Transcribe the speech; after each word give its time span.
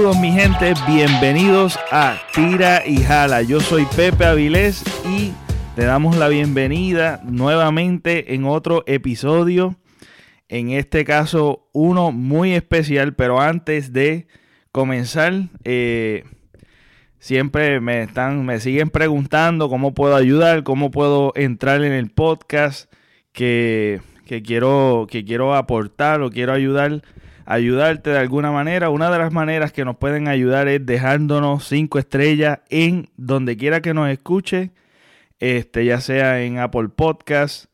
Saludos 0.00 0.18
mi 0.18 0.32
gente, 0.32 0.72
bienvenidos 0.88 1.78
a 1.92 2.16
Tira 2.34 2.86
y 2.86 3.02
Jala. 3.02 3.42
Yo 3.42 3.60
soy 3.60 3.84
Pepe 3.94 4.24
Avilés 4.24 4.82
y 5.04 5.30
te 5.76 5.84
damos 5.84 6.16
la 6.16 6.28
bienvenida 6.28 7.20
nuevamente 7.22 8.32
en 8.32 8.46
otro 8.46 8.82
episodio. 8.86 9.76
En 10.48 10.70
este 10.70 11.04
caso, 11.04 11.68
uno 11.74 12.12
muy 12.12 12.54
especial, 12.54 13.14
pero 13.14 13.42
antes 13.42 13.92
de 13.92 14.26
comenzar, 14.72 15.34
eh, 15.64 16.24
siempre 17.18 17.80
me 17.80 18.04
están, 18.04 18.46
me 18.46 18.58
siguen 18.58 18.88
preguntando 18.88 19.68
cómo 19.68 19.92
puedo 19.92 20.16
ayudar, 20.16 20.62
cómo 20.62 20.90
puedo 20.90 21.34
entrar 21.36 21.84
en 21.84 21.92
el 21.92 22.08
podcast 22.08 22.90
que, 23.32 24.00
que 24.24 24.40
quiero, 24.40 25.06
que 25.10 25.26
quiero 25.26 25.54
aportar 25.54 26.22
o 26.22 26.30
quiero 26.30 26.54
ayudar 26.54 27.02
ayudarte 27.46 28.10
de 28.10 28.18
alguna 28.18 28.50
manera. 28.50 28.90
Una 28.90 29.10
de 29.10 29.18
las 29.18 29.32
maneras 29.32 29.72
que 29.72 29.84
nos 29.84 29.96
pueden 29.96 30.28
ayudar 30.28 30.68
es 30.68 30.84
dejándonos 30.84 31.66
cinco 31.66 31.98
estrellas 31.98 32.60
en 32.68 33.10
donde 33.16 33.56
quiera 33.56 33.80
que 33.80 33.94
nos 33.94 34.08
escuche, 34.08 34.70
este, 35.38 35.84
ya 35.84 36.00
sea 36.00 36.42
en 36.42 36.58
Apple 36.58 36.88
Podcast, 36.88 37.66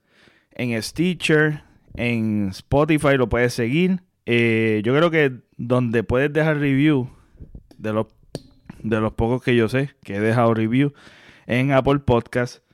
en 0.52 0.80
Stitcher, 0.82 1.62
en 1.94 2.48
Spotify, 2.48 3.16
lo 3.16 3.28
puedes 3.28 3.54
seguir. 3.54 4.02
Eh, 4.24 4.82
yo 4.84 4.94
creo 4.94 5.10
que 5.10 5.32
donde 5.56 6.02
puedes 6.02 6.32
dejar 6.32 6.58
review 6.58 7.08
de 7.78 7.92
los 7.92 8.06
de 8.82 9.00
los 9.00 9.12
pocos 9.12 9.42
que 9.42 9.56
yo 9.56 9.68
sé 9.68 9.90
que 10.04 10.16
he 10.16 10.20
dejado 10.20 10.54
review 10.54 10.92
en 11.46 11.72
Apple 11.72 12.00
Podcast 12.00 12.65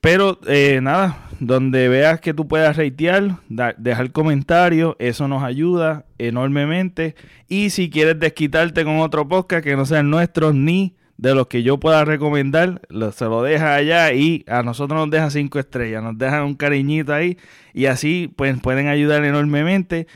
pero 0.00 0.38
eh, 0.46 0.80
nada, 0.80 1.28
donde 1.40 1.88
veas 1.88 2.20
que 2.20 2.34
tú 2.34 2.46
puedas 2.46 2.76
ratear, 2.76 3.38
dejar 3.78 4.12
comentarios, 4.12 4.94
eso 4.98 5.26
nos 5.26 5.42
ayuda 5.42 6.06
enormemente. 6.18 7.16
Y 7.48 7.70
si 7.70 7.90
quieres 7.90 8.18
desquitarte 8.18 8.84
con 8.84 9.00
otro 9.00 9.26
podcast 9.26 9.64
que 9.64 9.76
no 9.76 9.86
sea 9.86 10.00
el 10.00 10.10
nuestro 10.10 10.52
ni 10.52 10.94
de 11.16 11.34
los 11.34 11.48
que 11.48 11.64
yo 11.64 11.80
pueda 11.80 12.04
recomendar, 12.04 12.80
se 13.12 13.24
lo 13.24 13.42
deja 13.42 13.74
allá 13.74 14.12
y 14.12 14.44
a 14.46 14.62
nosotros 14.62 14.98
nos 15.00 15.10
deja 15.10 15.30
cinco 15.30 15.58
estrellas, 15.58 16.02
nos 16.02 16.16
dejan 16.16 16.44
un 16.44 16.54
cariñito 16.54 17.12
ahí 17.12 17.36
y 17.74 17.86
así 17.86 18.32
pues 18.36 18.58
pueden 18.60 18.86
ayudar 18.86 19.24
enormemente. 19.24 20.06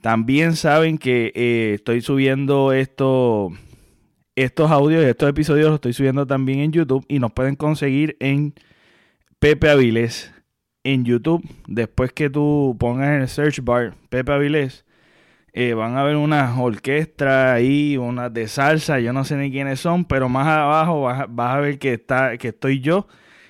También 0.00 0.56
saben 0.56 0.96
que 0.96 1.32
eh, 1.34 1.72
estoy 1.74 2.00
subiendo 2.00 2.72
esto, 2.72 3.50
estos 4.36 4.70
audios 4.70 5.04
y 5.04 5.08
estos 5.08 5.28
episodios 5.28 5.66
los 5.66 5.74
estoy 5.74 5.92
subiendo 5.92 6.26
también 6.26 6.60
en 6.60 6.72
YouTube 6.72 7.04
y 7.08 7.18
nos 7.18 7.32
pueden 7.32 7.56
conseguir 7.56 8.16
en 8.20 8.54
Pepe 9.38 9.68
Avilés 9.68 10.32
en 10.82 11.04
YouTube. 11.04 11.48
Después 11.66 12.12
que 12.12 12.28
tú 12.28 12.76
pongas 12.78 13.08
en 13.08 13.22
el 13.22 13.28
search 13.28 13.60
bar 13.62 13.94
Pepe 14.08 14.32
Avilés, 14.32 14.84
eh, 15.52 15.74
van 15.74 15.96
a 15.96 16.02
ver 16.02 16.16
unas 16.16 16.58
orquestas 16.58 17.54
ahí, 17.54 17.96
unas 17.96 18.32
de 18.32 18.48
salsa, 18.48 19.00
yo 19.00 19.12
no 19.12 19.24
sé 19.24 19.36
ni 19.36 19.50
quiénes 19.50 19.80
son, 19.80 20.04
pero 20.04 20.28
más 20.28 20.46
abajo 20.46 21.02
vas, 21.02 21.28
a 21.38 21.60
ver 21.60 21.78
que, 21.78 21.94
está, 21.94 22.36
que 22.36 22.48
estoy 22.48 22.80
yo 22.80 23.06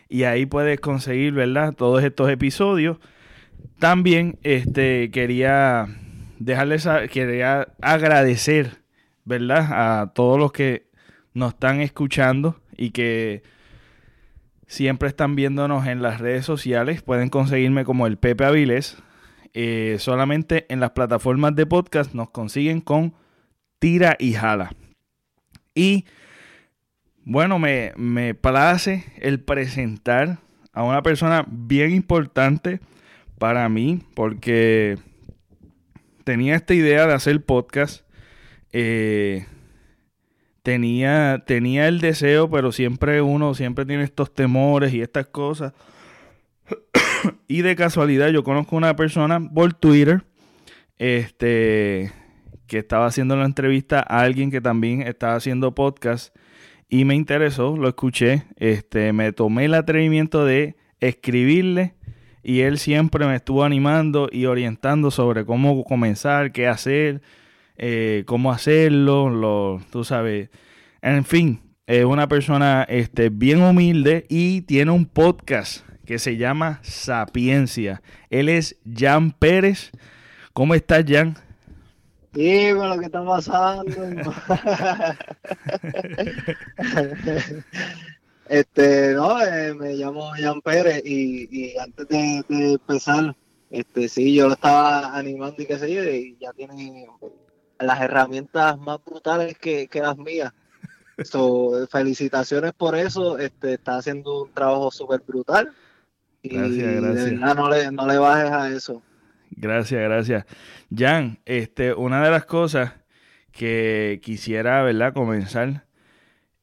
y 0.09 0.25
ahí 0.25 0.47
puedes 0.47 0.81
conseguir, 0.81 1.33
¿verdad? 1.33 1.75
Todos 1.75 2.03
estos 2.05 2.31
episodios. 2.31 2.99
También 3.79 4.39
este, 4.43 5.11
quería 5.11 5.87
dejarles, 6.39 6.89
quería 7.11 7.69
agradecer, 7.81 8.79
¿verdad? 9.25 10.01
A 10.03 10.13
todos 10.13 10.39
los 10.39 10.53
que 10.53 10.87
nos 11.35 11.55
están 11.55 11.81
escuchando 11.81 12.61
y 12.77 12.91
que 12.91 13.43
Siempre 14.69 15.09
están 15.09 15.35
viéndonos 15.35 15.87
en 15.87 16.03
las 16.03 16.21
redes 16.21 16.45
sociales. 16.45 17.03
Pueden 17.03 17.31
conseguirme 17.31 17.85
como 17.85 18.07
el 18.07 18.19
Pepe 18.19 18.45
Avilés. 18.45 18.99
Eh, 19.55 19.97
solamente 19.99 20.67
en 20.69 20.79
las 20.79 20.91
plataformas 20.91 21.57
de 21.57 21.65
podcast 21.65 22.13
nos 22.15 22.31
consiguen 22.31 22.83
con 22.83 23.15
Tira 23.79 24.15
y 24.21 24.35
Jala. 24.35 24.73
Y 25.75 26.05
bueno, 27.25 27.59
me, 27.59 27.93
me 27.97 28.35
place 28.35 29.07
el 29.17 29.41
presentar 29.41 30.39
a 30.75 30.83
una 30.83 31.03
persona 31.03 31.47
bien 31.49 31.93
importante 31.93 32.81
para 33.39 33.69
mí 33.71 34.03
porque 34.15 34.99
tenía 36.25 36.57
esta 36.57 36.75
idea 36.75 37.07
de 37.07 37.15
hacer 37.15 37.43
podcast. 37.43 38.05
Eh, 38.73 39.47
tenía, 40.69 41.45
tenía 41.47 41.89
el 41.89 41.99
deseo, 41.99 42.51
pero 42.51 42.73
siempre 42.73 43.23
uno 43.23 43.55
siempre 43.55 43.87
tiene 43.87 44.03
estos 44.03 44.35
temores 44.35 44.93
y 44.93 45.01
estas 45.01 45.27
cosas. 45.27 45.73
y 47.49 47.63
de 47.63 47.75
casualidad 47.75 48.29
yo 48.29 48.45
conozco 48.45 48.77
una 48.77 48.95
persona 48.95 49.41
por 49.41 49.73
Twitter 49.73 50.25
este, 50.99 52.13
que 52.67 52.77
estaba 52.77 53.07
haciendo 53.07 53.35
la 53.35 53.47
entrevista 53.47 54.01
a 54.01 54.21
alguien 54.21 54.51
que 54.51 54.61
también 54.61 55.01
estaba 55.01 55.37
haciendo 55.37 55.75
podcast 55.75 56.37
y 56.91 57.07
me 57.07 57.15
interesó, 57.15 57.75
lo 57.75 57.89
escuché, 57.89 58.45
este, 58.57 59.15
me 59.15 59.33
tomé 59.33 59.65
el 59.65 59.75
atrevimiento 59.75 60.45
de 60.45 60.77
escribirle 61.01 61.95
y 62.43 62.61
él 62.61 62.77
siempre 62.77 63.27
me 63.27 63.37
estuvo 63.37 63.65
animando 63.65 64.29
y 64.31 64.45
orientando 64.45 65.11
sobre 65.11 65.47
cómo 65.47 65.83
comenzar, 65.85 66.53
qué 66.53 66.69
hacer, 66.69 67.23
eh, 67.79 68.25
cómo 68.27 68.51
hacerlo, 68.53 69.31
lo, 69.31 69.81
tú 69.91 70.03
sabes. 70.05 70.51
En 71.01 71.25
fin, 71.25 71.63
es 71.87 72.05
una 72.05 72.29
persona 72.29 72.85
este, 72.89 73.31
bien 73.31 73.63
humilde 73.63 74.27
y 74.29 74.63
tiene 74.63 74.91
un 74.91 75.07
podcast 75.07 75.87
que 76.05 76.19
se 76.19 76.37
llama 76.37 76.81
Sapiencia. 76.83 78.03
Él 78.31 78.49
es 78.49 78.77
Jan 78.85 79.31
Pérez. 79.31 79.93
¿Cómo 80.53 80.75
estás, 80.75 81.05
Jan? 81.07 81.37
Sí, 82.35 82.73
lo 82.73 82.99
que 82.99 83.07
está 83.07 83.25
pasando. 83.25 83.95
este, 88.49 89.15
no, 89.15 89.41
eh, 89.41 89.73
me 89.75 89.95
llamo 89.95 90.33
Jan 90.33 90.61
Pérez 90.63 91.01
y, 91.05 91.77
antes 91.79 92.09
de, 92.09 92.45
de, 92.49 92.73
empezar, 92.73 93.37
este, 93.71 94.09
sí, 94.09 94.35
yo 94.35 94.49
lo 94.49 94.55
estaba 94.55 95.17
animando 95.17 95.63
y 95.63 95.67
qué 95.67 95.79
sé 95.79 95.93
yo, 95.93 96.03
y 96.05 96.37
ya 96.41 96.53
tiene 96.53 97.07
las 97.79 98.01
herramientas 98.01 98.79
más 98.79 98.99
brutales 99.05 99.57
que, 99.59 99.89
las 99.95 100.17
mías. 100.17 100.53
felicitaciones 101.91 102.73
por 102.73 102.97
eso. 102.97 103.39
Este, 103.39 103.75
está 103.75 103.97
haciendo 103.97 104.45
un 104.45 104.53
trabajo 104.53 104.91
súper 104.91 105.21
brutal. 105.27 105.73
Y 106.43 106.51
gracias, 106.51 107.03
gracias. 107.03 107.57
no 107.57 107.69
le, 107.69 107.91
no 107.91 108.07
le 108.07 108.19
bajes 108.19 108.51
a 108.51 108.71
eso. 108.71 109.03
Gracias, 109.51 110.01
gracias. 110.01 110.45
Jan, 110.95 111.41
este, 111.45 111.95
una 111.95 112.23
de 112.25 112.31
las 112.31 112.45
cosas 112.45 112.93
que 113.51 114.21
quisiera, 114.23 114.83
¿verdad?, 114.83 115.13
comenzar 115.13 115.85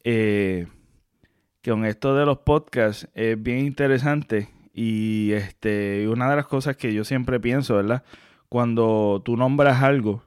eh, 0.03 0.67
con 1.63 1.83
esto 1.83 2.15
de 2.15 2.25
los 2.25 2.39
podcasts 2.39 3.09
es 3.15 3.41
bien 3.41 3.59
interesante 3.59 4.49
y 4.73 5.31
este, 5.33 6.07
una 6.07 6.29
de 6.29 6.35
las 6.35 6.47
cosas 6.47 6.77
que 6.77 6.93
yo 6.93 7.03
siempre 7.03 7.39
pienso, 7.39 7.75
¿verdad? 7.75 8.03
Cuando 8.49 9.21
tú 9.25 9.35
nombras 9.35 9.81
algo, 9.81 10.23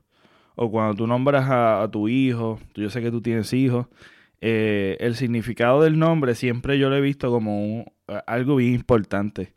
o 0.60 0.72
cuando 0.72 0.96
tú 0.96 1.06
nombras 1.06 1.46
a, 1.48 1.88
tu 1.92 2.08
hijo, 2.08 2.58
yo 2.74 2.90
sé 2.90 3.00
que 3.00 3.12
tú 3.12 3.22
tienes 3.22 3.52
hijos, 3.52 3.86
eh, 4.40 4.96
el 4.98 5.14
significado 5.14 5.82
del 5.82 6.00
nombre 6.00 6.34
siempre 6.34 6.80
yo 6.80 6.90
lo 6.90 6.96
he 6.96 7.00
visto 7.00 7.30
como 7.30 7.84
algo 8.26 8.56
bien 8.56 8.74
importante. 8.74 9.52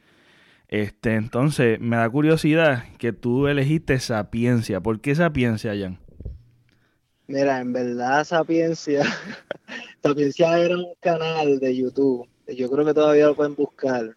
Este, 0.67 1.15
entonces, 1.15 1.79
me 1.79 1.97
da 1.97 2.07
curiosidad 2.07 2.83
que 2.99 3.13
tú 3.13 3.47
elegiste 3.47 3.99
Sapiencia. 3.99 4.79
¿Por 4.79 5.01
qué 5.01 5.15
Sapiencia, 5.15 5.73
Jan? 5.75 5.97
Mira, 7.25 7.61
en 7.61 7.73
verdad 7.73 8.23
Sapiencia, 8.23 9.01
Sapiencia 10.03 10.59
era 10.59 10.77
un 10.77 10.93
canal 10.99 11.59
de 11.59 11.75
YouTube. 11.75 12.29
Yo 12.47 12.69
creo 12.69 12.85
que 12.85 12.93
todavía 12.93 13.25
lo 13.25 13.35
pueden 13.35 13.55
buscar. 13.55 14.15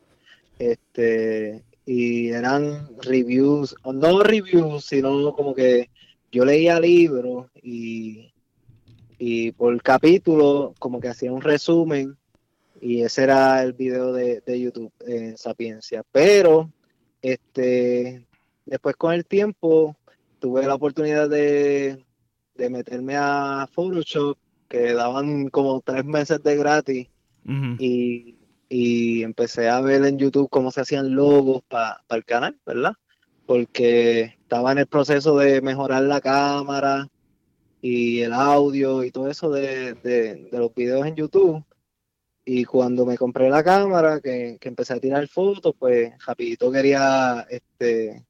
Este, 0.59 1.65
y 1.87 2.29
eran 2.29 2.91
reviews, 3.03 3.75
no 3.87 4.23
reviews, 4.23 4.85
sino 4.85 5.35
como 5.35 5.55
que 5.55 5.89
yo 6.35 6.45
leía 6.45 6.81
libros 6.81 7.47
y, 7.63 8.33
y 9.19 9.53
por 9.53 9.81
capítulo 9.83 10.75
como 10.81 11.01
que 11.01 11.07
hacía 11.07 11.31
un 11.31 11.41
resumen 11.41 12.17
y 12.81 13.03
ese 13.03 13.23
era 13.23 13.63
el 13.63 13.73
video 13.73 14.13
de, 14.13 14.43
YouTube 14.61 14.93
en 15.07 15.39
Sapiencia. 15.39 16.03
Pero 16.11 16.73
este 17.23 18.27
después 18.67 18.97
con 18.97 19.15
el 19.15 19.25
tiempo 19.25 19.97
tuve 20.41 20.67
la 20.67 20.75
oportunidad 20.75 21.31
de, 21.31 22.05
meterme 22.57 23.15
a 23.17 23.69
Photoshop 23.73 24.37
que 24.69 24.93
daban 24.93 25.51
como 25.51 25.83
tres 25.83 26.05
meses 26.05 26.43
de 26.43 26.57
gratis 26.57 27.09
y, 27.79 28.35
empecé 29.23 29.69
a 29.69 29.81
ver 29.81 30.05
en 30.05 30.19
YouTube 30.19 30.51
cómo 30.51 30.73
se 30.73 30.81
hacían 30.81 31.15
logos 31.15 31.63
para 31.69 32.03
el 32.11 32.25
canal, 32.25 32.59
¿verdad? 32.67 32.95
Porque 33.47 34.37
estaba 34.43 34.73
en 34.73 34.79
el 34.79 34.87
proceso 34.87 35.37
de 35.37 35.61
mejorar 35.61 36.03
la 36.03 36.21
cámara 36.21 37.09
y 37.81 38.21
el 38.23 38.33
audio 38.33 39.05
y 39.05 39.11
todo 39.11 39.29
eso 39.29 39.51
de, 39.51 40.49
los 40.51 40.75
videos 40.75 41.07
en 41.07 41.17
YouTube. 41.17 41.65
Y 42.47 42.65
cuando 42.65 43.07
me 43.07 43.17
compré 43.17 43.49
la 43.51 43.63
cámara, 43.63 44.21
que, 44.21 44.59
empecé 44.61 44.95
a 44.95 45.01
tirar 45.01 45.27
fotos, 45.29 45.75
pues 45.79 46.13
rapidito 46.27 46.71
quería 46.71 47.47
este 47.51 48.25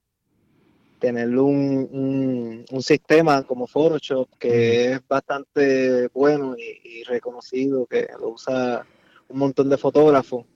tener 0.99 1.28
un, 1.38 2.64
un, 2.70 2.82
sistema 2.82 3.43
como 3.43 3.66
Photoshop 3.66 4.28
que 4.38 4.93
es 4.93 5.06
bastante 5.06 6.08
bueno 6.08 6.56
y, 6.56 7.02
reconocido, 7.05 7.87
que 7.87 8.08
lo 8.19 8.31
usa 8.31 8.87
un 9.28 9.38
montón 9.38 9.69
de 9.69 9.76
fotógrafos. 9.76 10.46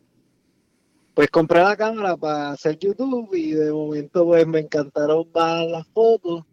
Pues 1.18 1.30
compré 1.30 1.58
la 1.58 1.76
cámara 1.76 2.16
para 2.16 2.52
hacer 2.52 2.78
YouTube 2.78 3.34
y 3.34 3.50
de 3.50 3.72
momento 3.72 4.24
pues 4.24 4.46
me 4.46 4.60
encantaron 4.60 5.28
más 5.34 5.66
las 5.66 5.84
fotos. 5.88 6.44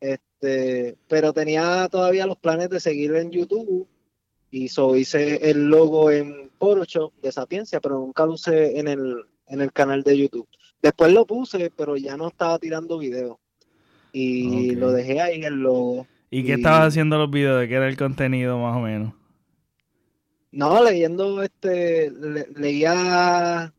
Este, 0.00 0.96
pero 1.06 1.32
tenía 1.32 1.86
todavía 1.88 2.26
los 2.26 2.36
planes 2.36 2.68
de 2.68 2.80
seguir 2.80 3.14
en 3.14 3.30
YouTube 3.30 3.86
y 4.50 4.66
so 4.66 4.96
hice 4.96 5.48
el 5.48 5.68
logo 5.68 6.10
en 6.10 6.50
Photoshop 6.58 7.12
de 7.22 7.30
Sapiencia, 7.30 7.80
pero 7.80 8.00
nunca 8.00 8.26
lo 8.26 8.32
usé 8.32 8.76
en 8.76 8.88
el, 8.88 9.24
en 9.46 9.60
el 9.60 9.72
canal 9.72 10.02
de 10.02 10.18
YouTube. 10.18 10.48
Después 10.82 11.12
lo 11.12 11.24
puse, 11.24 11.70
pero 11.70 11.96
ya 11.96 12.16
no 12.16 12.26
estaba 12.26 12.58
tirando 12.58 12.98
videos. 12.98 13.36
Y 14.10 14.74
lo 14.74 14.90
dejé 14.90 15.20
ahí 15.20 15.44
en 15.44 15.62
logo. 15.62 16.08
¿Y 16.28 16.42
qué 16.42 16.54
estabas 16.54 16.88
haciendo 16.88 17.18
los 17.18 17.30
videos? 17.30 17.60
¿De 17.60 17.68
qué 17.68 17.74
era 17.74 17.86
el 17.86 17.96
contenido 17.96 18.58
más 18.58 18.76
o 18.76 18.80
menos? 18.80 19.14
No, 20.56 20.82
leyendo, 20.82 21.42
este, 21.42 22.10
leía, 22.56 23.74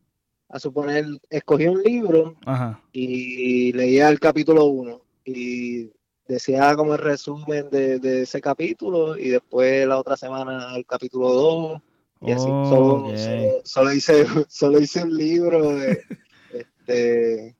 a 0.47 0.59
suponer, 0.59 1.07
escogí 1.27 1.65
un 1.65 1.81
libro 1.81 2.35
y 2.91 3.73
leía 3.73 4.09
el 4.09 4.19
capítulo 4.19 4.65
1 4.65 5.01
y 5.25 5.89
decía 6.27 6.75
como 6.75 6.93
el 6.93 6.99
resumen 6.99 7.71
de, 7.71 8.21
ese 8.21 8.39
capítulo 8.41 9.17
y 9.17 9.29
después 9.29 9.87
la 9.87 9.97
otra 9.97 10.15
semana 10.17 10.75
el 10.75 10.85
capítulo 10.85 11.33
2 11.33 11.81
y 12.21 12.31
así. 12.33 12.45
Solo, 12.45 13.91
hice, 13.91 14.27
solo 14.47 14.79
hice 14.79 15.01
un 15.01 15.17
libro 15.17 15.77
de, 15.77 16.03
este 16.53 17.55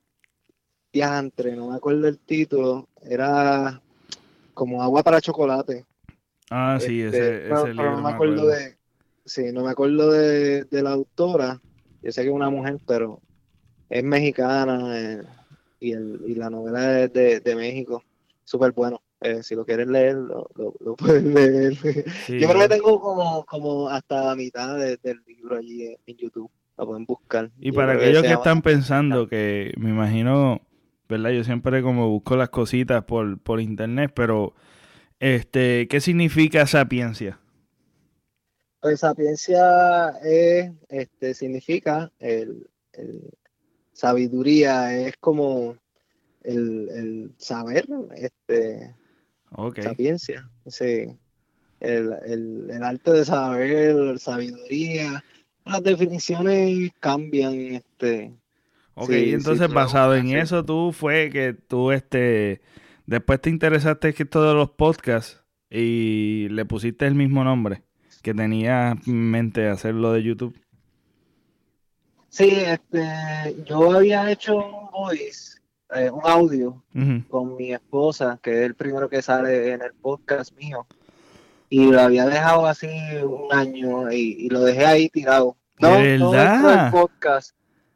diantre, 0.94 1.56
no 1.56 1.72
me 1.72 1.78
acuerdo 1.78 2.08
el 2.08 2.20
título, 2.20 2.88
era 3.02 3.82
como 4.54 4.84
agua 4.84 5.02
para 5.02 5.22
chocolate. 5.22 5.88
Ah, 6.52 6.78
sí, 6.80 7.02
ese, 7.02 7.48
este, 7.48 7.52
ese 7.52 7.68
libro. 7.70 7.96
No 7.98 8.04
me 8.04 8.12
acuerdo, 8.12 8.46
de, 8.46 8.77
sí, 9.28 9.52
no 9.52 9.64
me 9.64 9.72
acuerdo 9.72 10.12
de, 10.12 10.66
la 10.72 10.92
autora. 10.92 11.62
Yo 12.02 12.12
sé 12.12 12.22
que 12.22 12.30
es 12.30 12.34
una 12.34 12.50
mujer, 12.50 12.78
pero 12.88 13.22
es 13.90 14.04
mexicana 14.04 15.00
eh, 15.00 15.22
y, 15.80 15.92
el, 15.92 16.22
y 16.26 16.36
la 16.36 16.50
novela 16.50 17.02
es 17.02 17.14
de, 17.14 17.56
México. 17.56 18.04
Súper 18.44 18.72
bueno. 18.72 19.02
Eh, 19.22 19.42
si 19.44 19.56
lo 19.56 19.66
quieren 19.66 19.92
leer, 19.92 20.16
lo, 20.16 20.50
lo, 20.56 20.96
pueden 20.98 21.34
leer. 21.34 21.74
Yo 21.74 22.48
creo 22.50 22.60
que 22.60 22.70
tengo 22.70 23.00
como, 23.00 23.46
como 23.46 23.90
hasta 23.90 24.26
la 24.26 24.36
mitad 24.36 24.78
del 24.78 25.22
libro 25.26 25.58
allí 25.58 25.96
en 26.06 26.18
YouTube 26.18 26.50
la 26.78 26.86
pueden 26.86 27.06
buscar. 27.06 27.50
Y 27.60 27.72
para 27.72 27.94
aquellos 27.94 28.24
que, 28.24 28.34
están 28.34 28.62
pensando 28.62 29.28
que 29.28 29.74
me 29.78 29.90
imagino, 29.90 30.62
¿verdad? 31.10 31.32
Yo 31.32 31.44
siempre 31.44 31.82
como 31.82 32.10
busco 32.10 32.38
las 32.38 32.50
cositas 32.50 33.04
por, 33.04 33.40
por 33.40 33.60
internet, 33.60 34.12
pero 34.16 34.54
este, 35.20 35.88
¿qué 35.88 36.00
significa 36.00 36.68
sapiencia? 36.68 37.40
Pues 38.82 39.00
sapiencia 39.00 40.10
es, 40.24 40.72
este, 40.90 41.34
significa 41.34 42.12
el, 42.20 42.68
sabiduría, 43.94 44.96
es 44.96 45.16
como 45.20 45.76
el, 46.44 47.32
saber, 47.38 47.88
este, 48.16 48.96
sapiencia, 49.82 50.50
sí. 50.68 51.18
El, 51.80 52.14
el, 52.72 52.84
arte 52.84 53.12
de 53.12 53.26
saber, 53.26 54.20
sabiduría, 54.20 55.24
las 55.66 55.84
definiciones 55.84 56.92
cambian, 57.00 57.54
este. 57.54 58.34
Ok, 58.94 59.10
entonces 59.12 59.72
basado 59.72 60.16
en 60.16 60.36
eso, 60.38 60.64
tú 60.64 60.92
fue 60.92 61.30
que 61.32 61.54
tú, 61.54 61.92
este, 61.92 62.62
después 63.06 63.42
te 63.42 63.50
interesaste 63.50 64.14
que 64.14 64.26
todos 64.26 64.56
los 64.56 64.72
podcasts 64.72 65.44
y 65.70 66.48
le 66.50 66.66
pusiste 66.66 67.06
el 67.06 67.16
mismo 67.16 67.44
nombre 67.44 67.87
que 68.22 68.34
tenía 68.34 68.96
en 69.06 69.32
mente 69.32 69.68
hacerlo 69.68 70.14
de 70.14 70.24
YouTube. 70.24 70.60
Sí, 72.30 72.50
este, 72.52 73.56
yo 73.66 73.92
había 73.94 74.30
hecho 74.32 74.58
un 74.58 74.92
voice, 74.92 75.60
eh, 75.96 76.10
un 76.10 76.22
audio 76.24 76.84
con 77.30 77.56
mi 77.56 77.74
esposa, 77.74 78.40
que 78.42 78.52
es 78.52 78.66
el 78.66 78.76
primero 78.76 79.10
que 79.10 79.22
sale 79.22 79.74
en 79.74 79.82
el 79.82 79.94
podcast 79.94 80.56
mío 80.58 80.86
y 81.70 81.86
lo 81.86 82.02
había 82.02 82.26
dejado 82.26 82.66
así 82.66 82.88
un 83.24 83.52
año 83.52 84.12
y, 84.12 84.50
lo 84.50 84.62
dejé 84.62 84.86
ahí 84.86 85.10
tirado. 85.10 85.58
No, 85.80 85.90
no 85.90 86.32
dentro 86.32 86.70
del 86.70 86.92
podcast, 86.92 87.56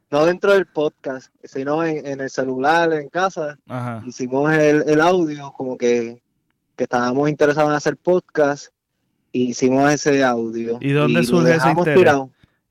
no 0.09 0.25
dentro 0.25 0.53
del 0.53 0.67
podcast, 0.67 1.33
sino 1.43 1.83
en, 1.83 2.19
el 2.19 2.29
celular, 2.29 2.93
en 2.93 3.09
casa. 3.09 3.57
Hicimos 4.05 4.51
el, 4.53 5.01
audio, 5.01 5.51
como 5.53 5.77
que, 5.77 6.21
estábamos 6.77 7.29
interesados 7.29 7.69
en 7.69 7.75
hacer 7.75 7.97
podcast, 7.97 8.69
hicimos 9.31 9.91
ese 9.91 10.23
audio. 10.23 10.77
¿Y 10.81 10.91
dónde 10.91 11.23
surge 11.23 11.55
ese 11.55 11.69
interés? 11.69 12.13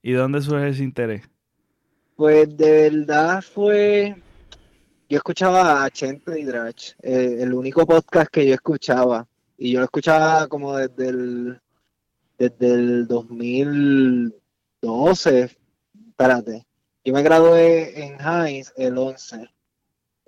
¿Y 0.03 0.12
dónde 0.12 0.41
surge 0.41 0.69
ese 0.69 0.85
interés? 0.85 1.23
Pues 2.17 2.57
de 2.57 2.91
verdad 2.91 3.43
fue 3.43 4.15
yo 5.11 5.17
escuchaba 5.17 5.85
a 5.85 5.91
Chente 5.91 6.39
y 6.39 6.45
Drach, 6.45 6.93
eh, 7.03 7.39
el 7.41 7.53
único 7.53 7.85
podcast 7.85 8.31
que 8.31 8.47
yo 8.47 8.55
escuchaba. 8.55 9.27
Y 9.59 9.73
yo 9.73 9.81
lo 9.81 9.87
escuchaba 9.87 10.47
como 10.47 10.77
desde 10.77 11.09
el, 11.09 11.61
desde 12.39 12.75
el 12.75 13.09
2012. 13.09 15.51
Espérate. 16.11 16.65
Yo 17.05 17.13
me 17.13 17.25
gradué 17.25 18.05
en 18.05 18.19
Hines 18.21 18.73
el 18.77 18.97
11. 18.97 19.51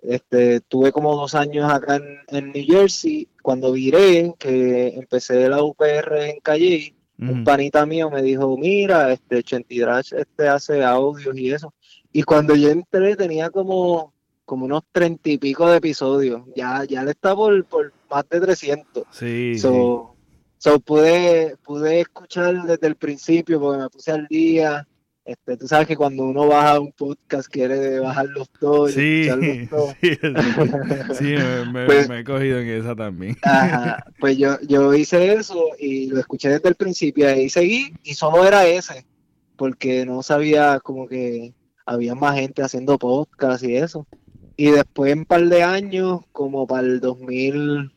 Este, 0.03 0.61
tuve 0.61 0.93
como 0.93 1.15
dos 1.15 1.35
años 1.35 1.71
acá 1.71 2.01
en, 2.29 2.53
New 2.53 2.65
Jersey. 2.67 3.29
Cuando 3.41 3.73
viré, 3.73 4.35
que 4.39 4.89
empecé 4.89 5.49
la 5.49 5.63
UPR 5.63 6.17
en 6.29 6.41
Calle, 6.41 6.95
un 7.19 7.45
panita 7.45 7.87
mío 7.87 8.11
me 8.11 8.21
dijo, 8.21 8.57
mira, 8.57 9.13
este 9.13 9.45
Chentidrach 9.45 10.13
este 10.13 10.49
hace 10.49 10.83
audios 10.83 11.37
y 11.37 11.53
eso. 11.53 11.73
Y 12.13 12.25
cuando 12.25 12.57
yo 12.57 12.69
entré 12.69 13.15
tenía 13.15 13.51
como 13.51 14.13
como 14.45 14.67
unos 14.67 14.83
treinta 14.93 15.31
y 15.31 15.39
pico 15.39 15.71
de 15.71 15.79
episodios. 15.79 16.43
Ya, 16.55 16.85
ya 16.85 17.03
le 17.05 17.13
está 17.13 17.35
por, 17.35 17.65
por 17.65 17.93
más 18.11 18.29
de 18.29 18.41
300. 18.41 19.05
Sí. 19.11 19.59
So, 19.59 20.15
so 20.59 20.79
pude, 20.81 21.57
pude 21.65 22.01
escuchar 22.01 22.63
desde 22.65 22.87
el 22.87 22.97
principio 22.97 23.61
porque 23.61 23.83
me 23.83 23.89
puse 23.89 24.11
al 24.11 24.27
día. 24.27 24.87
Este, 25.25 25.57
tú 25.57 25.69
sabes 25.69 25.87
que 25.87 25.97
cuando 25.97 26.25
uno 26.25 26.49
baja 26.49 26.81
un 26.81 26.91
podcast 26.91 27.49
quiere 27.49 28.01
bajarlos 28.01 28.51
todos. 28.59 28.93
Sí, 28.93 29.29
sí, 30.01 30.17
sí 31.15 31.35
me, 31.73 31.87
pues 31.87 32.09
me, 32.09 32.21
he 32.21 32.25
cogido 32.25 32.59
en 32.59 32.69
esa 32.69 32.97
también. 32.97 33.37
Ajá, 33.43 34.05
pues 34.19 34.37
yo, 34.37 34.61
yo 34.63 34.93
hice 34.95 35.35
eso 35.35 35.69
y 35.79 36.09
lo 36.09 36.19
escuché 36.19 36.49
desde 36.49 36.69
el 36.69 36.75
principio 36.75 37.27
y 37.27 37.29
ahí 37.29 37.49
seguí 37.49 37.95
y 38.03 38.15
solo 38.15 38.45
era 38.45 38.67
ese, 38.67 39.07
porque 39.57 40.05
no 40.05 40.25
sabía 40.25 40.81
como 40.81 41.07
que 41.07 41.55
había 41.87 42.17
más 42.17 42.35
gente 42.35 42.63
haciendo 42.63 42.99
podcast 42.99 43.63
y 43.63 43.77
eso. 43.77 44.07
Y 44.57 44.71
después 44.71 45.13
en 45.13 45.21
un 45.21 45.25
par 45.25 45.45
de 45.45 45.63
años, 45.63 46.23
como 46.33 46.67
para 46.67 46.87
el 46.87 47.01
2000, 47.01 47.93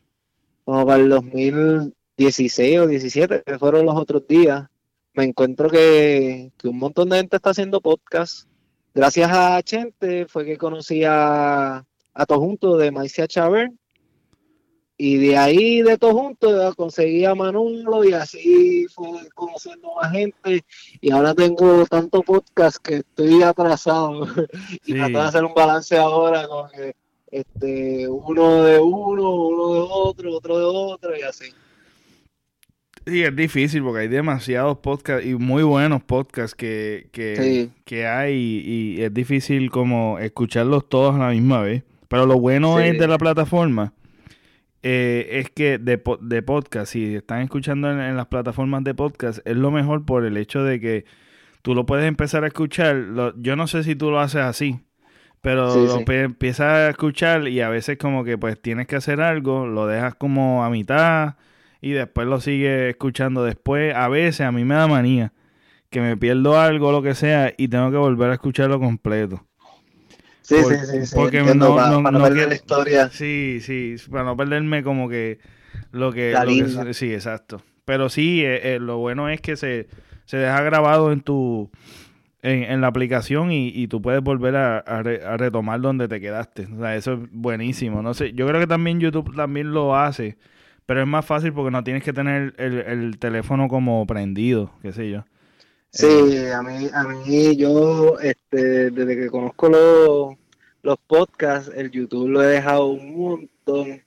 como 0.64 0.86
para 0.86 1.02
el 1.02 1.08
2016 1.08 2.78
o 2.78 2.86
17, 2.86 3.42
que 3.44 3.58
fueron 3.58 3.84
los 3.84 3.96
otros 3.96 4.26
días, 4.28 4.68
me 5.16 5.24
encuentro 5.24 5.70
que, 5.70 6.52
un 6.64 6.78
montón 6.78 7.08
de 7.08 7.16
gente 7.16 7.36
está 7.36 7.50
haciendo 7.50 7.80
podcast. 7.80 8.48
Gracias 8.94 9.30
a 9.32 9.62
Chente 9.62 10.26
fue 10.26 10.44
que 10.44 10.56
conocí 10.56 11.04
a, 11.04 11.84
a 12.14 12.26
Tojunto 12.26 12.76
de 12.76 12.90
Maicia 12.90 13.26
Chaver 13.26 13.70
y 14.98 15.16
de 15.16 15.36
ahí, 15.36 15.82
de 15.82 15.98
todo 15.98 16.12
junto, 16.14 16.74
conseguí 16.74 17.26
a 17.26 17.34
Manolo 17.34 18.04
y 18.04 18.14
así 18.14 18.86
fue 18.88 19.28
conociendo 19.34 19.94
más 19.94 20.12
gente. 20.12 20.64
Y 21.00 21.10
ahora 21.10 21.34
tengo 21.34 21.84
tanto 21.86 22.22
podcast 22.22 22.78
que 22.78 22.96
estoy 22.96 23.42
atrasado. 23.42 24.26
y 24.86 24.94
trato 24.94 25.18
de 25.18 25.24
hacer 25.24 25.44
un 25.44 25.54
balance 25.54 25.96
ahora 25.98 26.48
con 26.48 26.70
que 26.70 26.94
este, 27.30 28.08
uno 28.08 28.64
de 28.64 28.78
uno, 28.78 29.30
uno 29.34 29.74
de 29.74 29.80
otro, 29.80 30.34
otro 30.34 30.58
de 30.58 30.64
otro 30.64 31.16
y 31.16 31.22
así. 31.22 31.46
Sí, 33.06 33.22
es 33.22 33.36
difícil 33.36 33.82
porque 33.82 34.00
hay 34.00 34.08
demasiados 34.08 34.78
podcasts 34.78 35.24
y 35.24 35.36
muy 35.36 35.62
buenos 35.62 36.02
podcasts 36.02 36.56
que, 36.56 37.08
que, 37.12 37.70
que 37.84 38.06
hay 38.06 38.34
y, 38.34 39.02
es 39.02 39.14
difícil 39.14 39.70
como 39.70 40.18
escucharlos 40.18 40.88
todos 40.88 41.14
a 41.14 41.18
la 41.18 41.28
misma 41.30 41.62
vez. 41.62 41.84
Pero 42.08 42.26
lo 42.26 42.38
bueno 42.38 42.80
es 42.80 42.98
de 42.98 43.06
la 43.06 43.18
plataforma 43.18 43.92
eh, 44.88 45.40
es 45.40 45.50
que 45.50 45.78
de, 45.78 46.00
de, 46.20 46.42
podcast, 46.42 46.92
si 46.92 47.16
están 47.16 47.42
escuchando 47.42 47.90
en, 47.90 48.16
las 48.16 48.26
plataformas 48.26 48.84
de 48.84 48.94
podcast, 48.94 49.38
es 49.44 49.56
lo 49.56 49.72
mejor 49.72 50.04
por 50.04 50.24
el 50.24 50.36
hecho 50.36 50.62
de 50.62 50.78
que 50.78 51.04
tú 51.62 51.74
lo 51.74 51.86
puedes 51.86 52.06
empezar 52.06 52.44
a 52.44 52.46
escuchar. 52.46 53.04
yo 53.36 53.56
no 53.56 53.66
sé 53.66 53.82
si 53.82 53.96
tú 53.96 54.12
lo 54.12 54.20
haces 54.20 54.42
así, 54.42 54.80
pero 55.40 55.74
lo 55.74 56.00
empiezas 56.08 56.66
a 56.68 56.90
escuchar 56.90 57.48
y 57.48 57.60
a 57.62 57.68
veces 57.68 57.98
como 57.98 58.22
que 58.22 58.38
pues 58.38 58.60
tienes 58.60 58.86
que 58.86 58.94
hacer 58.94 59.20
algo, 59.20 59.66
lo 59.66 59.88
dejas 59.88 60.14
como 60.14 60.64
a 60.64 60.70
mitad 60.70 61.34
y 61.80 61.92
después 61.92 62.26
lo 62.26 62.40
sigues 62.40 62.90
escuchando 62.90 63.44
después. 63.44 63.94
A 63.94 64.08
veces 64.08 64.42
a 64.46 64.52
mí 64.52 64.64
me 64.64 64.74
da 64.74 64.86
manía 64.86 65.32
que 65.90 66.00
me 66.00 66.16
pierdo 66.16 66.58
algo, 66.60 66.92
lo 66.92 67.02
que 67.02 67.14
sea, 67.14 67.52
y 67.56 67.68
tengo 67.68 67.90
que 67.90 67.96
volver 67.96 68.30
a 68.30 68.34
escucharlo 68.34 68.78
completo. 68.80 69.46
Sí, 70.42 70.56
sí, 70.62 70.74
sí, 70.86 71.06
sí. 71.06 71.14
Porque 71.16 71.38
entiendo, 71.38 71.70
no, 71.70 71.74
para, 71.76 71.90
no, 71.90 72.02
para 72.02 72.18
no 72.18 72.24
perder 72.24 72.48
la 72.48 72.54
historia. 72.54 73.10
Sí, 73.10 73.58
sí, 73.60 73.96
para 74.10 74.24
no 74.24 74.36
perderme 74.36 74.82
como 74.82 75.08
que 75.08 75.38
lo 75.92 76.12
que... 76.12 76.32
La 76.32 76.44
lo 76.44 76.50
que- 76.50 76.62
línea. 76.64 76.92
sí, 76.94 77.12
exacto. 77.12 77.62
Pero 77.84 78.08
sí, 78.08 78.44
eh, 78.44 78.74
eh, 78.74 78.78
lo 78.80 78.98
bueno 78.98 79.28
es 79.28 79.40
que 79.40 79.56
se, 79.56 79.88
se 80.24 80.36
deja 80.36 80.60
grabado 80.62 81.12
en 81.12 81.20
tu... 81.20 81.70
En, 82.42 82.62
en 82.64 82.80
la 82.80 82.86
aplicación 82.88 83.50
y, 83.50 83.68
y 83.68 83.88
tú 83.88 84.00
puedes 84.00 84.22
volver 84.22 84.54
a, 84.54 84.78
a 84.78 85.02
re- 85.02 85.24
a 85.24 85.36
retomar 85.36 85.80
donde 85.80 86.06
te 86.06 86.20
quedaste. 86.20 86.68
O 86.72 86.78
sea, 86.80 86.94
eso 86.94 87.14
es 87.14 87.18
buenísimo. 87.32 88.02
No 88.02 88.14
sé, 88.14 88.34
yo 88.34 88.46
creo 88.46 88.60
que 88.60 88.66
también 88.68 89.00
YouTube 89.00 89.34
también 89.34 89.72
lo 89.72 89.96
hace, 89.96 90.36
pero 90.86 91.02
es 91.02 91.06
más 91.06 91.26
fácil 91.26 91.52
porque 91.52 91.70
no 91.70 91.84
tienes 91.84 92.02
que 92.02 92.12
tener 92.12 92.54
el, 92.58 92.78
el 92.78 93.18
teléfono 93.18 93.68
como 93.68 94.06
prendido, 94.06 94.72
qué 94.82 94.92
sé 94.92 95.10
yo. 95.10 95.24
Sí, 95.90 96.46
a 96.52 96.62
mí, 96.62 96.90
a 96.92 97.04
mí 97.04 97.56
yo, 97.56 98.18
este, 98.20 98.90
desde 98.90 99.16
que 99.16 99.30
conozco 99.30 99.68
los, 99.68 100.36
los 100.82 100.98
podcasts, 101.06 101.72
el 101.74 101.90
YouTube 101.90 102.28
lo 102.28 102.42
he 102.42 102.48
dejado 102.48 102.88
un 102.88 103.16
montón. 103.16 104.02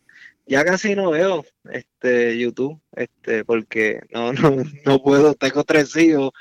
Ya 0.46 0.64
casi 0.64 0.96
no 0.96 1.12
veo 1.12 1.46
este 1.72 2.38
YouTube, 2.38 2.80
este, 2.96 3.44
porque 3.44 4.02
no, 4.12 4.34
no, 4.34 4.64
no 4.86 5.02
puedo, 5.02 5.34
tengo 5.34 5.64
tres 5.64 5.96
hijos 5.96 6.32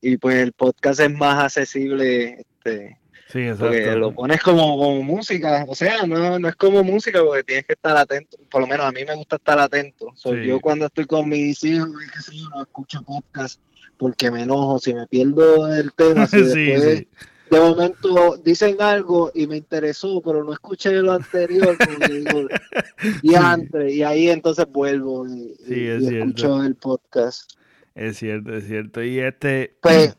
y 0.00 0.16
pues 0.16 0.36
el 0.36 0.52
podcast 0.52 1.00
es 1.00 1.12
más 1.12 1.44
accesible, 1.44 2.40
este, 2.40 2.98
Sí, 3.34 3.48
porque 3.58 3.78
exacto. 3.78 3.98
lo 3.98 4.14
pones 4.14 4.40
como, 4.40 4.78
como 4.78 5.02
música, 5.02 5.64
o 5.66 5.74
sea, 5.74 6.06
no, 6.06 6.38
no 6.38 6.48
es 6.48 6.54
como 6.54 6.84
música 6.84 7.20
porque 7.20 7.42
tienes 7.42 7.66
que 7.66 7.72
estar 7.72 7.96
atento, 7.96 8.36
por 8.48 8.60
lo 8.60 8.68
menos 8.68 8.86
a 8.86 8.92
mí 8.92 9.04
me 9.04 9.16
gusta 9.16 9.34
estar 9.36 9.58
atento. 9.58 10.12
So, 10.14 10.30
Sí. 10.34 10.46
Yo 10.46 10.60
cuando 10.60 10.86
estoy 10.86 11.04
con 11.06 11.28
mis 11.28 11.64
hijos, 11.64 11.88
no 11.88 12.62
escucho 12.62 13.02
podcast 13.02 13.60
porque 13.98 14.30
me 14.30 14.42
enojo, 14.42 14.78
si 14.78 14.94
me 14.94 15.04
pierdo 15.08 15.66
el 15.74 15.92
tema, 15.94 16.26
si 16.28 16.44
sí, 16.44 16.44
después 16.44 16.98
sí. 16.98 17.08
de 17.50 17.58
momento 17.58 18.36
dicen 18.44 18.76
algo 18.80 19.32
y 19.34 19.48
me 19.48 19.56
interesó, 19.56 20.22
pero 20.24 20.44
no 20.44 20.52
escuché 20.52 20.92
lo 20.92 21.10
anterior, 21.10 21.76
digo, 22.08 22.46
diantre, 23.22 23.92
y 23.92 24.04
ahí 24.04 24.28
entonces 24.30 24.66
vuelvo 24.70 25.26
y, 25.26 25.56
y- 25.66 25.86
es 25.88 26.02
y 26.04 26.18
escucho 26.18 26.62
el 26.62 26.76
podcast. 26.76 27.50
Es 27.96 28.16
cierto, 28.18 28.54
es 28.54 28.66
cierto. 28.68 29.02
Y 29.02 29.18
este... 29.18 29.76
Pues, 29.80 30.16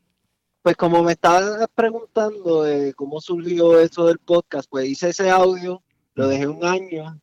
pues 0.65 0.77
como 0.77 1.03
me 1.03 1.11
estabas 1.11 1.67
preguntando 1.75 2.63
de 2.63 2.95
cómo 2.95 3.21
surgió 3.21 3.79
eso 3.79 4.07
del 4.07 4.17
podcast, 4.17 4.67
pues 4.67 4.89
hice 4.89 5.09
ese 5.09 5.29
audio, 5.29 5.83
lo 6.15 6.27
dejé 6.27 6.47
un 6.47 6.65
año 6.65 7.21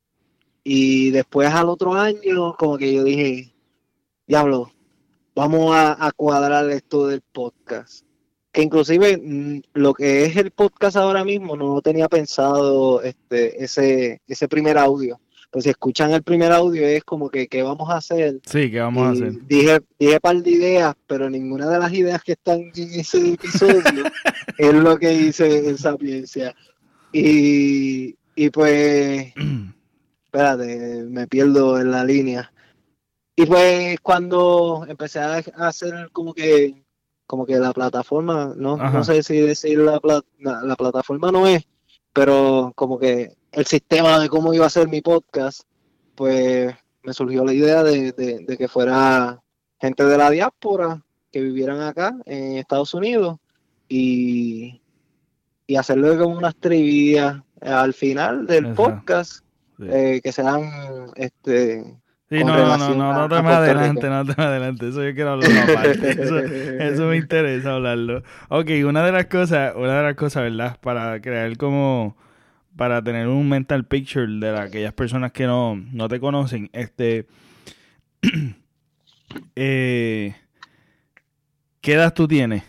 y 0.62 1.10
después 1.10 1.52
al 1.52 1.68
otro 1.68 1.92
año 1.94 2.54
como 2.56 2.78
que 2.78 2.94
yo 2.94 3.02
dije, 3.02 3.52
diablo, 4.28 4.70
vamos 5.34 5.74
a, 5.74 6.06
a 6.06 6.12
cuadrar 6.12 6.70
esto 6.70 7.08
del 7.08 7.20
podcast. 7.20 8.06
Que 8.52 8.62
inclusive 8.62 9.18
mm, 9.20 9.62
lo 9.72 9.92
que 9.92 10.24
es 10.26 10.36
el 10.36 10.52
podcast 10.52 10.96
ahora 10.96 11.24
mismo 11.24 11.56
no 11.56 11.74
lo 11.74 11.82
tenía 11.82 12.08
pensado 12.08 13.02
este 13.02 13.64
ese 13.64 14.22
ese 14.28 14.46
primer 14.46 14.78
audio. 14.78 15.20
Pues 15.52 15.64
si 15.64 15.70
escuchan 15.70 16.12
el 16.12 16.22
primer 16.22 16.50
audio 16.50 16.86
es 16.86 17.04
como 17.04 17.28
que 17.28 17.46
qué 17.46 17.62
vamos 17.62 17.90
a 17.90 17.98
hacer 17.98 18.40
Sí, 18.46 18.70
¿qué 18.70 18.80
vamos 18.80 19.02
a 19.02 19.10
hacer? 19.10 19.46
Dije, 19.46 19.80
dije 19.98 20.18
par 20.18 20.42
de 20.42 20.50
ideas, 20.50 20.94
pero 21.06 21.28
ninguna 21.28 21.68
de 21.68 21.78
las 21.78 21.92
ideas 21.92 22.22
que 22.22 22.32
están 22.32 22.72
en 22.74 23.00
ese 23.00 23.34
episodio 23.34 23.82
es 24.58 24.74
lo 24.74 24.96
que 24.96 25.12
hice 25.12 25.68
en 25.68 25.76
Sapiencia. 25.76 26.54
Y, 27.12 28.16
y 28.34 28.48
pues, 28.48 29.34
espérate, 30.24 31.04
me 31.04 31.26
pierdo 31.26 31.78
en 31.78 31.90
la 31.90 32.02
línea. 32.02 32.50
Y 33.36 33.44
pues 33.44 34.00
cuando 34.00 34.86
empecé 34.88 35.18
a 35.18 35.42
hacer 35.58 36.08
como 36.12 36.32
que, 36.32 36.82
como 37.26 37.44
que 37.44 37.58
la 37.58 37.74
plataforma, 37.74 38.54
no, 38.56 38.76
Ajá. 38.76 38.90
no 38.90 39.04
sé 39.04 39.22
si 39.22 39.38
decir 39.38 39.80
la, 39.80 40.00
la, 40.38 40.62
la 40.62 40.76
plataforma 40.76 41.30
no 41.30 41.46
es, 41.46 41.68
pero 42.14 42.72
como 42.74 42.98
que 42.98 43.34
el 43.52 43.66
sistema 43.66 44.18
de 44.18 44.28
cómo 44.28 44.52
iba 44.54 44.66
a 44.66 44.70
ser 44.70 44.88
mi 44.88 45.00
podcast, 45.00 45.62
pues 46.14 46.74
me 47.02 47.12
surgió 47.12 47.44
la 47.44 47.52
idea 47.52 47.82
de, 47.82 48.12
de- 48.12 48.44
de 48.46 48.56
que 48.56 48.68
fuera 48.68 49.40
gente 49.80 50.04
de 50.04 50.18
la 50.18 50.30
diáspora 50.30 51.02
que 51.30 51.40
vivieran 51.40 51.80
acá 51.80 52.14
en 52.26 52.58
Estados 52.58 52.94
Unidos 52.94 53.38
y, 53.88 54.80
y 55.66 55.76
hacerlo 55.76 56.16
como 56.18 56.36
unas 56.36 56.54
trivias 56.56 57.36
al 57.60 57.94
final 57.94 58.46
del 58.46 58.72
podcast 58.74 59.44
Sí. 59.78 59.88
eh, 59.90 60.20
que 60.22 60.32
sean 60.32 60.62
este 61.16 61.82
Sí, 62.28 62.44
no, 62.44 62.56
no, 62.56 62.78
no, 62.78 62.94
no, 62.94 63.12
no 63.14 63.28
te 63.28 63.42
me 63.42 63.50
adelante, 63.50 64.08
no 64.08 64.24
te 64.24 64.34
me 64.36 64.44
adelante. 64.44 64.88
Eso 64.88 65.02
yo 65.02 65.14
quiero 65.14 65.32
hablarlo 65.32 65.60
aparte. 65.72 66.10
Eso, 66.22 66.38
eso 66.38 67.02
me 67.06 67.16
interesa 67.16 67.74
hablarlo. 67.74 68.22
Ok, 68.48 68.70
una 68.86 69.04
de 69.04 69.12
las 69.12 69.26
cosas, 69.26 69.74
una 69.76 69.98
de 69.98 70.02
las 70.02 70.14
cosas, 70.14 70.44
¿verdad? 70.44 70.78
Para 70.80 71.20
crear 71.20 71.54
como, 71.58 72.16
para 72.76 73.02
tener 73.02 73.28
un 73.28 73.48
mental 73.48 73.84
picture 73.86 74.26
de 74.26 74.52
la- 74.52 74.62
aquellas 74.62 74.92
personas 74.94 75.32
que 75.32 75.46
no, 75.46 75.76
no 75.76 76.08
te 76.08 76.18
conocen, 76.20 76.70
este, 76.72 77.26
eh, 79.56 80.34
¿qué 81.80 81.92
edad 81.94 82.14
tú 82.14 82.26
tienes? 82.28 82.62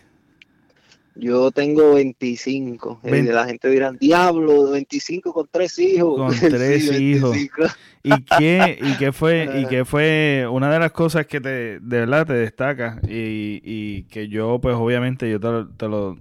Yo 1.16 1.52
tengo 1.52 1.94
25. 1.94 3.00
eh, 3.04 3.12
Vein- 3.12 3.32
la 3.34 3.46
gente 3.46 3.70
dirá, 3.70 3.92
diablo, 3.92 4.72
25 4.72 5.32
con 5.32 5.48
tres 5.52 5.78
hijos. 5.80 6.18
Con 6.18 6.34
Sí, 6.40 6.48
tres 6.50 6.92
hijos. 7.00 7.32
25. 7.32 7.64
¿Y 8.06 8.24
qué, 8.24 8.78
y 8.82 8.98
qué 8.98 9.12
fue, 9.12 9.48
y 9.62 9.66
qué 9.70 9.86
fue 9.86 10.46
una 10.52 10.74
de 10.74 10.80
las 10.80 10.92
cosas 10.92 11.26
que 11.28 11.40
te, 11.40 11.80
de 11.80 12.00
verdad 12.00 12.26
te 12.26 12.34
destaca 12.34 13.00
y, 13.08 13.62
y 13.64 14.04
que 14.04 14.28
yo, 14.28 14.60
pues 14.60 14.76
obviamente, 14.76 15.30
yo 15.30 15.40
te 15.40 15.48
te 15.78 15.88
lo, 15.88 16.18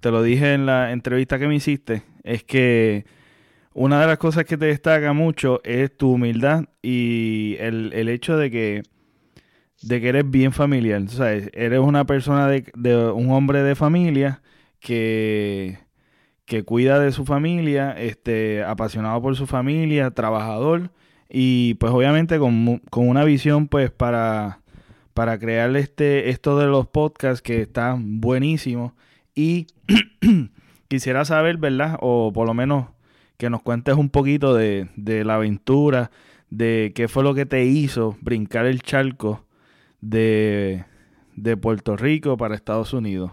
te 0.00 0.10
lo 0.10 0.22
dije 0.22 0.52
en 0.54 0.66
la 0.66 0.92
entrevista 0.92 1.38
que 1.38 1.46
me 1.46 1.54
hiciste, 1.54 2.02
es 2.28 2.44
que 2.44 3.06
una 3.72 4.00
de 4.00 4.06
las 4.06 4.18
cosas 4.18 4.44
que 4.44 4.58
te 4.58 4.66
destaca 4.66 5.12
mucho 5.12 5.60
es 5.64 5.96
tu 5.96 6.12
humildad 6.12 6.64
y 6.82 7.56
el, 7.58 7.92
el 7.94 8.08
hecho 8.08 8.36
de 8.36 8.50
que, 8.50 8.82
de 9.82 10.00
que 10.00 10.08
eres 10.08 10.30
bien 10.30 10.52
familiar, 10.52 11.02
eres 11.54 11.80
una 11.80 12.04
persona 12.04 12.48
de, 12.48 12.70
de 12.76 13.10
un 13.10 13.30
hombre 13.30 13.62
de 13.62 13.74
familia 13.74 14.42
que, 14.78 15.78
que 16.44 16.64
cuida 16.64 16.98
de 16.98 17.12
su 17.12 17.24
familia, 17.24 17.92
este, 17.92 18.62
apasionado 18.62 19.22
por 19.22 19.34
su 19.34 19.46
familia, 19.46 20.10
trabajador 20.10 20.90
y 21.30 21.74
pues 21.74 21.92
obviamente 21.92 22.38
con, 22.38 22.78
con 22.90 23.08
una 23.08 23.24
visión 23.24 23.68
pues 23.68 23.90
para, 23.90 24.60
para 25.14 25.38
crear 25.38 25.74
este, 25.76 26.28
esto 26.28 26.58
de 26.58 26.66
los 26.66 26.86
podcasts 26.88 27.40
que 27.40 27.62
está 27.62 27.96
buenísimo 27.98 28.94
y 29.34 29.66
quisiera 30.88 31.24
saber, 31.24 31.58
¿verdad? 31.58 31.98
O 32.00 32.32
por 32.32 32.46
lo 32.46 32.54
menos 32.54 32.86
que 33.36 33.50
nos 33.50 33.62
cuentes 33.62 33.94
un 33.94 34.10
poquito 34.10 34.54
de, 34.54 34.88
de 34.96 35.24
la 35.24 35.36
aventura, 35.36 36.10
de 36.50 36.92
qué 36.94 37.08
fue 37.08 37.22
lo 37.22 37.34
que 37.34 37.46
te 37.46 37.64
hizo 37.64 38.16
brincar 38.20 38.66
el 38.66 38.82
charco 38.82 39.44
de, 40.00 40.84
de 41.36 41.56
Puerto 41.56 41.96
Rico 41.96 42.36
para 42.36 42.54
Estados 42.54 42.92
Unidos. 42.92 43.32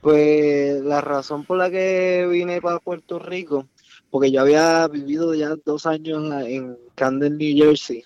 Pues 0.00 0.82
la 0.82 1.00
razón 1.00 1.44
por 1.44 1.58
la 1.58 1.70
que 1.70 2.26
vine 2.30 2.60
para 2.60 2.78
Puerto 2.78 3.18
Rico, 3.18 3.66
porque 4.10 4.32
yo 4.32 4.40
había 4.40 4.88
vivido 4.88 5.34
ya 5.34 5.56
dos 5.64 5.84
años 5.86 6.24
en 6.46 6.76
Camden, 6.94 7.36
New 7.36 7.56
Jersey, 7.56 8.02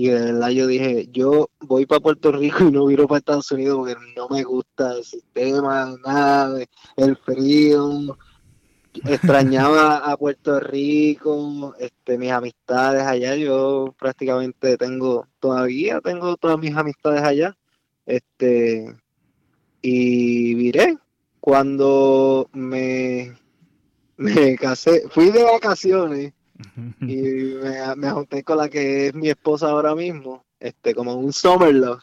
y 0.00 0.08
de 0.08 0.32
verdad 0.32 0.48
yo 0.48 0.66
dije, 0.66 1.08
yo 1.12 1.50
voy 1.60 1.84
para 1.84 2.00
Puerto 2.00 2.32
Rico 2.32 2.64
y 2.64 2.72
no 2.72 2.86
viro 2.86 3.06
para 3.06 3.18
Estados 3.18 3.52
Unidos 3.52 3.76
porque 3.76 3.96
no 4.16 4.28
me 4.30 4.44
gusta 4.44 4.96
el 4.96 5.04
sistema, 5.04 5.94
nada, 6.02 6.64
el 6.96 7.16
frío. 7.18 8.16
Extrañaba 9.04 9.98
a 10.10 10.16
Puerto 10.16 10.58
Rico, 10.58 11.74
este, 11.78 12.16
mis 12.16 12.30
amistades 12.30 13.02
allá, 13.02 13.36
yo 13.36 13.94
prácticamente 13.98 14.78
tengo, 14.78 15.26
todavía 15.38 16.00
tengo 16.00 16.34
todas 16.38 16.58
mis 16.58 16.74
amistades 16.74 17.22
allá, 17.22 17.58
este, 18.06 18.96
y 19.82 20.54
viré. 20.54 20.96
Cuando 21.40 22.48
me, 22.54 23.36
me 24.16 24.56
casé, 24.56 25.04
fui 25.10 25.30
de 25.30 25.42
vacaciones 25.42 26.32
y 27.00 27.16
me, 27.62 27.96
me 27.96 28.10
junté 28.10 28.42
con 28.44 28.58
la 28.58 28.68
que 28.68 29.08
es 29.08 29.14
mi 29.14 29.28
esposa 29.28 29.70
ahora 29.70 29.94
mismo, 29.94 30.44
este, 30.58 30.94
como 30.94 31.14
un 31.14 31.32
summer 31.32 31.74
love. 31.74 32.02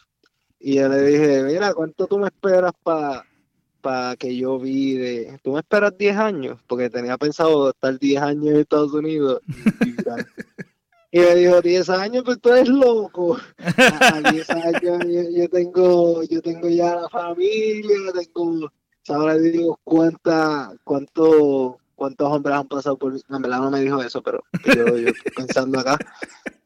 Y 0.60 0.76
yo 0.76 0.90
le 0.90 1.02
dije, 1.04 1.44
mira, 1.44 1.74
¿cuánto 1.74 2.08
tú 2.08 2.18
me 2.18 2.28
esperas 2.28 2.74
para 2.84 4.16
que 4.18 4.36
yo 4.36 4.60
vire? 4.60 5.40
¿Tú 5.44 5.54
me 5.54 5.60
esperas 5.60 5.98
10 5.98 6.18
años? 6.18 6.60
Porque 6.68 6.90
tenía 6.90 7.18
pensado 7.18 7.70
estar 7.70 7.98
10 7.98 8.22
años 8.22 8.48
en 8.48 8.58
Estados 8.58 8.94
Unidos 8.94 9.42
y, 9.48 9.90
y. 9.90 9.96
Y 11.10 11.20
me 11.20 11.36
dijo, 11.36 11.62
10 11.62 11.90
años, 11.90 12.24
pues 12.26 12.40
tú 12.42 12.50
eres 12.50 12.68
loco. 12.68 13.38
A, 13.58 14.18
a 14.18 14.32
10 14.32 14.50
años 14.50 14.82
yo, 14.82 15.30
yo 15.32 15.50
tengo, 15.50 16.24
yo 16.24 16.42
tengo 16.42 16.68
ya 16.68 16.96
la 16.96 17.10
familia, 17.10 18.12
tengo, 18.14 18.70
ahora 19.08 19.38
digo 19.38 19.80
cuánta, 19.84 20.74
cuánto, 20.84 21.80
cuántos 21.98 22.32
hombres 22.32 22.56
han 22.56 22.68
pasado 22.68 22.98
por, 22.98 23.14
en 23.14 23.42
verdad 23.42 23.60
no 23.60 23.72
me 23.72 23.82
dijo 23.82 24.02
eso, 24.02 24.22
pero 24.22 24.44
yo, 24.64 24.98
yo 24.98 25.12
pensando 25.36 25.80
acá, 25.80 25.98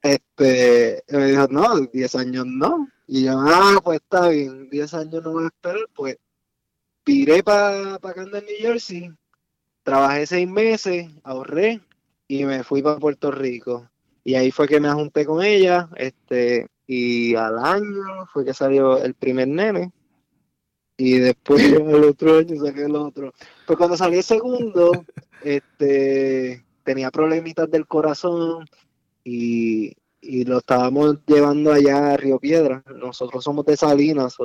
este, 0.03 1.03
me 1.09 1.25
dijo, 1.25 1.47
no, 1.49 1.79
10 1.79 2.15
años 2.15 2.45
no, 2.45 2.87
y 3.07 3.23
yo, 3.23 3.39
ah, 3.39 3.79
pues 3.83 4.01
está 4.01 4.27
bien, 4.27 4.69
10 4.69 4.93
años 4.93 5.23
no 5.23 5.31
voy 5.31 5.45
a 5.45 5.47
esperar, 5.47 5.87
pues, 5.95 6.17
piré 7.03 7.41
para 7.41 7.97
pa 7.99 8.13
Camden, 8.13 8.45
New 8.45 8.55
Jersey, 8.59 9.11
trabajé 9.83 10.27
seis 10.27 10.47
meses, 10.47 11.09
ahorré 11.23 11.81
y 12.27 12.45
me 12.45 12.63
fui 12.63 12.81
para 12.81 12.99
Puerto 12.99 13.31
Rico. 13.31 13.89
Y 14.23 14.35
ahí 14.35 14.51
fue 14.51 14.67
que 14.67 14.79
me 14.79 14.91
junté 14.91 15.25
con 15.25 15.43
ella, 15.43 15.89
este, 15.95 16.67
y 16.85 17.35
al 17.35 17.57
año 17.57 18.27
fue 18.31 18.45
que 18.45 18.53
salió 18.53 19.01
el 19.01 19.15
primer 19.15 19.47
nene. 19.47 19.91
Y 21.01 21.17
después 21.17 21.63
al 21.73 22.03
otro 22.03 22.37
año 22.37 22.63
saqué 22.63 22.83
el 22.83 22.95
otro. 22.95 23.33
Pues 23.65 23.77
cuando 23.77 23.97
salí 23.97 24.17
el 24.17 24.23
segundo, 24.23 24.91
este, 25.43 26.63
tenía 26.83 27.09
problemitas 27.09 27.71
del 27.71 27.87
corazón 27.87 28.67
y, 29.23 29.93
y 30.21 30.43
lo 30.43 30.59
estábamos 30.59 31.17
llevando 31.25 31.73
allá 31.73 32.11
a 32.11 32.17
Río 32.17 32.37
Piedra. 32.37 32.83
Nosotros 32.95 33.43
somos 33.43 33.65
de 33.65 33.77
Salinas, 33.77 34.35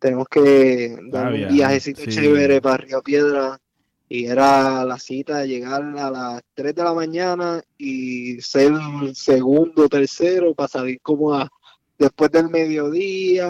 tenemos 0.00 0.26
que 0.28 0.98
dar 1.08 1.32
un 1.32 1.48
viajecito 1.54 2.04
chévere 2.06 2.60
para 2.60 2.78
Río 2.78 3.00
Piedra 3.00 3.60
y 4.08 4.26
era 4.26 4.84
la 4.84 4.98
cita 4.98 5.38
de 5.38 5.48
llegar 5.48 5.82
a 5.98 6.10
las 6.10 6.42
3 6.54 6.74
de 6.74 6.82
la 6.82 6.94
mañana 6.94 7.62
y 7.78 8.40
ser 8.40 8.72
segundo, 9.14 9.88
tercero 9.88 10.52
para 10.52 10.68
salir 10.68 11.00
como 11.00 11.32
a 11.32 11.48
después 11.98 12.30
del 12.30 12.48
mediodía. 12.48 13.48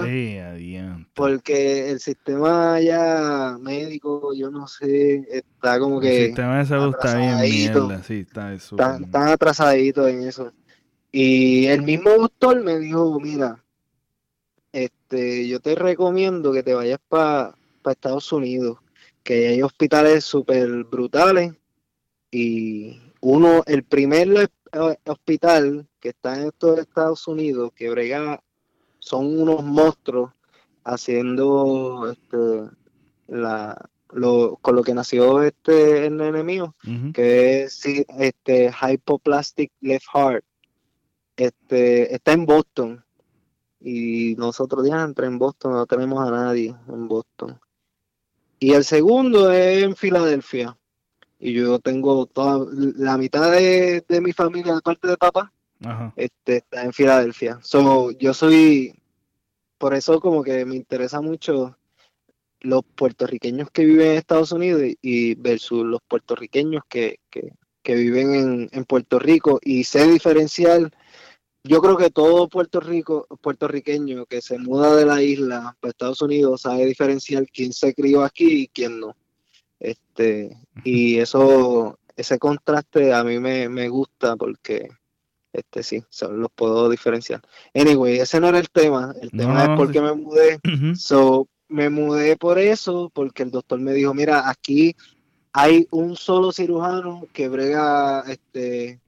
porque 1.15 1.91
el 1.91 2.01
sistema 2.01 2.81
ya 2.81 3.57
médico, 3.61 4.33
yo 4.35 4.51
no 4.51 4.67
sé, 4.69 5.27
está 5.31 5.79
como 5.79 6.01
que... 6.01 6.23
El 6.23 6.27
sistema 6.29 6.59
de 6.59 6.67
salud 6.67 6.95
está 6.99 7.17
bien 7.17 7.41
mierda, 7.41 8.03
sí, 8.03 8.21
está 8.21 8.55
Están, 8.55 9.09
atrasaditos 9.15 10.09
en 10.09 10.23
eso. 10.23 10.53
Y 11.13 11.67
el 11.67 11.83
mismo 11.83 12.11
doctor 12.11 12.63
me 12.63 12.79
dijo, 12.79 13.19
mira, 13.21 13.63
este, 14.73 15.49
yo 15.49 15.61
te 15.61 15.75
recomiendo 15.75 16.53
que 16.53 16.63
te 16.63 16.75
vayas 16.75 17.01
para 17.09 17.55
Estados 17.85 18.33
Unidos 18.33 18.79
que 19.27 19.49
hay 19.49 19.63
hospitales 19.63 20.25
súper 20.25 20.85
brutales 20.85 21.53
y 22.31 22.97
uno, 23.21 23.65
el 23.67 23.83
primer 23.83 24.29
eh, 24.73 24.97
hospital 25.05 25.87
que 26.07 26.11
está 26.11 26.41
en 26.41 26.47
estos 26.47 26.79
Estados 26.79 27.27
Unidos 27.27 27.73
que 27.75 27.91
brega 27.91 28.41
son 29.01 29.41
unos 29.41 29.65
monstruos 29.65 30.31
haciendo 30.85 32.09
este 32.13 32.71
la 33.27 33.91
lo, 34.13 34.57
con 34.63 34.77
lo 34.77 34.85
que 34.85 34.95
nació 34.95 35.43
este 35.43 36.07
el 36.07 36.21
enemigo 36.21 36.77
que 37.13 37.65
es 37.65 37.85
este 37.85 38.71
hypoplastic 38.71 39.73
left 39.81 40.07
heart. 40.15 40.45
Este 41.37 42.15
está 42.15 42.33
en 42.33 42.47
Boston. 42.47 43.05
Y 43.81 44.37
nosotros 44.37 44.87
ya 44.89 45.03
entre 45.03 45.27
en 45.27 45.39
Boston 45.39 45.73
no 45.73 45.87
tenemos 45.87 46.27
a 46.27 46.31
nadie 46.31 46.73
en 46.89 47.09
Boston. 47.09 47.59
Y 48.61 48.75
el 48.75 48.85
segundo 48.85 49.51
es 49.51 49.83
en 49.83 49.97
Filadelfia. 49.97 50.79
Y 51.39 51.53
yo 51.53 51.79
tengo 51.79 52.27
toda 52.27 52.67
la 52.97 53.19
mitad 53.19 53.51
de, 53.53 54.03
mi 54.23 54.33
familia, 54.33 54.75
de 54.75 54.81
parte 54.81 55.07
de 55.09 55.17
papá, 55.17 55.53
Este, 56.17 56.59
está 56.59 56.85
en 56.85 56.93
Filadelfia. 56.93 57.59
So, 57.63 58.11
yo 58.13 58.35
soy, 58.35 58.95
por 59.79 59.95
eso 59.95 60.21
como 60.21 60.43
que 60.43 60.65
me 60.65 60.77
interesa 60.77 61.21
mucho 61.21 61.77
los 62.61 62.83
puertorriqueños 62.95 63.71
que 63.71 63.85
viven 63.85 64.13
en 64.13 64.17
Estados 64.17 64.53
Unidos 64.53 64.83
y 65.03 65.35
versus 65.35 65.85
los 65.85 66.01
puertorriqueños 66.09 66.83
que, 66.89 67.19
viven 67.85 68.35
en, 68.35 68.69
en, 68.73 68.85
Puerto 68.85 69.19
Rico 69.19 69.61
y 69.63 69.85
sé 69.85 70.11
diferenciar 70.11 70.91
yo 71.67 71.81
creo 71.81 71.97
que 71.97 72.11
todo 72.11 72.49
Puerto 72.49 72.81
Rico, 72.81 73.27
puertorriqueño 73.41 74.27
que 74.27 74.41
se 74.41 74.59
muda 74.59 74.95
de 74.95 75.05
la 75.05 75.21
isla 75.23 75.77
para 75.81 75.91
Estados 75.91 76.23
Unidos 76.23 76.63
sabe 76.63 76.87
diferenciar 76.87 77.47
quién 77.49 77.73
se 77.73 77.93
crió 77.93 78.23
aquí 78.23 78.63
y 78.63 78.69
quién 78.69 79.01
no. 79.01 79.17
Este, 79.81 80.57
y 80.85 81.19
eso, 81.19 81.99
ese 82.15 82.39
contraste 82.39 83.13
a 83.13 83.25
mí 83.25 83.41
me, 83.41 83.89
gusta 83.89 84.37
porque 84.37 84.89
este 85.59 85.83
sí, 85.83 86.03
los 86.31 86.51
puedo 86.55 86.89
diferenciar. 86.89 87.41
Anyway, 87.75 88.19
ese 88.19 88.41
no 88.41 88.49
era 88.49 88.59
el 88.59 88.71
tema, 88.71 89.15
el 89.21 89.31
tema 89.31 89.65
es 89.65 89.71
porque 89.77 90.01
me 90.01 90.13
mudé. 90.13 90.61
So, 90.97 91.49
me 91.69 91.91
mudé 91.91 92.37
por 92.37 92.59
eso, 92.59 93.11
porque 93.13 93.43
el 93.43 93.51
doctor 93.51 93.81
me 93.81 93.93
dijo, 93.93 94.15
mira, 94.15 94.49
aquí 94.49 94.95
hay 95.53 95.87
un 95.91 96.17
solo 96.17 96.53
cirujano 96.53 97.27
que 97.33 97.49
brega 97.49 98.23
este 98.29 99.01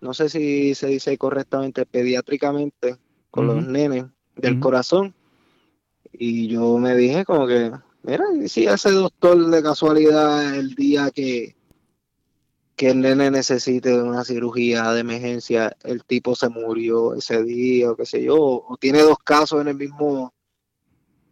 no 0.00 0.14
sé 0.14 0.28
si 0.28 0.74
se 0.74 0.86
dice 0.86 1.16
correctamente, 1.18 1.84
pediátricamente, 1.84 2.96
con 3.30 3.46
los 3.46 3.66
nenes 3.66 4.04
del 4.36 4.60
corazón. 4.60 5.14
Y 6.12 6.48
yo 6.48 6.78
me 6.78 6.94
dije 6.94 7.24
como 7.24 7.46
que, 7.46 7.72
mira, 8.02 8.24
si 8.46 8.66
ese 8.66 8.92
doctor 8.92 9.46
de 9.46 9.62
casualidad 9.62 10.54
el 10.54 10.74
día 10.74 11.10
que, 11.10 11.56
que 12.78 12.90
el 12.90 13.00
nene 13.00 13.28
necesite 13.28 14.00
una 14.00 14.22
cirugía 14.24 14.92
de 14.92 15.00
emergencia, 15.00 15.76
el 15.82 16.04
tipo 16.04 16.36
se 16.36 16.48
murió 16.48 17.12
ese 17.12 17.42
día 17.42 17.90
o 17.90 17.96
qué 17.96 18.06
sé 18.06 18.22
yo, 18.22 18.36
o 18.36 18.76
tiene 18.80 19.00
dos 19.00 19.18
casos 19.18 19.60
en 19.60 19.66
el 19.66 19.74
mismo, 19.74 20.32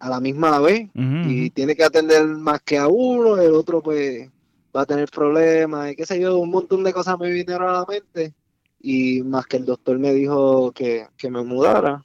a 0.01 0.11
la 0.11 0.19
misma 0.19 0.59
vez 0.59 0.91
y 0.93 1.51
tiene 1.51 1.77
que 1.77 1.85
atender 1.85 2.27
más 2.27 2.61
que 2.63 2.79
a 2.79 2.89
uno, 2.89 3.41
el 3.41 3.53
otro 3.53 3.81
pues 3.81 4.29
va 4.77 4.81
a 4.81 4.87
tener 4.87 5.09
problemas 5.09 5.93
y 5.93 5.95
qué 5.95 6.05
sé 6.05 6.19
yo, 6.19 6.37
un 6.37 6.51
montón 6.51 6.83
de 6.83 6.93
cosas 6.93 7.17
me 7.17 7.31
vinieron 7.31 7.69
a 7.69 7.73
la 7.73 7.87
mente 7.87 8.35
y 8.81 9.23
más 9.23 9.47
que 9.47 9.59
el 9.59 9.67
doctor 9.67 10.01
me 10.01 10.13
dijo 10.13 10.73
que, 10.73 11.07
me 11.31 11.45
mudara, 11.45 12.05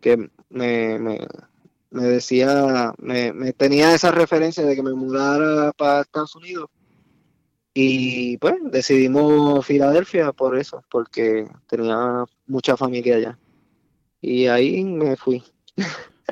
que 0.00 0.16
me, 0.48 0.98
me, 0.98 1.18
decía, 1.90 2.94
me, 2.96 3.52
tenía 3.52 3.94
esa 3.94 4.10
referencia 4.10 4.64
de 4.64 4.74
que 4.74 4.82
me 4.82 4.94
mudara 4.94 5.70
para 5.72 6.00
Estados 6.00 6.34
Unidos. 6.34 6.70
Y 7.72 8.36
pues 8.38 8.56
decidimos 8.64 9.64
Filadelfia 9.64 10.32
por 10.32 10.58
eso, 10.58 10.82
porque 10.90 11.46
tenía 11.68 12.24
mucha 12.46 12.76
familia 12.76 13.16
allá. 13.16 13.38
Y 14.20 14.46
ahí 14.46 14.84
me 14.84 15.16
fui. 15.16 15.42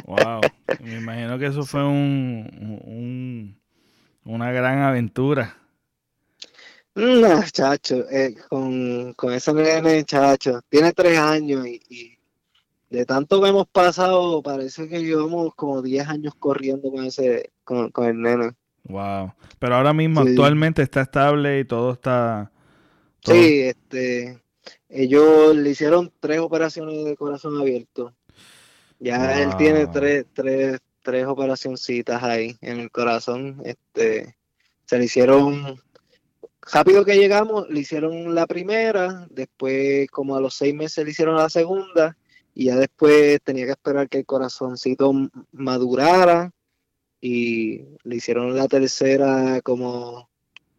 Wow, 0.04 0.40
me 0.80 0.96
imagino 0.96 1.38
que 1.38 1.46
eso 1.46 1.64
fue 1.64 1.84
un, 1.84 3.58
una 4.24 4.52
gran 4.52 4.80
aventura. 4.80 5.56
No, 6.94 7.42
chacho, 7.52 8.08
eh, 8.10 8.34
con, 8.48 9.14
con 9.14 9.32
ese 9.32 9.52
nene, 9.54 10.04
chacho, 10.04 10.60
tiene 10.68 10.92
tres 10.92 11.16
años 11.18 11.64
y, 11.66 12.18
de 12.90 13.04
tanto 13.04 13.40
que 13.40 13.48
hemos 13.48 13.68
pasado, 13.68 14.42
parece 14.42 14.88
que 14.88 15.04
llevamos 15.04 15.54
como 15.54 15.82
diez 15.82 16.08
años 16.08 16.34
corriendo 16.34 16.90
con 16.90 17.04
ese, 17.04 17.52
con, 17.64 17.92
el 18.04 18.20
nene. 18.20 18.52
Wow. 18.88 19.32
Pero 19.58 19.74
ahora 19.74 19.92
mismo 19.92 20.20
actualmente 20.20 20.82
está 20.82 21.02
estable 21.02 21.60
y 21.60 21.64
todo 21.64 21.92
está. 21.92 22.50
Sí, 23.24 23.60
este, 23.60 24.40
ellos 24.88 25.54
le 25.54 25.70
hicieron 25.70 26.12
tres 26.20 26.40
operaciones 26.40 27.04
de 27.04 27.16
corazón 27.16 27.60
abierto. 27.60 28.14
Ya 28.98 29.42
él 29.42 29.56
tiene 29.56 29.86
tres, 29.86 30.26
tres, 30.32 30.80
tres 31.02 31.26
operacioncitas 31.26 32.22
ahí 32.22 32.56
en 32.60 32.80
el 32.80 32.90
corazón. 32.90 33.60
Este, 33.64 34.36
se 34.84 34.98
le 34.98 35.04
hicieron 35.04 35.80
rápido 36.72 37.04
que 37.04 37.16
llegamos, 37.16 37.68
le 37.68 37.80
hicieron 37.80 38.34
la 38.34 38.46
primera, 38.46 39.26
después 39.30 40.08
como 40.10 40.36
a 40.36 40.40
los 40.40 40.54
seis 40.54 40.74
meses 40.74 41.04
le 41.04 41.10
hicieron 41.10 41.36
la 41.36 41.48
segunda, 41.48 42.16
y 42.54 42.66
ya 42.66 42.76
después 42.76 43.40
tenía 43.42 43.66
que 43.66 43.72
esperar 43.72 44.08
que 44.08 44.18
el 44.18 44.26
corazoncito 44.26 45.12
madurara, 45.52 46.52
y 47.20 47.84
le 48.04 48.16
hicieron 48.16 48.54
la 48.54 48.68
tercera 48.68 49.60
como, 49.62 50.28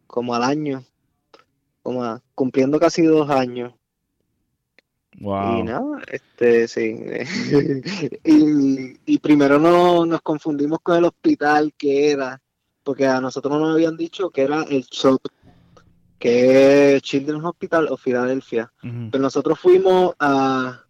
como 0.06 0.34
al 0.34 0.42
año, 0.42 0.84
como 1.82 2.20
cumpliendo 2.34 2.78
casi 2.78 3.02
dos 3.02 3.28
años. 3.30 3.74
Wow. 5.18 5.58
Y 5.58 5.62
nada, 5.64 6.02
este, 6.10 6.68
sí. 6.68 6.96
y, 8.24 9.18
primero 9.18 9.58
no, 9.58 10.06
nos 10.06 10.22
confundimos 10.22 10.78
con 10.82 10.96
el 10.96 11.04
hospital 11.04 11.74
que 11.76 12.10
era, 12.12 12.40
porque 12.82 13.06
a 13.06 13.20
nosotros 13.20 13.58
nos 13.58 13.74
habían 13.74 13.96
dicho 13.96 14.30
que 14.30 14.42
era 14.42 14.62
el 14.62 14.84
shock 14.84 15.28
que 16.18 16.96
es 16.96 17.02
Children's 17.02 17.44
Hospital 17.44 17.88
o 17.90 17.96
Filadelfia. 17.96 18.70
Pero 18.82 19.22
nosotros 19.22 19.58
fuimos 19.58 20.14
a, 20.18 20.84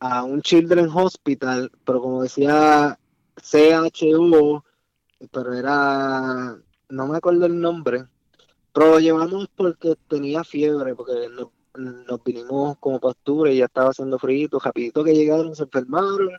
a 0.00 0.24
un 0.24 0.40
Children's 0.40 0.92
Hospital, 0.94 1.70
pero 1.84 2.00
como 2.00 2.22
decía 2.22 2.98
CHU, 3.36 4.62
pero 5.30 5.54
era, 5.54 6.56
no 6.88 7.06
me 7.06 7.16
acuerdo 7.16 7.46
el 7.46 7.60
nombre, 7.60 8.06
pero 8.72 8.92
lo 8.92 9.00
llevamos 9.00 9.48
porque 9.54 9.96
tenía 10.08 10.44
fiebre, 10.44 10.94
porque 10.94 11.28
nos, 11.28 12.22
vinimos 12.24 12.76
como 12.78 13.00
pastura 13.00 13.50
y 13.50 13.58
ya 13.58 13.66
estaba 13.66 13.90
haciendo 13.90 14.18
frío, 14.18 14.48
rapidito 14.62 15.04
que 15.04 15.14
llegaron 15.14 15.54
se 15.54 15.62
enfermaron, 15.64 16.30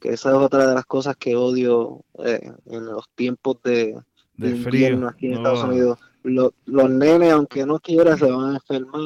que 0.00 0.10
esa 0.10 0.30
es 0.30 0.36
otra 0.36 0.66
de 0.66 0.74
las 0.74 0.84
cosas 0.84 1.16
que 1.16 1.36
odio 1.36 2.04
eh, 2.18 2.52
en 2.66 2.86
los 2.86 3.08
tiempos 3.14 3.62
de, 3.62 3.98
de, 4.36 4.56
frío 4.56 5.08
aquí 5.08 5.28
en 5.28 5.34
Estados 5.34 5.64
Unidos 5.64 5.98
los, 6.24 6.90
nenes, 6.90 7.32
aunque 7.32 7.64
no 7.66 7.78
quiera, 7.78 8.16
se 8.16 8.30
van 8.30 8.52
a 8.52 8.54
enfermar. 8.54 9.00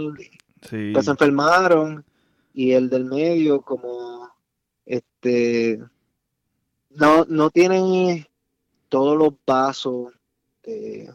Sí. 0.62 0.90
Pues 0.92 1.05
se 1.05 1.11
enfermaron 1.11 2.05
y 2.55 2.72
el 2.72 2.88
del 2.88 3.05
medio, 3.05 3.61
como 3.61 4.31
este, 4.87 5.81
no, 6.99 7.25
no 7.29 7.51
tienen 7.51 8.27
todos 8.89 9.17
los 9.17 9.35
vasos 9.47 10.13
de, 10.65 11.11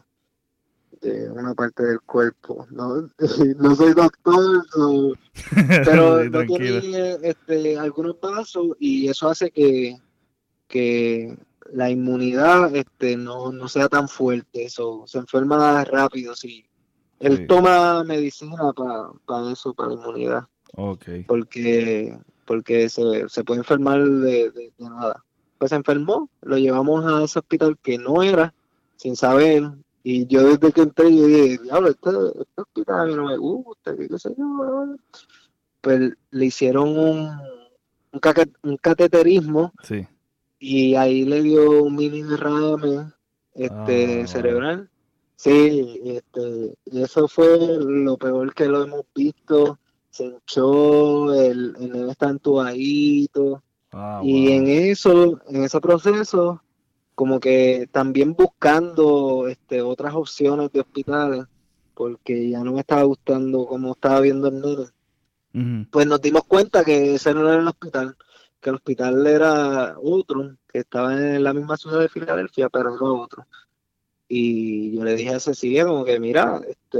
este, 1.04 1.30
una 1.30 1.54
parte 1.54 1.84
del 1.84 2.00
cuerpo. 2.00 2.66
No, 2.70 3.08
no 3.58 3.76
soy 3.76 3.92
doctor, 3.94 4.66
pero 5.84 6.24
no 6.24 6.44
tiene 6.46 7.18
este, 7.22 7.78
algunos 7.78 8.16
pasos 8.16 8.76
y 8.78 9.08
eso 9.08 9.28
hace 9.28 9.50
que, 9.50 9.98
que 10.66 11.36
la 11.72 11.90
inmunidad 11.90 12.74
este, 12.74 13.16
no, 13.16 13.52
no 13.52 13.68
sea 13.68 13.88
tan 13.88 14.08
fuerte, 14.08 14.64
eso 14.64 15.04
se 15.06 15.18
enferma 15.18 15.84
rápido. 15.84 16.34
Si 16.34 16.64
él 17.20 17.46
toma 17.46 18.04
medicina 18.04 18.72
para 19.26 19.52
eso, 19.52 19.74
para 19.74 19.90
la 19.90 19.94
inmunidad. 19.94 20.44
Okay. 20.76 21.22
Porque, 21.24 22.18
porque 22.46 22.88
se, 22.88 23.28
se 23.28 23.44
puede 23.44 23.60
enfermar 23.60 24.02
de, 24.04 24.50
de, 24.50 24.72
nada. 24.78 25.24
Pues 25.64 25.70
se 25.70 25.76
enfermó, 25.76 26.28
lo 26.42 26.58
llevamos 26.58 27.06
a 27.06 27.24
ese 27.24 27.38
hospital 27.38 27.78
que 27.82 27.96
no 27.96 28.22
era, 28.22 28.52
sin 28.96 29.16
saber, 29.16 29.62
y 30.02 30.26
yo 30.26 30.46
desde 30.46 30.72
que 30.72 30.82
entré, 30.82 31.16
yo 31.16 31.24
dije, 31.24 31.58
diablo, 31.62 31.88
este, 31.88 32.10
este 32.10 32.60
hospital 32.60 33.16
no 33.16 33.24
me 33.28 33.38
gusta, 33.38 33.96
qué 33.96 34.18
sé 34.18 34.34
yo. 34.36 34.96
Pues 35.80 36.12
le 36.32 36.44
hicieron 36.44 36.98
un, 36.98 37.30
un, 38.12 38.76
cateterismo. 38.76 39.72
Sí. 39.82 40.06
Y 40.58 40.96
ahí 40.96 41.24
le 41.24 41.40
dio 41.40 41.84
un 41.84 41.96
mini 41.96 42.20
derrame 42.20 43.10
este, 43.54 44.24
ah. 44.24 44.26
cerebral. 44.26 44.90
Sí, 45.36 45.98
este, 46.04 46.74
y 46.84 47.00
eso 47.00 47.26
fue 47.26 47.56
lo 47.80 48.18
peor 48.18 48.52
que 48.52 48.66
lo 48.66 48.82
hemos 48.82 49.06
visto. 49.14 49.78
Se 50.10 50.26
hinchó, 50.26 51.32
el, 51.32 51.74
el 51.80 52.10
está 52.10 52.28
entubadito. 52.28 53.62
Ah, 53.96 54.20
y 54.24 54.50
en 54.50 54.66
eso, 54.66 55.40
en 55.48 55.62
ese 55.62 55.80
proceso, 55.80 56.60
como 57.14 57.38
que 57.38 57.88
también 57.92 58.34
buscando 58.34 59.46
este, 59.46 59.82
otras 59.82 60.14
opciones 60.14 60.72
de 60.72 60.80
hospitales, 60.80 61.44
porque 61.94 62.50
ya 62.50 62.64
no 62.64 62.72
me 62.72 62.80
estaba 62.80 63.04
gustando 63.04 63.66
como 63.66 63.92
estaba 63.92 64.20
viendo 64.20 64.48
el 64.48 64.60
nene. 64.60 65.86
Pues 65.92 66.08
nos 66.08 66.20
dimos 66.20 66.42
cuenta 66.44 66.84
que 66.84 67.14
ese 67.14 67.32
no 67.32 67.48
era 67.48 67.60
el 67.60 67.68
hospital, 67.68 68.16
que 68.60 68.70
el 68.70 68.76
hospital 68.76 69.24
era 69.24 69.94
otro, 70.02 70.56
que 70.66 70.80
estaba 70.80 71.14
en 71.14 71.44
la 71.44 71.52
misma 71.52 71.76
ciudad 71.76 72.00
de 72.00 72.08
Filadelfia, 72.08 72.68
pero 72.68 72.96
era 72.96 73.04
otro. 73.04 73.46
Y 74.26 74.96
yo 74.96 75.04
le 75.04 75.14
dije 75.14 75.32
a 75.36 75.38
Cecilia 75.38 75.86
como 75.86 76.04
que, 76.04 76.18
mira, 76.18 76.60
este, 76.66 76.98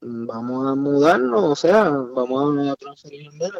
vamos 0.00 0.66
a 0.66 0.74
mudarnos, 0.74 1.44
o 1.44 1.54
sea, 1.54 1.88
vamos 1.88 2.66
a 2.66 2.74
transferir 2.74 3.28
el 3.28 3.38
nene. 3.38 3.58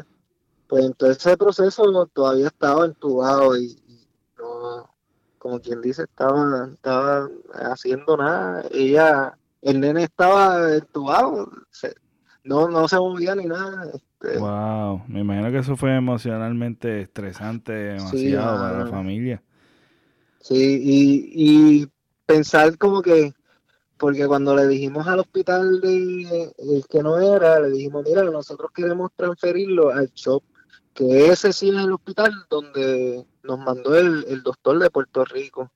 Pues 0.72 0.86
entonces 0.86 1.18
ese 1.18 1.36
proceso 1.36 2.06
todavía 2.14 2.46
estaba 2.46 2.86
entubado 2.86 3.58
y 3.58 3.76
no, 4.38 4.88
como 5.36 5.60
quien 5.60 5.82
dice, 5.82 6.04
estaba, 6.04 6.70
estaba 6.72 7.28
haciendo 7.64 8.16
nada. 8.16 8.64
Ella, 8.70 9.36
el 9.60 9.80
nene 9.80 10.04
estaba 10.04 10.74
entubado, 10.74 11.50
no, 12.44 12.68
no 12.68 12.88
se 12.88 12.96
movía 12.96 13.34
ni 13.34 13.44
nada. 13.44 13.84
Este. 13.92 14.38
Wow, 14.38 15.02
me 15.08 15.20
imagino 15.20 15.50
que 15.50 15.58
eso 15.58 15.76
fue 15.76 15.94
emocionalmente 15.94 17.02
estresante 17.02 17.72
demasiado 17.72 18.56
para 18.56 18.84
la 18.84 18.86
familia. 18.86 19.42
Sí, 20.40 20.54
y, 20.82 21.82
y 21.82 21.88
pensar 22.24 22.78
como 22.78 23.02
que, 23.02 23.34
porque 23.98 24.26
cuando 24.26 24.56
le 24.56 24.66
dijimos 24.68 25.06
al 25.06 25.20
hospital 25.20 25.82
de, 25.82 26.50
el 26.56 26.86
que 26.88 27.02
no 27.02 27.18
era, 27.18 27.60
le 27.60 27.68
dijimos, 27.72 28.06
mira, 28.08 28.24
nosotros 28.24 28.70
queremos 28.74 29.10
transferirlo 29.14 29.90
al 29.90 30.10
shop 30.14 30.42
que 30.94 31.28
ese 31.28 31.52
sí 31.52 31.70
es 31.70 31.76
el 31.76 31.92
hospital 31.92 32.32
donde 32.50 33.26
nos 33.42 33.58
mandó 33.58 33.96
el, 33.96 34.42
doctor 34.42 34.78
de 34.78 34.90
Puerto 34.90 35.24
Rico. 35.24 35.70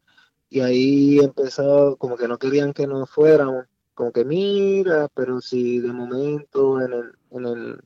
Y 0.49 0.61
ahí 0.61 1.19
empezó, 1.19 1.97
como 1.97 2.17
que 2.17 2.29
no 2.29 2.39
querían 2.39 2.73
que 2.73 2.87
nos 2.87 3.11
fuéramos, 3.11 3.67
como 3.95 4.13
que 4.13 4.25
mira, 4.25 5.09
pero 5.15 5.41
si 5.41 5.81
de 5.81 5.93
momento 5.93 6.81
en 6.81 6.93
el, 6.93 7.13
en 7.31 7.47
el, 7.47 7.81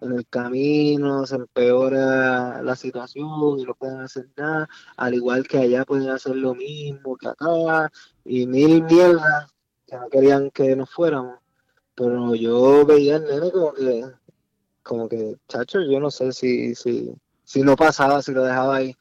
en 0.00 0.12
el 0.12 0.26
camino 0.28 1.26
se 1.26 1.36
empeora 1.36 2.62
la 2.62 2.76
situación 2.76 3.58
y 3.58 3.64
no 3.64 3.74
pueden 3.74 4.00
hacer 4.00 4.28
nada, 4.36 4.68
al 4.96 5.14
igual 5.14 5.46
que 5.48 5.58
allá 5.58 5.84
pueden 5.84 6.10
hacer 6.10 6.36
lo 6.36 6.54
mismo 6.54 7.16
que 7.16 7.28
acá, 7.28 7.90
y 8.24 8.46
mil 8.46 8.82
mierdas 8.84 9.52
que 9.86 9.96
no 9.96 10.08
querían 10.08 10.50
que 10.50 10.76
nos 10.76 10.90
fuéramos. 10.90 11.38
Pero 11.94 12.34
yo 12.34 12.86
veía 12.86 13.16
al 13.16 13.24
nene 13.24 13.50
como 13.50 13.72
que 13.72 14.04
como 14.88 15.08
que, 15.08 15.36
chacho, 15.48 15.80
yo 15.82 16.00
no 16.00 16.10
sé 16.10 16.32
si, 16.32 16.74
si, 16.74 17.12
si 17.44 17.62
no 17.62 17.76
pasaba, 17.76 18.22
si 18.22 18.32
lo 18.32 18.42
dejaba 18.42 18.76
ahí. 18.76 18.96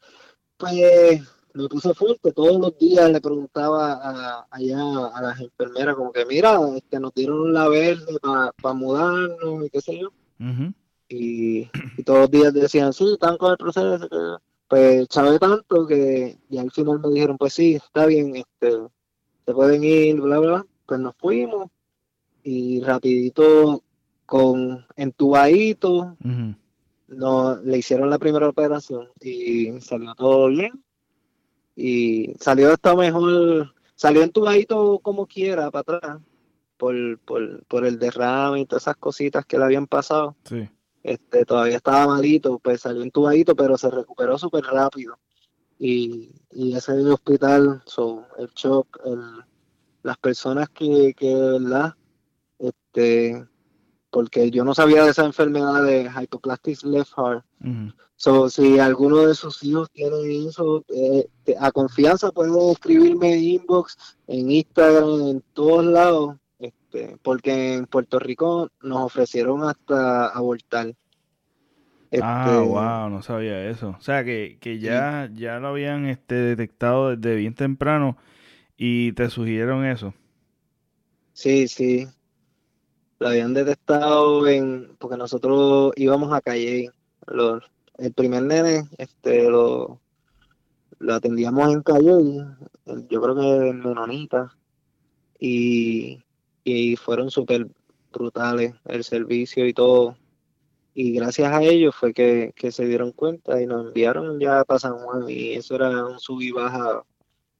Pues 0.57 1.21
me 1.53 1.69
puse 1.69 1.93
fuerte, 1.93 2.33
todos 2.33 2.59
los 2.59 2.77
días 2.77 3.09
le 3.09 3.21
preguntaba 3.21 3.93
a, 3.93 4.47
allá 4.51 4.79
a 5.13 5.21
las 5.21 5.39
enfermeras, 5.39 5.95
como 5.95 6.11
que, 6.11 6.25
mira, 6.25 6.59
este, 6.75 6.99
nos 6.99 7.13
dieron 7.13 7.53
la 7.53 7.69
verde 7.69 8.19
para 8.21 8.73
mudarnos 8.75 9.65
y 9.65 9.69
qué 9.69 9.81
sé 9.81 9.99
yo. 9.99 10.09
y, 11.07 11.69
todos 12.03 12.19
los 12.19 12.31
días 12.31 12.53
decían, 12.53 12.91
sí, 12.91 13.13
están 13.13 13.37
con 13.37 13.51
el 13.51 13.57
proceso. 13.57 14.09
Pues 14.67 15.07
sabe 15.09 15.39
tanto 15.39 15.87
que 15.87 16.37
y 16.49 16.57
al 16.57 16.69
final 16.71 16.99
me 16.99 17.09
dijeron, 17.09 17.37
pues 17.37 17.53
sí, 17.53 17.75
está 17.75 18.05
bien, 18.05 18.35
este, 18.35 18.77
se 19.45 19.53
pueden 19.53 19.85
ir, 19.85 20.19
bla, 20.19 20.39
bla. 20.39 20.65
Pues 20.85 20.99
nos 20.99 21.15
fuimos 21.15 21.69
y 22.43 22.81
rapidito 22.81 23.83
con 24.27 24.85
entubadito. 24.95 26.15
no, 27.07 27.55
le 27.63 27.77
hicieron 27.77 28.09
la 28.09 28.19
primera 28.19 28.47
operación 28.47 29.07
y 29.19 29.79
salió 29.81 30.13
todo 30.13 30.49
bien. 30.49 30.83
Y 31.75 32.35
salió 32.39 32.73
esto 32.73 32.95
mejor, 32.95 33.73
salió 33.95 34.21
entubadito 34.21 34.99
como 34.99 35.25
quiera 35.25 35.71
para 35.71 35.97
atrás, 35.97 36.19
por, 36.75 37.19
por, 37.19 37.63
por 37.65 37.85
el 37.85 37.97
derrame 37.97 38.61
y 38.61 38.65
todas 38.65 38.83
esas 38.83 38.97
cositas 38.97 39.45
que 39.45 39.57
le 39.57 39.63
habían 39.63 39.87
pasado. 39.87 40.35
Este, 41.03 41.45
todavía 41.45 41.77
estaba 41.77 42.07
malito, 42.07 42.59
pues 42.59 42.81
salió 42.81 43.01
entubadito, 43.03 43.55
pero 43.55 43.77
se 43.77 43.89
recuperó 43.89 44.37
súper 44.37 44.65
rápido. 44.65 45.17
Y, 45.79 46.31
y 46.51 46.75
ese 46.75 46.91
hospital, 46.93 47.81
son 47.85 48.25
el 48.37 48.49
shock, 48.55 48.99
el, 49.05 49.21
las 50.03 50.17
personas 50.17 50.69
que, 50.69 51.13
que 51.13 51.27
de 51.27 51.59
verdad 51.59 51.95
este, 52.59 53.45
porque 54.09 54.51
yo 54.51 54.63
no 54.63 54.73
sabía 54.73 55.03
de 55.03 55.11
esa 55.11 55.25
enfermedad 55.25 55.83
de 55.83 56.09
hypoplastic 56.09 56.83
left 56.83 57.11
heart. 57.15 57.43
so, 58.15 58.49
si 58.49 58.79
alguno 58.79 59.27
de 59.27 59.35
sus 59.35 59.63
hijos 59.63 59.89
tiene 59.91 60.47
eso, 60.47 60.83
eh, 60.89 61.27
a 61.59 61.71
confianza 61.71 62.31
pueden 62.31 62.55
escribirme 62.71 63.33
en 63.33 63.43
inbox, 63.43 64.17
en 64.27 64.51
Instagram, 64.51 65.27
en 65.27 65.43
todos 65.53 65.85
lados, 65.85 66.35
este, 66.59 67.17
porque 67.21 67.75
en 67.75 67.85
Puerto 67.85 68.19
Rico 68.19 68.69
nos 68.81 69.03
ofrecieron 69.03 69.63
hasta 69.63 70.29
abortar. 70.29 70.93
ah, 72.21 72.63
wow, 72.65 73.05
este, 73.05 73.09
no 73.11 73.21
sabía 73.21 73.69
eso. 73.69 73.95
O 73.97 74.01
sea, 74.01 74.23
que, 74.23 74.57
que 74.61 74.79
ya, 74.79 75.29
ya 75.33 75.59
lo 75.59 75.67
habían 75.67 76.05
este, 76.05 76.35
detectado 76.35 77.15
desde 77.15 77.35
bien 77.35 77.55
temprano 77.55 78.17
y 78.77 79.11
te 79.13 79.29
sugirieron 79.29 79.85
eso. 79.85 80.13
Sí, 81.33 81.67
sí 81.67 82.07
lo 83.19 83.27
habían 83.27 83.53
detectado 83.53 84.47
en 84.47 84.95
porque 84.99 85.17
nosotros 85.17 85.93
íbamos 85.95 86.33
a 86.33 86.41
Calle 86.41 86.91
el 87.97 88.13
primer 88.13 88.43
nene 88.43 88.87
este 88.97 89.49
lo, 89.49 89.99
atendíamos 91.09 91.73
en 91.73 91.81
Calle 91.81 92.45
yo 93.09 93.21
creo 93.21 93.35
que 93.35 93.69
en 93.69 93.79
Menonita 93.79 94.55
y, 95.39 96.23
y 96.63 96.95
fueron 96.95 97.29
súper 97.29 97.67
brutales 98.11 98.73
el 98.85 99.03
servicio 99.03 99.65
y 99.67 99.73
todo. 99.73 100.17
Y 100.93 101.13
gracias 101.13 101.53
a 101.53 101.61
ellos 101.61 101.95
fue 101.95 102.13
que, 102.13 102.53
se 102.71 102.85
dieron 102.85 103.11
cuenta 103.11 103.61
y 103.61 103.67
nos 103.67 103.87
enviaron 103.87 104.39
ya 104.39 104.63
para 104.65 104.79
San 104.79 104.97
Juan 104.97 105.29
y 105.29 105.53
eso 105.53 105.75
era 105.75 106.05
un 106.05 106.19
sub 106.19 106.41
y 106.41 106.51
baja 106.51 107.03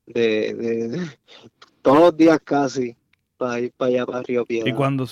de, 0.07 0.53
de 0.55 1.07
todos 1.81 1.99
los 1.99 2.17
días 2.17 2.39
casi 2.43 2.95
para 3.37 3.59
ir 3.59 3.71
para 3.71 3.89
allá, 3.89 4.05
para 4.05 4.23
Río 4.23 4.45
Piedra. 4.45 4.69
Y 4.69 4.73
cuando, 4.73 5.05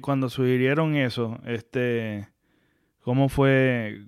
cuando 0.00 0.28
sugirieron 0.28 0.96
eso, 0.96 1.38
este, 1.46 2.28
¿cómo 3.02 3.28
fue? 3.28 4.06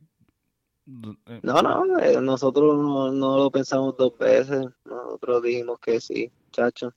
No, 0.87 1.63
no, 1.63 1.99
eh, 2.01 2.21
nosotros 2.21 2.77
no, 3.15 3.39
lo 3.39 3.51
pensamos 3.51 3.97
dos 3.97 4.19
veces, 4.19 4.67
nosotros 4.85 5.43
dijimos 5.43 5.79
que 5.79 6.01
sí, 6.01 6.31
chacho. 6.51 6.93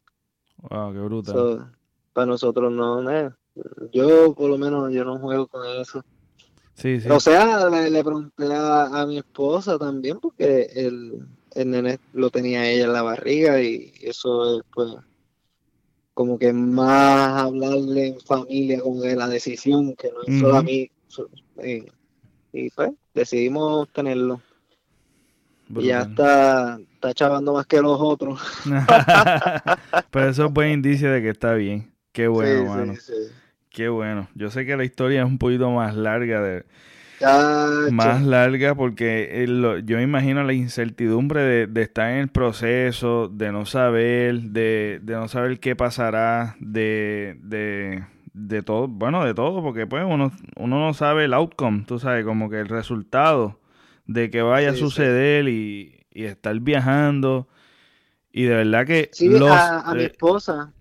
Wow, 0.57 0.93
qué 0.93 0.99
brutal. 0.99 1.71
para 2.13 2.25
nosotros 2.25 2.71
no, 2.71 3.09
eh, 3.11 3.29
yo 3.91 4.33
por 4.33 4.49
lo 4.49 4.57
menos 4.57 4.91
yo 4.91 5.05
no 5.05 5.19
juego 5.19 5.47
con 5.47 5.65
eso. 5.79 6.03
Sí, 6.73 6.99
sí. 6.99 7.07
O 7.09 7.19
sea, 7.19 7.69
le, 7.69 8.03
pregunté 8.03 8.47
a, 8.51 9.05
mi 9.07 9.19
esposa 9.19 9.77
también 9.77 10.19
porque 10.19 10.63
el, 10.73 11.23
el 11.53 11.69
nene 11.69 11.99
lo 12.13 12.31
tenía 12.31 12.67
ella 12.67 12.85
en 12.85 12.93
la 12.93 13.03
barriga 13.03 13.61
y 13.61 13.93
eso 14.01 14.57
es 14.57 14.63
pues 14.73 14.95
como 16.13 16.37
que 16.37 16.53
más 16.53 17.43
hablarle 17.43 18.07
en 18.07 18.19
familia 18.21 18.81
de 18.83 19.15
la 19.15 19.27
decisión 19.27 19.95
que 19.95 20.09
no 20.11 20.21
es 20.25 20.39
solo 20.39 20.57
a 20.57 20.63
mí 20.63 20.89
y, 22.51 22.69
pues 22.71 22.91
decidimos 23.13 23.89
tenerlo. 23.91 24.41
Y 25.75 25.85
ya 25.85 26.01
está 26.01 26.79
está 27.03 27.13
chavando 27.13 27.53
más 27.53 27.65
que 27.65 27.81
los 27.81 27.99
otros. 27.99 28.39
Pero 30.11 30.29
eso 30.29 30.45
es 30.45 30.53
buen 30.53 30.71
indicio 30.71 31.11
de 31.11 31.21
que 31.21 31.29
está 31.29 31.53
bien. 31.53 31.91
Qué 32.11 32.27
bueno, 32.27 32.65
mano. 32.65 32.93
Qué 33.69 33.89
bueno. 33.89 34.29
Yo 34.35 34.51
sé 34.51 34.65
que 34.65 34.77
la 34.77 34.85
historia 34.85 35.23
es 35.23 35.27
un 35.27 35.37
poquito 35.37 35.69
más 35.71 35.95
larga 35.95 36.41
de 36.41 36.65
más 37.91 38.21
larga 38.23 38.75
porque 38.75 39.45
yo 39.85 39.97
me 39.97 40.03
imagino 40.03 40.43
la 40.43 40.53
incertidumbre 40.53 41.67
de, 41.67 41.81
estar 41.81 42.11
en 42.11 42.19
el 42.19 42.27
proceso, 42.29 43.29
de 43.29 43.51
no 43.51 43.65
saber, 43.65 44.41
de, 44.41 44.99
no 45.03 45.27
saber 45.27 45.59
qué 45.59 45.75
pasará, 45.75 46.55
de, 46.59 47.37
de, 48.33 48.63
todo, 48.63 48.87
bueno, 48.87 49.23
de 49.25 49.33
todo, 49.33 49.61
porque 49.61 49.87
pues 49.87 50.03
uno, 50.07 50.31
uno 50.55 50.79
no 50.79 50.93
sabe 50.93 51.25
el 51.25 51.33
outcome, 51.33 51.83
tú 51.87 51.99
sabes, 51.99 52.25
como 52.25 52.49
que 52.49 52.59
el 52.59 52.67
resultado 52.67 53.59
de 54.05 54.29
que 54.29 54.41
vaya 54.41 54.71
a 54.71 54.75
suceder 54.75 55.47
y, 55.47 56.05
y 56.11 56.25
estar 56.25 56.59
viajando 56.59 57.47
y 58.35 58.45
de 58.45 58.55
verdad 58.55 58.87
que. 58.87 59.09
Sí, 59.13 59.29
a, 59.47 59.93
mi 59.93 60.05
esposa. 60.05 60.73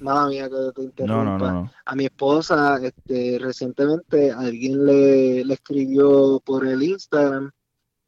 Mala 0.00 0.26
mía 0.26 0.48
que 0.50 0.72
te 0.74 0.82
interrumpa. 0.82 1.72
A 1.84 1.94
mi 1.94 2.06
esposa, 2.06 2.80
este, 2.82 3.38
recientemente 3.40 4.32
alguien 4.32 4.84
le, 4.84 5.42
escribió 5.42 6.42
por 6.44 6.66
el 6.66 6.82
Instagram 6.82 7.52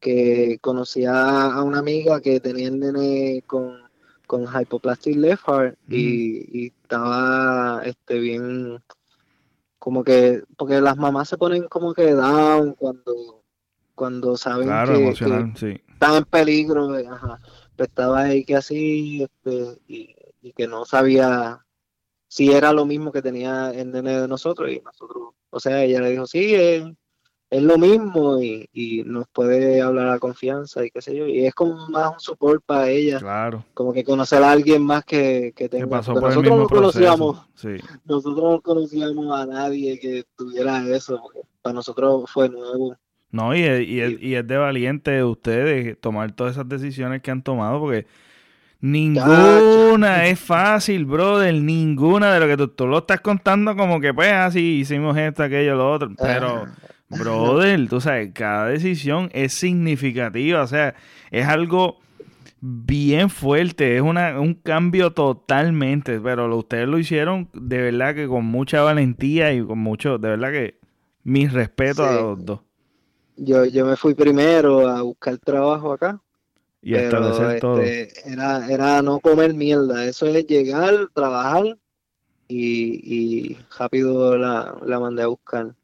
que 0.00 0.58
conocía 0.60 1.46
a 1.46 1.62
una 1.62 1.78
amiga 1.78 2.20
que 2.20 2.40
tenía 2.40 2.68
el 2.68 2.80
nene 2.80 3.44
con, 3.46 3.78
con 4.26 4.46
hypoplastic 4.46 5.16
left 5.16 5.44
heart 5.46 5.78
y, 5.88 6.66
estaba 6.66 7.82
este 7.84 8.18
bien 8.18 8.82
como 9.78 10.02
que 10.02 10.42
porque 10.56 10.80
las 10.80 10.96
mamás 10.96 11.28
se 11.28 11.36
ponen 11.36 11.68
como 11.68 11.92
que 11.92 12.12
down 12.12 12.74
cuando 12.74 13.42
cuando 13.94 14.36
saben 14.36 14.68
que, 14.68 15.80
están 15.92 16.14
en 16.14 16.24
peligro 16.24 16.94
ajá 17.10 17.38
estaba 17.84 18.20
ahí 18.20 18.44
que 18.44 18.56
así 18.56 19.22
este, 19.22 19.78
y, 19.86 20.14
que 20.56 20.66
no 20.66 20.86
sabía 20.86 21.64
si 22.26 22.50
era 22.50 22.72
lo 22.72 22.86
mismo 22.86 23.12
que 23.12 23.22
tenía 23.22 23.70
el 23.70 23.92
nene 23.92 24.22
de 24.22 24.28
nosotros 24.28 24.70
y 24.70 24.80
nosotros, 24.80 25.34
o 25.50 25.60
sea, 25.60 25.84
ella 25.84 26.00
le 26.00 26.10
dijo, 26.10 26.26
sí, 26.26 26.54
es, 26.54 26.84
es 27.50 27.62
lo 27.62 27.76
mismo 27.78 28.40
y, 28.40 28.68
y, 28.72 29.02
nos 29.04 29.26
puede 29.28 29.82
hablar 29.82 30.08
a 30.08 30.18
confianza 30.18 30.84
y 30.84 30.90
qué 30.90 31.02
sé 31.02 31.14
yo, 31.14 31.26
y 31.26 31.46
es 31.46 31.54
como 31.54 31.88
más 31.88 32.12
un 32.12 32.20
support 32.20 32.62
para 32.64 32.88
ella, 32.88 33.18
claro. 33.18 33.64
como 33.74 33.92
que 33.92 34.04
conocer 34.04 34.42
a 34.42 34.52
alguien 34.52 34.82
más 34.82 35.04
que, 35.04 35.52
que 35.54 35.68
tenga, 35.68 35.86
nosotros 35.86 36.42
no 36.42 36.66
conocíamos, 36.66 37.46
nosotros 38.04 38.36
no 38.36 38.60
conocíamos 38.62 39.38
a 39.38 39.46
nadie 39.46 39.98
que 39.98 40.24
tuviera 40.34 40.86
eso, 40.88 41.22
para 41.60 41.74
nosotros 41.74 42.30
fue 42.30 42.48
nuevo. 42.48 42.96
No, 43.30 43.54
y 43.54 43.62
es, 43.62 43.86
y, 43.86 44.26
y 44.26 44.34
es 44.34 44.46
de 44.46 44.56
valiente 44.56 45.10
de 45.10 45.24
ustedes 45.24 46.00
tomar 46.00 46.32
todas 46.32 46.54
esas 46.54 46.68
decisiones 46.68 47.20
que 47.20 47.30
han 47.30 47.42
tomado, 47.42 47.80
porque 47.80 48.06
ninguna 48.80 50.26
es 50.26 50.40
fácil, 50.40 51.04
brother. 51.04 51.54
Ninguna 51.54 52.32
de 52.32 52.40
lo 52.40 52.46
que 52.46 52.68
tú, 52.68 52.86
lo 52.86 52.98
estás 52.98 53.20
contando, 53.20 53.76
como 53.76 54.00
que 54.00 54.14
pues 54.14 54.32
así 54.32 54.78
hicimos 54.80 55.16
esto, 55.16 55.42
aquello, 55.42 55.76
lo 55.76 55.92
otro. 55.92 56.10
Pero, 56.16 56.66
brother, 57.10 57.88
tú 57.88 58.00
sabes, 58.00 58.30
cada 58.32 58.68
decisión 58.68 59.28
es 59.32 59.52
significativa, 59.52 60.62
o 60.62 60.66
sea, 60.66 60.94
es 61.30 61.46
algo 61.46 61.98
bien 62.60 63.30
fuerte, 63.30 63.96
es 63.96 64.02
una, 64.02 64.40
un 64.40 64.54
cambio 64.54 65.12
totalmente, 65.12 66.18
pero 66.18 66.54
ustedes 66.56 66.88
lo 66.88 66.98
hicieron 66.98 67.48
de 67.52 67.78
verdad 67.82 68.14
que 68.16 68.26
con 68.26 68.46
mucha 68.46 68.82
valentía 68.82 69.52
y 69.52 69.62
con 69.62 69.78
mucho, 69.78 70.18
de 70.18 70.30
verdad 70.30 70.50
que 70.50 70.78
mis 71.22 71.52
respetos 71.52 72.08
a 72.08 72.14
los 72.14 72.44
dos 72.44 72.60
yo, 73.38 73.64
yo 73.64 73.86
me 73.86 73.96
fui 73.96 74.14
primero 74.14 74.88
a 74.88 75.02
buscar 75.02 75.38
trabajo 75.38 75.92
acá. 75.92 76.20
Y 76.82 76.92
pero, 76.94 77.50
este, 77.50 78.30
Era, 78.30 78.68
era 78.70 79.02
no 79.02 79.20
comer 79.20 79.54
mierda. 79.54 80.04
Eso 80.04 80.26
es 80.26 80.46
llegar, 80.46 81.08
trabajar 81.12 81.76
y, 82.46 83.50
y 83.50 83.58
rápido 83.78 84.36
la, 84.36 84.76
la 84.84 85.00
mandé 85.00 85.22
a 85.22 85.28
buscar. 85.28 85.74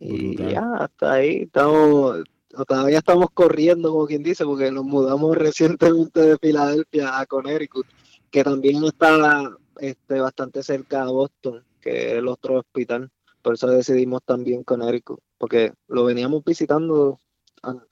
Y 0.00 0.36
ya, 0.36 0.76
hasta 0.78 1.14
ahí 1.14 1.42
estamos, 1.42 2.22
todavía 2.68 2.98
estamos 2.98 3.28
corriendo, 3.34 3.90
como 3.90 4.06
quien 4.06 4.22
dice, 4.22 4.44
porque 4.44 4.70
nos 4.70 4.84
mudamos 4.84 5.36
recientemente 5.36 6.20
de 6.20 6.38
Filadelfia 6.38 7.18
a 7.18 7.26
Connecticut, 7.26 7.86
que 8.30 8.44
también 8.44 8.84
está 8.84 9.50
este, 9.80 10.20
bastante 10.20 10.62
cerca 10.62 11.02
a 11.02 11.10
Boston, 11.10 11.64
que 11.80 12.12
es 12.12 12.18
el 12.18 12.28
otro 12.28 12.58
hospital. 12.58 13.10
Por 13.42 13.54
eso 13.54 13.68
decidimos 13.68 14.22
también 14.24 14.62
Connecticut 14.62 15.20
porque 15.38 15.72
lo 15.88 16.04
veníamos 16.04 16.44
visitando 16.44 17.18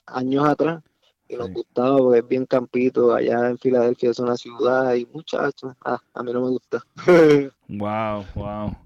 años 0.06 0.44
atrás 0.44 0.82
y 1.28 1.36
nos 1.36 1.50
gustaba 1.50 1.98
porque 1.98 2.18
es 2.20 2.28
bien 2.28 2.46
campito, 2.46 3.14
allá 3.14 3.48
en 3.48 3.58
Filadelfia 3.58 4.10
es 4.10 4.18
una 4.18 4.36
ciudad 4.36 4.94
y 4.94 5.06
muchachos, 5.06 5.74
ah, 5.84 6.00
a 6.14 6.22
mí 6.22 6.32
no 6.32 6.42
me 6.42 6.48
gusta. 6.50 6.84
wow, 7.68 8.24
wow. 8.34 8.76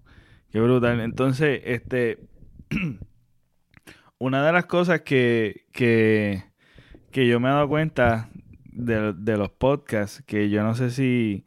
Qué 0.51 0.61
brutal. 0.61 1.01
Entonces, 1.01 1.61
este 1.65 2.19
una 4.19 4.45
de 4.45 4.53
las 4.53 4.67
cosas 4.67 5.01
que, 5.01 5.65
que, 5.73 6.45
que 7.11 7.27
yo 7.27 7.41
me 7.41 7.49
he 7.49 7.53
dado 7.53 7.69
cuenta 7.69 8.31
de, 8.65 9.13
de, 9.15 9.37
los 9.37 9.51
podcasts, 9.51 10.23
que 10.27 10.51
yo 10.51 10.63
no 10.63 10.75
sé 10.75 10.91
si, 10.91 11.45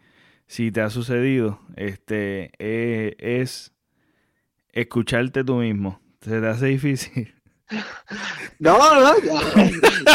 si 0.48 0.72
te 0.72 0.82
ha 0.82 0.90
sucedido, 0.90 1.60
este, 1.76 2.52
eh, 2.60 3.16
es 3.20 3.74
escucharte 4.70 5.44
tú 5.44 5.58
mismo. 5.58 6.02
¿Se 6.24 6.40
te 6.40 6.48
hace 6.48 6.66
difícil? 6.68 7.34
No, 8.60 8.78
no, 8.78 9.16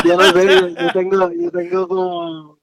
yo 0.05 0.17
no 0.17 0.33
sé, 0.33 0.75
yo 0.75 0.93
tengo, 0.95 1.33
yo 1.33 1.51
tengo 1.51 1.89
como 1.89 2.59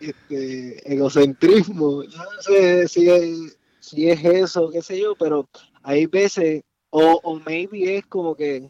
este, 0.00 0.92
egocentrismo. 0.92 2.02
No 2.02 2.42
sé 2.42 2.88
si 2.88 3.08
es, 3.08 3.58
si 3.80 4.10
es 4.10 4.22
eso, 4.22 4.70
qué 4.70 4.82
sé 4.82 5.00
yo, 5.00 5.14
pero 5.14 5.48
hay 5.82 6.06
veces, 6.06 6.62
o, 6.90 7.20
o 7.22 7.40
maybe 7.40 7.96
es 7.96 8.06
como 8.06 8.34
que 8.34 8.68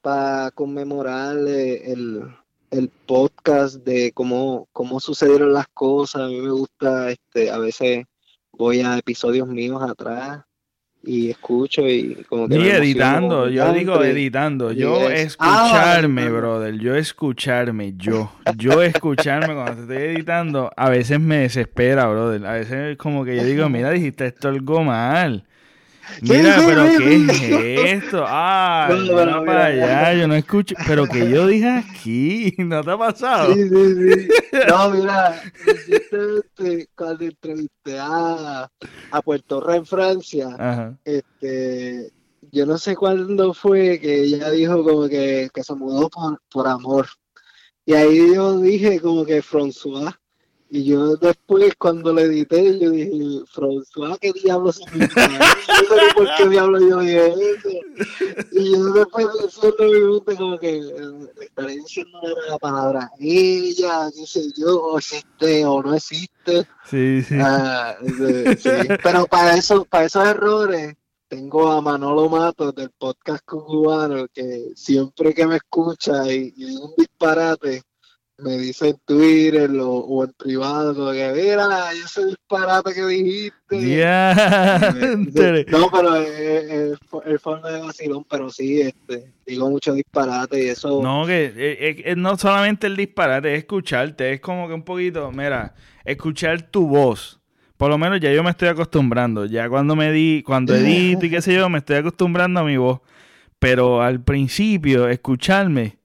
para 0.00 0.50
conmemorar 0.52 1.36
el, 1.36 2.34
el 2.70 2.88
podcast 3.06 3.76
de 3.76 4.10
cómo, 4.12 4.66
cómo 4.72 4.98
sucedieron 4.98 5.52
las 5.52 5.68
cosas. 5.68 6.22
A 6.22 6.28
mí 6.28 6.40
me 6.40 6.50
gusta, 6.50 7.10
este, 7.10 7.50
a 7.50 7.58
veces 7.58 8.06
voy 8.50 8.80
a 8.80 8.98
episodios 8.98 9.46
míos 9.46 9.82
atrás 9.82 10.45
y 11.06 11.30
escucho 11.30 11.88
y 11.88 12.24
como 12.28 12.48
que... 12.48 12.56
Y 12.56 12.68
editando, 12.68 13.48
yo 13.48 13.72
digo 13.72 14.02
editando, 14.02 14.72
yo 14.72 15.08
escucharme, 15.08 16.22
ah, 16.24 16.28
brother, 16.28 16.78
yo 16.78 16.96
escucharme, 16.96 17.94
yo, 17.96 18.32
yo 18.56 18.82
escucharme 18.82 19.54
cuando 19.54 19.74
te 19.74 19.80
estoy 19.82 20.16
editando, 20.16 20.70
a 20.76 20.90
veces 20.90 21.20
me 21.20 21.38
desespera, 21.38 22.08
brother, 22.08 22.44
a 22.44 22.52
veces 22.54 22.92
es 22.92 22.96
como 22.98 23.24
que 23.24 23.36
yo 23.36 23.44
digo, 23.44 23.68
mira, 23.68 23.90
dijiste 23.90 24.26
esto 24.26 24.48
algo 24.48 24.82
mal. 24.82 25.44
Mira, 26.22 26.62
pero 26.66 26.84
¿qué 26.98 27.74
es 27.74 28.04
esto? 28.04 28.24
Ah, 28.26 28.88
no, 28.90 29.44
para 29.44 29.66
allá, 29.66 30.14
yo 30.14 30.28
no 30.28 30.34
escucho. 30.34 30.74
Pero 30.86 31.06
que 31.06 31.28
yo 31.30 31.46
dije 31.46 31.68
aquí, 31.68 32.54
¿no 32.58 32.82
te 32.82 32.90
ha 32.90 32.98
pasado? 32.98 33.54
Sí, 33.54 33.68
sí, 33.68 33.94
sí. 33.94 34.28
No, 34.68 34.90
mira, 34.90 35.42
este, 35.66 36.88
cuando 36.94 37.24
entrevisté 37.24 37.98
a, 37.98 38.70
a 39.10 39.22
Puerto 39.22 39.60
Rico 39.60 39.74
en 39.74 39.86
Francia, 39.86 40.96
este, 41.04 42.12
yo 42.52 42.66
no 42.66 42.78
sé 42.78 42.96
cuándo 42.96 43.52
fue 43.52 43.98
que 44.00 44.22
ella 44.22 44.50
dijo 44.50 44.82
como 44.82 45.08
que, 45.08 45.48
que 45.52 45.62
se 45.62 45.74
mudó 45.74 46.08
por, 46.08 46.40
por 46.50 46.68
amor. 46.68 47.06
Y 47.84 47.94
ahí 47.94 48.34
yo 48.34 48.58
dije 48.60 49.00
como 49.00 49.24
que 49.24 49.42
François 49.42 50.14
y 50.68 50.84
yo 50.84 51.16
después, 51.16 51.74
cuando 51.78 52.12
le 52.12 52.22
edité, 52.22 52.78
yo 52.78 52.90
dije, 52.90 53.10
François, 53.54 54.18
¿qué 54.18 54.32
diablo 54.32 54.72
significa? 54.72 55.28
no 55.28 55.96
sé 55.96 56.14
por 56.14 56.28
qué 56.36 56.48
diablo 56.48 56.80
yo 56.80 57.00
dije 57.00 57.28
eso. 57.28 57.68
Y 58.50 58.72
yo 58.72 58.92
después 58.92 59.26
pensando 59.40 59.74
mi 59.78 60.00
mente 60.00 60.36
como 60.36 60.58
que 60.58 60.72
le 60.72 61.44
estaré 61.44 61.76
diciendo 61.76 62.18
la 62.48 62.58
palabra 62.58 63.12
ella, 63.20 64.10
qué 64.12 64.26
sé 64.26 64.42
yo, 64.56 64.76
o 64.76 64.98
existe 64.98 65.64
o 65.64 65.82
no 65.82 65.94
existe. 65.94 66.66
Sí, 66.84 67.22
sí. 67.22 67.36
Ah, 67.40 67.96
sí. 68.58 68.70
Pero 69.02 69.26
para, 69.26 69.56
eso, 69.56 69.84
para 69.84 70.06
esos 70.06 70.26
errores, 70.26 70.96
tengo 71.28 71.70
a 71.70 71.80
Manolo 71.80 72.28
Matos 72.28 72.74
del 72.74 72.90
podcast 72.90 73.44
cubano 73.44 74.26
que 74.32 74.72
siempre 74.74 75.32
que 75.32 75.46
me 75.46 75.56
escucha 75.56 76.32
y, 76.32 76.52
y 76.56 76.76
un 76.76 76.92
disparate, 76.96 77.82
me 78.38 78.58
dice 78.58 78.90
en 78.90 78.98
Twitter 79.04 79.70
o, 79.80 80.24
en 80.24 80.32
privado, 80.32 80.94
como 80.94 81.12
que 81.12 81.32
mira, 81.32 81.92
ese 81.92 82.26
disparate 82.26 82.94
que 82.94 83.06
dijiste. 83.06 83.76
no, 85.68 85.90
pero 85.90 86.16
es, 86.16 86.98
el 87.24 87.38
forma 87.38 87.70
de 87.70 87.80
vacilón, 87.80 88.24
pero 88.28 88.50
sí, 88.50 88.82
este, 88.82 89.32
digo 89.46 89.70
mucho 89.70 89.94
disparate 89.94 90.64
y 90.64 90.68
eso. 90.68 91.02
No, 91.02 91.26
que 91.26 92.14
no 92.16 92.36
solamente 92.36 92.86
el 92.86 92.96
disparate, 92.96 93.54
es 93.54 93.60
escucharte, 93.60 94.34
es 94.34 94.40
como 94.40 94.68
que 94.68 94.74
un 94.74 94.82
poquito, 94.82 95.32
mira, 95.32 95.74
escuchar 96.04 96.62
tu 96.62 96.86
voz. 96.86 97.40
Por 97.76 97.90
lo 97.90 97.98
menos 97.98 98.20
ya 98.20 98.32
yo 98.32 98.42
me 98.42 98.50
estoy 98.50 98.68
acostumbrando. 98.68 99.44
Ya 99.44 99.68
cuando 99.68 99.96
me 99.96 100.10
di, 100.10 100.42
cuando 100.42 100.74
edito 100.74 101.26
y 101.26 101.30
qué 101.30 101.42
sé 101.42 101.54
yo, 101.54 101.68
me 101.68 101.78
estoy 101.78 101.96
acostumbrando 101.96 102.60
a 102.60 102.64
mi 102.64 102.78
voz. 102.78 103.00
Pero 103.58 104.00
al 104.00 104.22
principio, 104.22 105.08
escucharme 105.08 105.98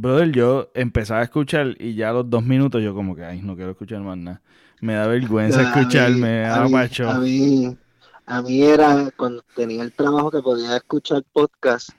Brother, 0.00 0.32
yo 0.32 0.70
empezaba 0.72 1.20
a 1.20 1.24
escuchar 1.24 1.76
y 1.78 1.94
ya 1.94 2.08
a 2.08 2.14
los 2.14 2.30
dos 2.30 2.42
minutos 2.42 2.82
yo 2.82 2.94
como 2.94 3.14
que, 3.14 3.22
ay, 3.22 3.42
no 3.42 3.54
quiero 3.54 3.72
escuchar 3.72 4.00
más 4.00 4.16
nada. 4.16 4.40
Me 4.80 4.94
da 4.94 5.06
vergüenza 5.06 5.60
escucharme, 5.60 6.46
a, 6.46 6.64
mí, 6.64 6.74
a, 7.04 7.18
mí, 7.18 7.76
a 8.24 8.40
mí 8.40 8.62
era 8.62 9.10
cuando 9.14 9.44
tenía 9.54 9.82
el 9.82 9.92
trabajo 9.92 10.30
que 10.30 10.40
podía 10.40 10.74
escuchar 10.74 11.22
podcast, 11.30 11.90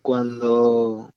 cuando, 0.00 1.10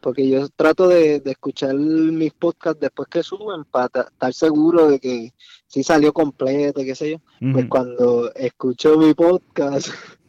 porque 0.00 0.26
yo 0.26 0.48
trato 0.48 0.88
de, 0.88 1.20
escuchar 1.22 1.74
mis 1.74 2.32
podcasts 2.32 2.80
después 2.80 3.06
que 3.10 3.22
suben 3.22 3.64
para 3.64 4.08
estar 4.08 4.32
seguro 4.32 4.88
de 4.88 4.98
que 4.98 5.34
si 5.66 5.82
salió 5.82 6.14
completo, 6.14 6.80
qué 6.80 6.94
sé 6.94 7.10
yo. 7.10 7.52
Pues 7.52 7.66
cuando 7.68 8.32
escucho 8.36 8.96
mi 8.96 9.12
podcast, 9.12 9.88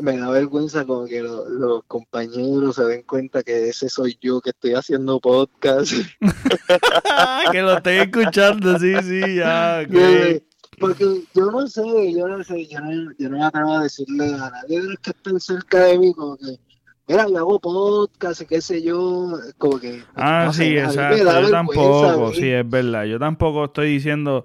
me 0.00 0.16
da 0.18 0.30
vergüenza 0.30 0.84
como 0.84 1.06
que 1.06 1.20
los 1.22 1.84
compañeros 1.86 2.76
se 2.76 2.84
den 2.84 3.02
cuenta 3.02 3.42
que 3.42 3.68
ese 3.68 3.88
soy 3.88 4.18
yo 4.20 4.40
que 4.40 4.50
estoy 4.50 4.74
haciendo 4.74 5.20
podcast. 5.20 5.92
que 7.52 7.62
lo 7.62 7.76
estoy 7.76 7.96
escuchando, 7.96 8.78
sí, 8.78 8.94
sí, 9.02 9.36
ya. 9.36 9.86
Porque 10.78 11.22
yo 11.34 11.50
no 11.50 11.66
sé, 11.66 11.82
yo 12.12 12.28
no 12.28 12.44
sé, 12.44 12.66
yo 12.66 12.80
no, 12.80 13.12
yo 13.18 13.30
no 13.30 13.38
me 13.38 13.44
atrevo 13.44 13.76
a 13.78 13.82
decirle 13.84 14.34
a 14.34 14.50
nadie 14.50 14.80
de 14.80 14.88
los 14.88 14.98
que 14.98 15.10
estén 15.10 15.40
cerca 15.40 15.84
de 15.84 15.98
mí, 15.98 16.12
como 16.12 16.36
que, 16.36 16.58
mira, 17.08 17.26
yo 17.28 17.38
hago 17.38 17.60
podcast 17.60 18.42
y 18.42 18.46
qué 18.46 18.60
sé 18.60 18.82
yo, 18.82 19.38
como 19.56 19.78
que... 19.78 20.02
Ah, 20.14 20.50
sí, 20.52 20.76
exacto, 20.76 21.16
yo 21.16 21.50
tampoco, 21.50 22.32
sí, 22.34 22.50
es 22.50 22.68
verdad, 22.68 23.04
yo 23.04 23.18
tampoco 23.18 23.64
estoy 23.64 23.88
diciendo... 23.88 24.44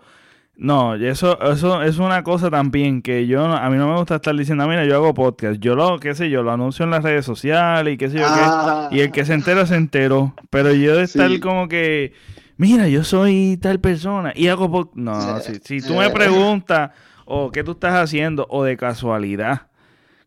No, 0.56 0.96
eso, 0.96 1.42
eso 1.42 1.82
es 1.82 1.98
una 1.98 2.24
cosa 2.24 2.52
también 2.52 3.02
que 3.02 3.26
yo, 3.26 3.46
a 3.46 3.70
mí 3.70 3.78
no 3.78 3.88
me 3.88 3.98
gusta 3.98 4.16
estar 4.16 4.36
diciendo, 4.36 4.68
mira, 4.68 4.86
yo 4.86 4.96
hago 4.96 5.14
podcast, 5.14 5.60
yo 5.60 5.76
lo, 5.76 6.00
qué 6.00 6.14
sé 6.14 6.30
yo, 6.30 6.44
lo 6.44 6.52
anuncio 6.52 6.86
en 6.86 6.92
las 6.92 7.04
redes 7.04 7.26
sociales 7.26 7.96
y 7.96 7.98
qué 7.98 8.10
sé 8.10 8.20
yo 8.20 8.26
qué, 8.26 8.96
y 8.96 9.00
el 9.00 9.12
que 9.12 9.26
se 9.26 9.34
entera 9.34 9.66
se 9.66 9.76
enteró, 9.76 10.36
pero 10.52 10.72
yo 10.72 10.98
de 10.98 11.04
estar 11.04 11.40
como 11.40 11.68
que 11.68 12.14
mira, 12.62 12.88
yo 12.88 13.04
soy 13.04 13.58
tal 13.60 13.80
persona 13.80 14.34
y 14.36 14.48
hago... 14.48 14.92
No, 14.94 15.40
si, 15.40 15.82
tú 15.82 15.96
me 15.96 16.12
preguntas, 16.12 16.92
o 17.26 17.52
qué 17.52 17.64
tú 17.64 17.72
estás 17.72 17.96
haciendo, 17.96 18.46
o 18.52 18.64
de 18.64 18.78
casualidad, 18.78 19.64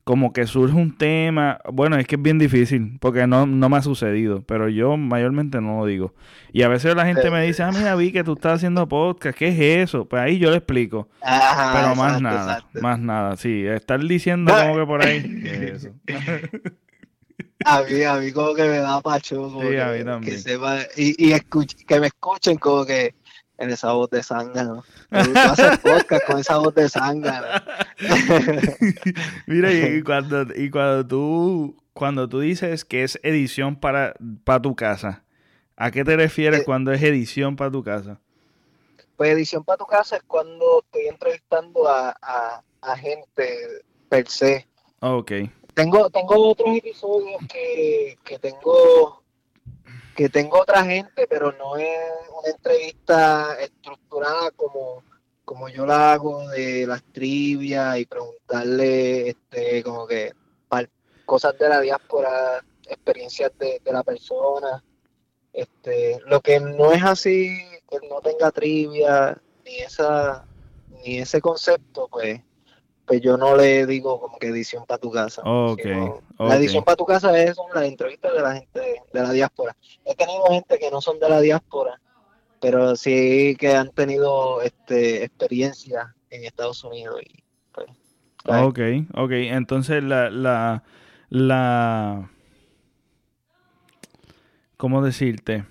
como 0.04 0.34
que 0.34 0.46
surge 0.46 0.76
un 0.76 0.96
tema, 0.96 1.58
bueno, 1.72 1.96
es 1.96 2.06
que 2.06 2.16
es 2.16 2.22
bien 2.22 2.38
difícil, 2.38 2.98
porque 3.00 3.26
no, 3.26 3.46
no 3.46 3.68
me 3.70 3.78
ha 3.78 3.82
sucedido, 3.82 4.42
pero 4.42 4.68
yo 4.68 4.98
mayormente 4.98 5.62
no 5.62 5.80
lo 5.80 5.86
digo. 5.86 6.14
Y 6.52 6.62
a 6.62 6.68
veces 6.68 6.94
la 6.94 7.06
gente 7.06 7.30
me 7.30 7.42
dice, 7.42 7.62
ah, 7.62 7.72
mira, 7.72 7.94
vi 7.96 8.12
que 8.12 8.22
tú 8.22 8.34
estás 8.34 8.56
haciendo 8.56 8.86
podcast, 8.86 9.36
¿qué 9.36 9.48
es 9.48 9.88
eso? 9.88 10.04
Pues 10.06 10.22
ahí 10.22 10.38
yo 10.38 10.50
le 10.50 10.58
explico. 10.58 11.08
pero 11.20 11.96
más 11.96 12.20
nada, 12.20 12.64
más 12.80 12.98
nada, 12.98 13.36
sí, 13.36 13.64
estar 13.66 13.98
diciendo 14.00 14.52
como 14.52 14.76
que 14.76 14.86
por 14.86 15.04
ahí, 15.04 15.42
eso. 15.72 15.88
A 17.64 17.82
mí, 17.82 18.02
a 18.02 18.16
mí 18.16 18.30
como 18.30 18.54
que 18.54 18.62
me 18.62 18.76
da 18.76 19.00
pacho. 19.00 19.50
Como 19.50 19.62
sí, 19.62 19.76
a 19.78 19.86
mí 19.86 20.04
también. 20.04 20.38
y, 20.96 21.32
y 21.32 21.40
que 21.86 22.00
me 22.00 22.08
escuchen 22.08 22.58
como 22.58 22.84
que 22.84 23.14
en 23.58 23.70
esa 23.70 23.92
voz 23.92 24.10
de 24.10 24.22
zángano. 24.22 24.84
Me 25.10 25.24
gusta 25.24 25.52
hacer 25.52 25.80
podcast 25.80 26.26
con 26.26 26.38
esa 26.38 26.58
voz 26.58 26.74
de 26.74 26.88
zángano. 26.88 27.46
Mira, 29.46 29.72
y 29.72 30.02
cuando, 30.02 30.46
y 30.54 30.70
cuando 30.70 31.06
tú 31.06 31.84
cuando 31.94 32.28
tú 32.28 32.40
dices 32.40 32.84
que 32.84 33.04
es 33.04 33.18
edición 33.22 33.76
para, 33.76 34.14
para 34.42 34.60
tu 34.60 34.74
casa, 34.74 35.24
¿a 35.76 35.90
qué 35.90 36.04
te 36.04 36.16
refieres 36.16 36.60
eh, 36.60 36.64
cuando 36.64 36.92
es 36.92 37.02
edición 37.02 37.56
para 37.56 37.70
tu 37.70 37.82
casa? 37.82 38.20
Pues 39.16 39.30
edición 39.30 39.64
para 39.64 39.78
tu 39.78 39.86
casa 39.86 40.16
es 40.16 40.22
cuando 40.24 40.82
estoy 40.84 41.06
entrevistando 41.06 41.88
a, 41.88 42.10
a, 42.20 42.62
a 42.82 42.96
gente 42.96 43.84
per 44.08 44.28
se. 44.28 44.66
Ok. 45.00 45.32
Tengo, 45.74 46.10
tengo 46.10 46.50
otros 46.50 46.76
episodios 46.76 47.40
que, 47.48 48.18
que 48.24 48.38
tengo 48.40 49.22
que 50.14 50.29
tengo 50.29 50.61
otra 50.61 50.85
gente, 50.85 51.27
pero 51.29 51.53
no 51.53 51.77
es 51.77 51.98
una 52.40 52.50
entrevista 52.50 53.57
estructurada 53.61 54.50
como, 54.53 55.03
como 55.44 55.68
yo 55.68 55.87
la 55.87 56.12
hago 56.12 56.48
de 56.48 56.87
las 56.87 57.03
trivias 57.12 57.98
y 57.98 58.07
preguntarle 58.07 59.29
este 59.31 59.83
como 59.83 60.07
que 60.07 60.33
cosas 61.24 61.59
de 61.59 61.68
la 61.68 61.81
diáspora, 61.81 62.62
experiencias 62.87 63.50
de, 63.59 63.81
de, 63.83 63.92
la 63.92 64.03
persona. 64.03 64.83
Este, 65.53 66.20
lo 66.27 66.40
que 66.40 66.61
no 66.61 66.92
es 66.92 67.03
así, 67.03 67.57
que 67.88 68.07
no 68.09 68.20
tenga 68.20 68.50
trivia, 68.50 69.40
ni 69.64 69.79
esa, 69.79 70.44
ni 70.90 71.18
ese 71.18 71.40
concepto, 71.40 72.09
pues 72.09 72.40
pues 73.06 73.20
yo 73.20 73.36
no 73.36 73.56
le 73.56 73.86
digo 73.86 74.20
como 74.20 74.38
que 74.38 74.48
edición 74.48 74.84
para 74.86 74.98
tu 74.98 75.10
casa. 75.10 75.42
La 76.38 76.56
edición 76.56 76.84
para 76.84 76.96
tu 76.96 77.04
casa 77.04 77.38
es 77.38 77.56
una 77.58 77.84
entrevista 77.84 78.32
de 78.32 78.40
la 78.40 78.54
gente 78.54 78.80
de 79.12 79.20
la 79.20 79.32
diáspora. 79.32 79.76
He 80.04 80.14
tenido 80.14 80.44
gente 80.46 80.78
que 80.78 80.90
no 80.90 81.00
son 81.00 81.18
de 81.18 81.28
la 81.28 81.40
diáspora, 81.40 82.00
pero 82.60 82.96
sí 82.96 83.56
que 83.58 83.74
han 83.74 83.90
tenido 83.90 84.62
este 84.62 85.24
experiencia 85.24 86.14
en 86.30 86.44
Estados 86.44 86.82
Unidos. 86.82 87.20
Y, 87.22 87.44
pues, 87.72 87.88
ok, 88.46 88.80
ok. 89.14 89.30
Entonces 89.32 90.02
la, 90.02 90.30
la, 90.30 90.82
la, 91.28 92.30
¿cómo 94.78 95.02
decirte? 95.02 95.66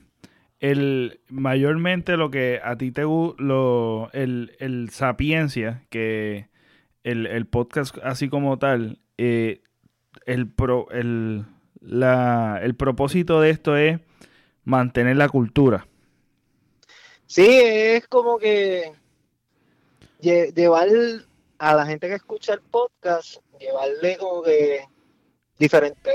El, 0.60 1.20
mayormente 1.28 2.16
lo 2.16 2.30
que 2.30 2.62
a 2.64 2.78
ti 2.78 2.92
te 2.92 3.04
gusta, 3.04 3.44
el, 4.14 4.56
el 4.60 4.90
sapiencia 4.92 5.84
que 5.90 6.53
el, 7.04 7.28
el 7.28 7.46
podcast 7.46 7.98
así 8.04 8.30
como 8.30 8.58
tal, 8.58 9.00
eh, 9.18 9.62
el, 10.26 10.50
pro, 10.50 10.90
el, 10.92 11.46
la, 11.82 12.60
el 12.62 12.76
propósito 12.76 13.42
de 13.42 13.50
esto 13.50 13.78
es 13.78 14.00
mantener 14.64 15.18
la 15.18 15.30
cultura. 15.30 15.88
Sí, 17.26 17.46
es 17.48 18.08
como 18.08 18.38
que 18.38 18.92
llevar 20.20 20.88
a 21.58 21.76
la 21.76 21.86
gente 21.86 22.08
que 22.08 22.16
escucha 22.16 22.54
el 22.54 22.62
podcast, 22.62 23.38
llevarle 23.60 24.18
como 24.18 24.44
que 24.44 24.86
diferentes 25.58 26.14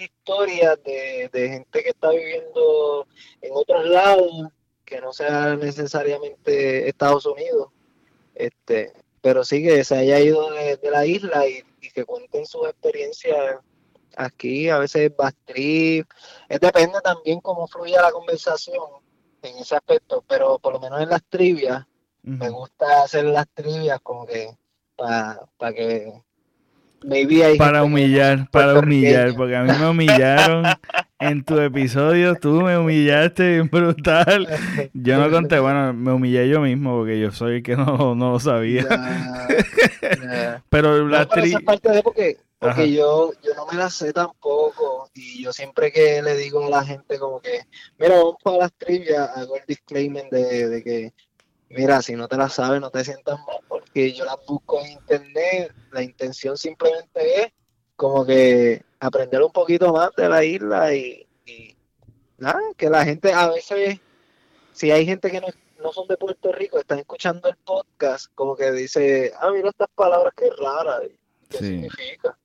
historias 0.00 0.78
de, 0.84 1.28
de 1.32 1.48
gente 1.48 1.82
que 1.82 1.90
está 1.90 2.10
viviendo 2.10 3.06
en 3.42 3.50
otros 3.52 3.86
lados, 3.86 4.48
que 4.84 5.00
no 5.00 5.12
sea 5.12 5.56
necesariamente 5.56 6.88
Estados 6.88 7.26
Unidos. 7.26 7.68
Este, 8.34 8.92
pero 9.24 9.42
sí 9.42 9.62
que 9.62 9.82
se 9.84 9.96
haya 9.96 10.20
ido 10.20 10.50
de, 10.50 10.78
la 10.90 11.06
isla 11.06 11.48
y, 11.48 11.64
que 11.94 12.04
cuenten 12.04 12.44
sus 12.44 12.68
experiencias 12.68 13.56
aquí, 14.16 14.68
a 14.68 14.76
veces 14.76 15.12
trip. 15.46 16.06
es 16.46 16.60
depende 16.60 17.00
también 17.02 17.40
cómo 17.40 17.66
fluya 17.66 18.02
la 18.02 18.12
conversación 18.12 18.84
en 19.40 19.56
ese 19.56 19.76
aspecto, 19.76 20.22
pero 20.28 20.58
por 20.58 20.74
lo 20.74 20.80
menos 20.80 21.00
en 21.00 21.08
las 21.08 21.24
trivias, 21.24 21.86
me 22.20 22.50
gusta 22.50 23.04
hacer 23.04 23.24
las 23.24 23.48
trivias 23.54 23.98
como 24.02 24.26
que 24.26 24.58
para 24.94 25.72
que 25.74 26.12
para 27.58 27.84
humillar, 27.84 28.48
para 28.50 28.78
humillar, 28.78 29.34
porque 29.34 29.56
a 29.56 29.62
mí 29.62 29.72
me 29.78 29.88
humillaron 29.88 30.64
en 31.18 31.44
tu 31.44 31.58
episodio, 31.60 32.34
tú 32.34 32.62
me 32.62 32.78
humillaste 32.78 33.62
brutal. 33.62 34.48
Yo 34.94 35.18
no 35.18 35.30
conté, 35.30 35.58
bueno, 35.58 35.92
me 35.92 36.12
humillé 36.12 36.48
yo 36.48 36.60
mismo 36.60 36.98
porque 36.98 37.20
yo 37.20 37.30
soy 37.32 37.56
el 37.56 37.62
que 37.62 37.76
no, 37.76 38.14
lo 38.14 38.40
sabía. 38.40 38.86
Pero 40.68 41.08
la 41.08 41.20
no, 41.20 41.28
parte 41.64 41.90
de 41.90 42.02
porque, 42.02 42.38
porque 42.58 42.92
yo, 42.92 43.32
yo 43.42 43.54
no 43.54 43.66
me 43.66 43.76
la 43.76 43.90
sé 43.90 44.12
tampoco 44.12 45.08
y 45.14 45.42
yo 45.42 45.52
siempre 45.52 45.92
que 45.92 46.22
le 46.22 46.36
digo 46.36 46.66
a 46.66 46.70
la 46.70 46.84
gente 46.84 47.18
como 47.18 47.40
que, 47.40 47.62
mira, 47.98 48.16
vamos 48.16 48.36
para 48.42 48.58
las 48.58 48.72
trivias, 48.74 49.30
hago 49.36 49.56
el 49.56 49.62
disclaimer 49.66 50.28
de, 50.30 50.68
de 50.68 50.82
que 50.82 51.12
mira, 51.76 52.02
si 52.02 52.14
no 52.14 52.28
te 52.28 52.36
la 52.36 52.48
sabes, 52.48 52.80
no 52.80 52.90
te 52.90 53.04
sientas 53.04 53.38
mal, 53.46 53.58
porque 53.68 54.12
yo 54.12 54.24
las 54.24 54.36
busco 54.46 54.80
en 54.80 54.92
internet. 54.92 55.74
La 55.92 56.02
intención 56.02 56.56
simplemente 56.56 57.42
es 57.42 57.52
como 57.96 58.24
que 58.24 58.82
aprender 59.00 59.42
un 59.42 59.52
poquito 59.52 59.92
más 59.92 60.10
de 60.16 60.28
la 60.28 60.44
isla 60.44 60.94
y, 60.94 61.26
nada, 62.38 62.60
que 62.76 62.90
la 62.90 63.04
gente 63.04 63.32
a 63.32 63.48
veces, 63.48 64.00
si 64.72 64.90
hay 64.90 65.06
gente 65.06 65.30
que 65.30 65.40
no, 65.40 65.48
no 65.82 65.92
son 65.92 66.08
de 66.08 66.16
Puerto 66.16 66.52
Rico, 66.52 66.78
están 66.78 66.98
escuchando 66.98 67.48
el 67.48 67.56
podcast, 67.56 68.32
como 68.34 68.56
que 68.56 68.72
dice, 68.72 69.32
ah, 69.40 69.50
mira 69.52 69.70
estas 69.70 69.88
palabras 69.94 70.32
que 70.36 70.50
raras, 70.50 71.02
¿qué 71.48 71.58
significa? 71.58 72.36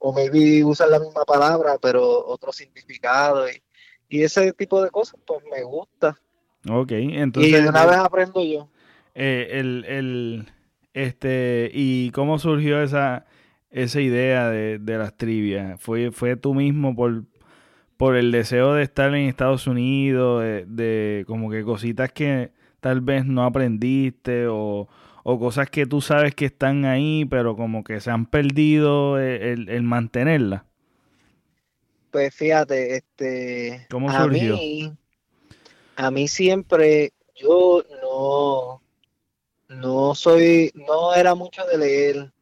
O 0.00 0.12
maybe 0.12 0.64
usan 0.64 0.90
la 0.90 1.00
misma 1.00 1.24
palabra, 1.24 1.78
pero 1.80 2.26
otro 2.26 2.52
significado. 2.52 3.48
Y, 3.48 3.62
y 4.08 4.22
ese 4.22 4.52
tipo 4.52 4.82
de 4.82 4.90
cosas, 4.90 5.18
pues 5.26 5.42
me 5.50 5.62
gusta. 5.62 6.18
Ok, 6.70 6.92
entonces... 6.92 7.50
Y 7.50 7.54
de 7.54 7.68
una 7.68 7.86
vez 7.86 7.96
aprendo 7.96 8.42
yo. 8.42 8.68
Eh, 9.20 9.58
el, 9.58 9.84
el, 9.88 10.46
este, 10.94 11.72
¿Y 11.74 12.12
cómo 12.12 12.38
surgió 12.38 12.80
esa, 12.80 13.26
esa 13.68 14.00
idea 14.00 14.48
de, 14.48 14.78
las 14.78 15.16
trivias? 15.16 15.80
¿Fue, 15.80 16.12
¿Fue 16.12 16.36
tú 16.36 16.54
mismo 16.54 16.94
por, 16.94 17.24
por 17.96 18.14
el 18.14 18.30
deseo 18.30 18.74
de 18.74 18.84
estar 18.84 19.12
en 19.12 19.28
Estados 19.28 19.66
Unidos, 19.66 20.44
de, 20.68 21.24
como 21.26 21.50
que 21.50 21.64
cositas 21.64 22.12
que 22.12 22.52
tal 22.78 23.00
vez 23.00 23.26
no 23.26 23.42
aprendiste 23.42 24.46
o, 24.48 24.88
cosas 25.24 25.68
que 25.68 25.84
tú 25.84 26.00
sabes 26.00 26.32
que 26.36 26.44
están 26.44 26.84
ahí, 26.84 27.26
pero 27.28 27.56
como 27.56 27.82
que 27.82 28.00
se 28.00 28.12
han 28.12 28.24
perdido 28.24 29.18
el, 29.18 29.68
el 29.68 29.82
mantenerlas? 29.82 30.62
Pues 32.12 32.32
fíjate, 32.32 32.94
este... 32.94 33.84
¿Cómo 33.90 34.12
surgió? 34.12 34.54
A 34.54 34.56
mí, 34.56 34.92
a 35.96 36.10
mí 36.12 36.28
siempre, 36.28 37.12
yo 37.34 37.82
no 38.00 38.80
no 39.68 40.14
soy, 40.14 40.72
no 40.74 41.14
era 41.14 41.34
mucho 41.34 41.64
de 41.66 41.78
leer. 41.78 42.32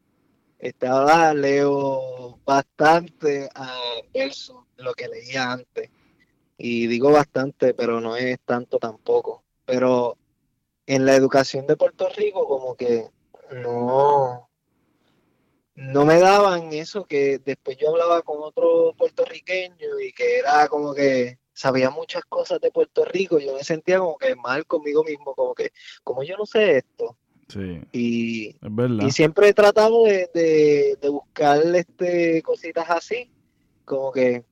Ahora 0.81 1.33
leo 1.33 2.39
bastante 2.43 3.49
a 3.53 3.79
verso 4.13 4.67
lo 4.77 4.93
que 4.93 5.07
leía 5.07 5.51
antes. 5.51 5.89
Y 6.57 6.87
digo 6.87 7.11
bastante, 7.11 7.73
pero 7.73 8.01
no 8.01 8.15
es 8.15 8.39
tanto 8.43 8.79
tampoco. 8.79 9.43
Pero 9.65 10.17
en 10.85 11.05
la 11.05 11.15
educación 11.15 11.67
de 11.67 11.77
Puerto 11.77 12.09
Rico, 12.15 12.47
como 12.47 12.75
que 12.75 13.07
no, 13.51 14.49
no 15.75 16.05
me 16.05 16.19
daban 16.19 16.73
eso 16.73 17.05
que 17.05 17.39
después 17.39 17.77
yo 17.77 17.89
hablaba 17.89 18.23
con 18.23 18.37
otro 18.41 18.93
puertorriqueño 18.97 19.99
y 19.99 20.11
que 20.13 20.39
era 20.39 20.67
como 20.67 20.93
que 20.93 21.37
sabía 21.57 21.89
muchas 21.89 22.23
cosas 22.25 22.61
de 22.61 22.69
Puerto 22.69 23.03
Rico, 23.03 23.39
yo 23.39 23.55
me 23.55 23.63
sentía 23.63 23.97
como 23.97 24.15
que 24.17 24.35
mal 24.35 24.67
conmigo 24.67 25.03
mismo, 25.03 25.33
como 25.33 25.55
que, 25.55 25.71
como 26.03 26.21
yo 26.23 26.37
no 26.37 26.45
sé 26.45 26.77
esto. 26.77 27.17
Sí. 27.49 27.81
Y, 27.91 28.49
Es 28.49 28.75
verdad. 28.75 29.07
y 29.07 29.11
siempre 29.11 29.49
he 29.49 29.53
tratado 29.53 30.03
de, 30.03 30.29
de, 30.33 30.97
de 31.01 31.09
buscar 31.09 31.59
este, 31.75 32.43
cositas 32.43 32.85
así, 32.89 33.31
como 33.85 34.11
que 34.11 34.45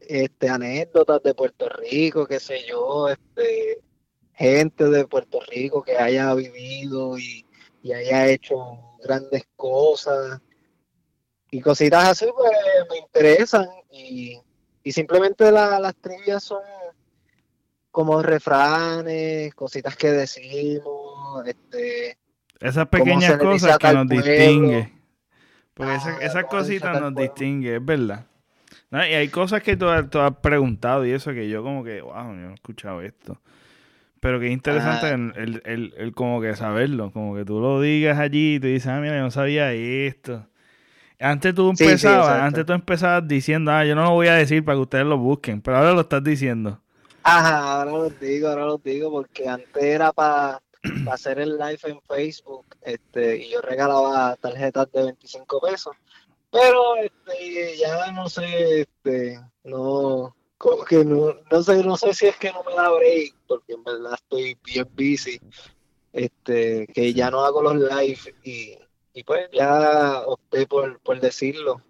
este, 0.00 0.48
anécdotas 0.48 1.22
de 1.22 1.34
Puerto 1.34 1.68
Rico, 1.68 2.26
qué 2.26 2.40
sé 2.40 2.64
yo, 2.66 3.08
este, 3.08 3.80
gente 4.32 4.84
de 4.88 5.06
Puerto 5.06 5.38
Rico 5.46 5.82
que 5.82 5.96
haya 5.96 6.34
vivido 6.34 7.18
y, 7.18 7.46
y 7.82 7.92
haya 7.92 8.26
hecho 8.26 8.56
grandes 9.00 9.44
cosas 9.54 10.40
y 11.52 11.60
cositas 11.60 12.08
así, 12.08 12.26
pues 12.36 12.50
me 12.90 12.98
interesan 12.98 13.68
y, 13.92 14.40
y 14.86 14.92
simplemente 14.92 15.50
la- 15.50 15.80
las 15.80 15.96
trivias 15.96 16.44
son 16.44 16.62
como 17.90 18.22
refranes, 18.22 19.52
cositas 19.56 19.96
que 19.96 20.12
decimos, 20.12 21.44
este, 21.44 22.16
Esas 22.60 22.86
pequeñas 22.86 23.36
cosas 23.36 23.78
que 23.78 23.92
nos 23.92 24.06
distingue. 24.08 24.92
Porque 25.74 25.92
Ah, 25.92 26.18
esas, 26.20 26.44
cositas 26.44 27.00
nos 27.00 27.14
distingue, 27.16 27.76
es 27.76 27.84
verdad. 27.84 28.26
No, 28.90 29.04
y 29.04 29.12
hay 29.12 29.28
cosas 29.28 29.60
que 29.60 29.76
tú, 29.76 29.88
has- 29.88 30.08
tú 30.08 30.20
has 30.20 30.36
preguntado 30.36 31.04
y 31.04 31.10
eso 31.10 31.32
que 31.32 31.48
yo 31.48 31.64
como 31.64 31.82
que, 31.82 32.00
wow, 32.00 32.14
yo 32.14 32.32
no 32.32 32.50
he 32.52 32.54
escuchado 32.54 33.02
esto. 33.02 33.40
Pero 34.20 34.38
que 34.38 34.50
interesante 34.50 35.06
Ah. 35.06 35.14
el, 35.14 35.32
el- 35.36 35.62
el- 35.64 35.94
el 35.98 36.12
como 36.12 36.40
que 36.40 36.54
saberlo, 36.54 37.10
como 37.10 37.34
que 37.34 37.44
tú 37.44 37.58
lo 37.60 37.80
digas 37.80 38.18
allí 38.20 38.54
y 38.54 38.60
tú 38.60 38.68
dices, 38.68 38.86
ah, 38.86 39.00
mira, 39.00 39.16
yo 39.16 39.22
no 39.22 39.30
sabía 39.32 39.72
esto. 39.72 40.46
Antes 41.18 41.54
tú 41.54 41.72
Sí, 41.74 41.84
empezabas, 41.84 42.42
antes 42.42 42.66
tú 42.66 42.72
empezabas 42.72 43.26
diciendo, 43.26 43.70
ah, 43.72 43.84
yo 43.84 43.94
no 43.94 44.04
lo 44.04 44.10
voy 44.10 44.28
a 44.28 44.34
decir 44.34 44.64
para 44.64 44.76
que 44.76 44.82
ustedes 44.82 45.06
lo 45.06 45.18
busquen, 45.18 45.62
pero 45.62 45.78
ahora 45.78 45.92
lo 45.92 46.02
estás 46.02 46.22
diciendo. 46.22 46.80
Ajá, 47.22 47.80
ahora 47.80 47.90
los 47.92 48.20
digo, 48.20 48.48
ahora 48.48 48.66
los 48.66 48.82
digo, 48.82 49.10
porque 49.10 49.48
antes 49.48 49.82
era 49.82 50.12
para 50.12 50.62
hacer 51.10 51.40
el 51.40 51.58
live 51.58 51.78
en 51.84 52.00
Facebook, 52.02 52.66
este, 52.82 53.38
y 53.38 53.50
yo 53.50 53.60
regalaba 53.62 54.36
tarjetas 54.36 54.92
de 54.92 55.04
25 55.04 55.60
pesos, 55.60 55.96
pero 56.50 56.96
este, 56.96 57.76
ya 57.78 58.12
no 58.12 58.28
sé, 58.28 58.82
este, 58.82 59.40
no, 59.64 60.36
como 60.58 60.84
que 60.84 61.04
no, 61.04 61.34
no 61.50 61.62
sé, 61.62 61.82
no 61.82 61.96
sé 61.96 62.14
si 62.14 62.26
es 62.26 62.36
que 62.36 62.52
no 62.52 62.62
me 62.62 62.74
da 62.74 62.90
break, 62.90 63.34
porque 63.48 63.72
en 63.72 63.82
verdad 63.82 64.14
estoy 64.14 64.56
bien 64.64 64.88
busy, 64.94 65.40
este, 66.12 66.86
que 66.94 67.12
ya 67.12 67.30
no 67.30 67.44
hago 67.44 67.62
los 67.62 67.76
live 67.76 68.34
y, 68.44 68.78
y 69.16 69.24
pues 69.24 69.48
ya 69.50 70.24
opté 70.26 70.66
por, 70.66 71.00
por 71.00 71.18
decirlo. 71.18 71.80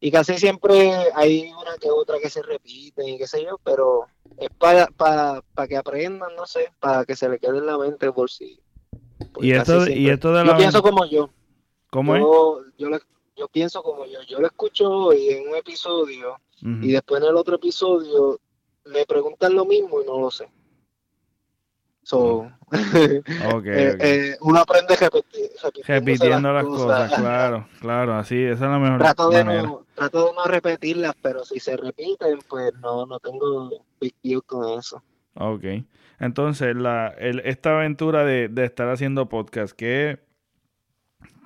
Y 0.00 0.10
casi 0.10 0.36
siempre 0.36 0.92
hay 1.14 1.50
una 1.50 1.78
que 1.80 1.90
otra 1.90 2.18
que 2.18 2.28
se 2.28 2.42
repite 2.42 3.08
y 3.08 3.16
qué 3.16 3.26
sé 3.26 3.42
yo, 3.42 3.58
pero 3.64 4.04
es 4.36 4.50
para 4.50 4.86
que 5.66 5.76
aprendan, 5.78 6.36
no 6.36 6.44
sé, 6.44 6.70
para 6.78 7.06
que 7.06 7.16
se 7.16 7.30
le 7.30 7.38
quede 7.38 7.56
en 7.56 7.66
la 7.66 7.78
mente 7.78 8.12
por 8.12 8.30
si. 8.30 8.60
Y 9.40 9.52
esto, 9.52 9.88
y 9.88 10.10
esto 10.10 10.34
de 10.34 10.44
Yo 10.44 10.52
la... 10.52 10.56
pienso 10.58 10.82
como 10.82 11.06
yo. 11.06 11.30
¿Cómo 11.88 12.16
es? 12.16 12.20
yo, 12.20 12.60
yo, 12.76 12.98
yo 13.34 13.48
pienso 13.48 13.82
como 13.82 14.04
yo. 14.04 14.20
Yo 14.28 14.38
lo 14.38 14.46
escucho 14.46 14.90
hoy 14.90 15.30
en 15.30 15.48
un 15.48 15.56
episodio 15.56 16.38
y 16.60 16.92
después 16.92 17.22
en 17.22 17.28
el 17.28 17.36
otro 17.36 17.56
episodio 17.56 18.38
me 18.84 19.06
preguntan 19.06 19.54
lo 19.54 19.64
mismo 19.64 20.02
y 20.02 20.04
no 20.04 20.20
lo 20.20 20.30
sé. 20.30 20.50
So, 22.04 22.50
Ok, 22.70 23.66
eh, 23.66 23.96
eh, 24.00 24.36
uno 24.40 24.60
aprende 24.60 24.94
repeti- 24.96 25.50
Repitiendo 25.86 26.52
las 26.52 26.64
cosas, 26.64 27.12
claro, 27.16 27.68
claro, 27.80 28.14
así, 28.16 28.42
esa 28.42 28.54
es 28.64 28.70
la 28.70 28.78
mejor 28.78 28.98
trato 28.98 29.28
de 29.30 29.44
manera. 29.44 29.62
no 29.62 29.86
trato 29.94 30.26
de 30.28 30.32
no 30.34 30.44
repetirlas 30.46 31.14
pero 31.22 31.44
si 31.44 31.60
se 31.60 31.76
repiten 31.76 32.38
pues 32.48 32.72
no 32.80 33.06
no 33.06 33.20
tengo 33.20 33.70
big 34.00 34.14
deal 34.22 34.42
con 34.44 34.78
eso 34.78 35.02
Ok. 35.34 35.64
Entonces, 36.18 36.76
la, 36.76 37.08
el- 37.18 37.40
esta 37.40 37.70
aventura 37.76 38.24
de, 38.24 38.48
de 38.48 38.64
estar 38.66 38.88
haciendo 38.90 39.28
podcast, 39.28 39.72
¿qué, 39.74 40.18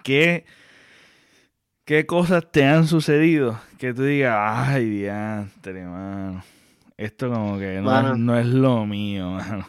qué, 0.02 0.44
qué 1.84 2.04
cosas 2.07 2.50
te 2.50 2.64
han 2.64 2.86
sucedido 2.86 3.59
que 3.78 3.94
tú 3.94 4.02
digas, 4.02 4.36
ay, 4.38 4.84
diantre, 4.86 5.84
mano? 5.84 6.42
Esto 6.96 7.30
como 7.30 7.59
que 7.59 7.80
no, 7.80 8.16
no 8.16 8.38
es 8.38 8.46
lo 8.46 8.84
mío, 8.86 9.30
mano. 9.30 9.66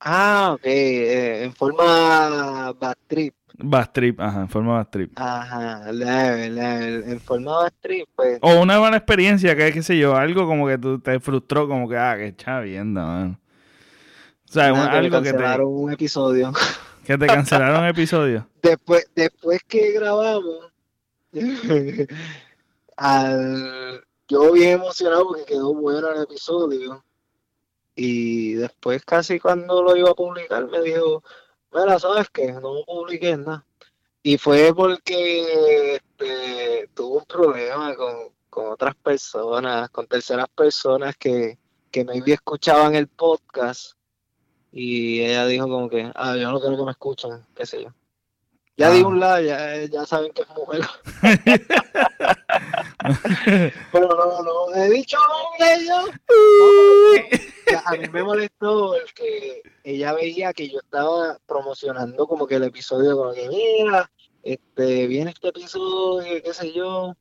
Ah 0.00 0.52
ok 0.54 0.60
eh, 0.64 1.44
en 1.44 1.52
forma 1.54 2.72
bad 2.72 2.94
trip 3.06 3.34
Bad 3.62 3.90
trip, 3.92 4.18
ajá, 4.18 4.40
en 4.40 4.48
forma 4.48 4.72
bad 4.78 4.88
trip. 4.88 5.12
ajá 5.16 5.92
leve, 5.92 6.48
leve, 6.48 7.12
en 7.12 7.20
forma 7.20 7.56
bad 7.56 7.72
trip 7.80 8.08
pues 8.16 8.38
O 8.40 8.58
una 8.60 8.78
buena 8.78 8.96
experiencia, 8.96 9.54
que 9.54 9.70
qué 9.70 9.82
sé 9.82 9.98
yo, 9.98 10.16
algo 10.16 10.46
como 10.46 10.66
que 10.66 10.78
tú 10.78 10.98
te 10.98 11.20
frustró, 11.20 11.68
como 11.68 11.86
que, 11.86 11.96
ah, 11.98 12.16
qué 12.16 12.34
chavienda, 12.34 13.04
mano. 13.04 13.40
O 14.48 14.52
sea, 14.52 14.72
nada, 14.72 14.84
un- 14.86 14.90
que 14.90 14.96
algo 14.96 15.18
que 15.22 15.24
te, 15.24 15.30
cancelaron 15.30 15.66
un 15.68 15.92
episodio 15.92 16.52
que 17.04 17.18
te 17.18 17.26
cancelaron 17.26 17.84
episodio. 17.86 18.46
después 18.62 19.06
después 19.14 19.60
que 19.68 19.92
grabamos 19.92 20.72
al 22.96 24.02
yo 24.28 24.52
bien 24.52 24.72
emocionado 24.80 25.26
porque 25.28 25.44
quedó 25.44 25.74
bueno 25.74 26.08
el 26.12 26.22
episodio 26.22 27.04
y 28.02 28.54
después 28.54 29.04
casi 29.04 29.38
cuando 29.38 29.82
lo 29.82 29.94
iba 29.94 30.10
a 30.10 30.14
publicar 30.14 30.66
me 30.68 30.80
dijo 30.80 31.22
mira 31.70 31.98
sabes 31.98 32.30
que 32.30 32.50
no 32.50 32.82
publiques 32.86 33.38
nada 33.38 33.66
y 34.22 34.38
fue 34.38 34.74
porque 34.74 35.96
este, 35.96 36.88
tuve 36.94 37.18
un 37.18 37.24
problema 37.26 37.94
con, 37.94 38.14
con 38.48 38.68
otras 38.72 38.94
personas 38.96 39.90
con 39.90 40.06
terceras 40.06 40.48
personas 40.48 41.14
que 41.18 41.58
que 41.90 42.04
maybe 42.06 42.32
escuchaban 42.32 42.94
el 42.94 43.06
podcast 43.06 43.92
y 44.72 45.20
ella 45.20 45.44
dijo 45.46 45.68
como 45.68 45.90
que 45.90 46.10
ah 46.14 46.36
yo 46.36 46.50
no 46.50 46.58
quiero 46.58 46.78
que 46.78 46.84
me 46.84 46.92
escuchen 46.92 47.44
qué 47.54 47.66
sé 47.66 47.82
yo 47.82 47.90
ya 48.78 48.88
Ah. 48.88 48.92
di 48.92 49.02
un 49.02 49.20
like, 49.20 49.46
ya, 49.46 49.76
ya 49.84 50.06
saben 50.06 50.32
que 50.32 50.40
es 50.40 50.48
mujer. 50.56 50.80
Pero 53.92 54.08
no, 54.08 54.42
no, 54.42 54.74
he 54.74 54.90
dicho 54.90 55.16
nombre 55.18 55.86
yo. 55.86 56.06
No, 57.72 57.78
a 57.84 57.92
mí 57.92 58.08
me 58.08 58.22
molestó 58.22 58.94
el 58.94 59.12
que 59.14 59.62
ella 59.84 60.12
veía 60.12 60.52
que 60.52 60.68
yo 60.68 60.78
estaba 60.80 61.38
promocionando 61.46 62.26
como 62.26 62.46
que 62.46 62.56
el 62.56 62.64
episodio, 62.64 63.16
como 63.16 63.32
que 63.32 63.48
mira, 63.48 64.10
este, 64.42 65.06
viene 65.06 65.30
este 65.30 65.48
episodio, 65.48 66.42
qué 66.42 66.52
sé 66.52 66.72
yo. 66.72 67.14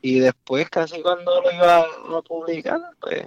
Y 0.00 0.20
después 0.20 0.68
casi 0.68 1.00
cuando 1.02 1.40
lo 1.40 1.52
iba 1.52 1.80
a 1.80 2.22
publicar, 2.22 2.80
pues 3.00 3.24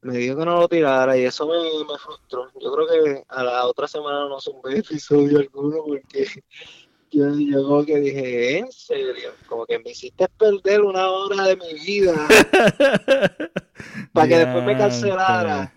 me 0.00 0.16
dijo 0.16 0.36
que 0.36 0.44
no 0.44 0.60
lo 0.60 0.68
tirara 0.68 1.16
y 1.16 1.24
eso 1.24 1.46
me, 1.46 1.58
me 1.58 1.98
frustró. 1.98 2.50
Yo 2.60 2.72
creo 2.72 2.86
que 2.86 3.24
a 3.28 3.42
la 3.42 3.66
otra 3.66 3.88
semana 3.88 4.28
no 4.28 4.40
sumé 4.40 4.78
episodio 4.78 5.38
alguno 5.38 5.78
porque 5.84 6.26
yo, 7.10 7.38
yo 7.38 7.62
como 7.66 7.84
que 7.84 7.98
dije, 8.00 8.58
en 8.58 8.70
serio, 8.72 9.30
como 9.46 9.66
que 9.66 9.78
me 9.78 9.90
hiciste 9.90 10.26
perder 10.38 10.82
una 10.82 11.08
hora 11.08 11.44
de 11.46 11.56
mi 11.56 11.74
vida 11.84 12.14
para 14.12 14.28
que 14.28 14.38
después 14.38 14.64
me 14.64 14.76
cancelara. 14.76 15.72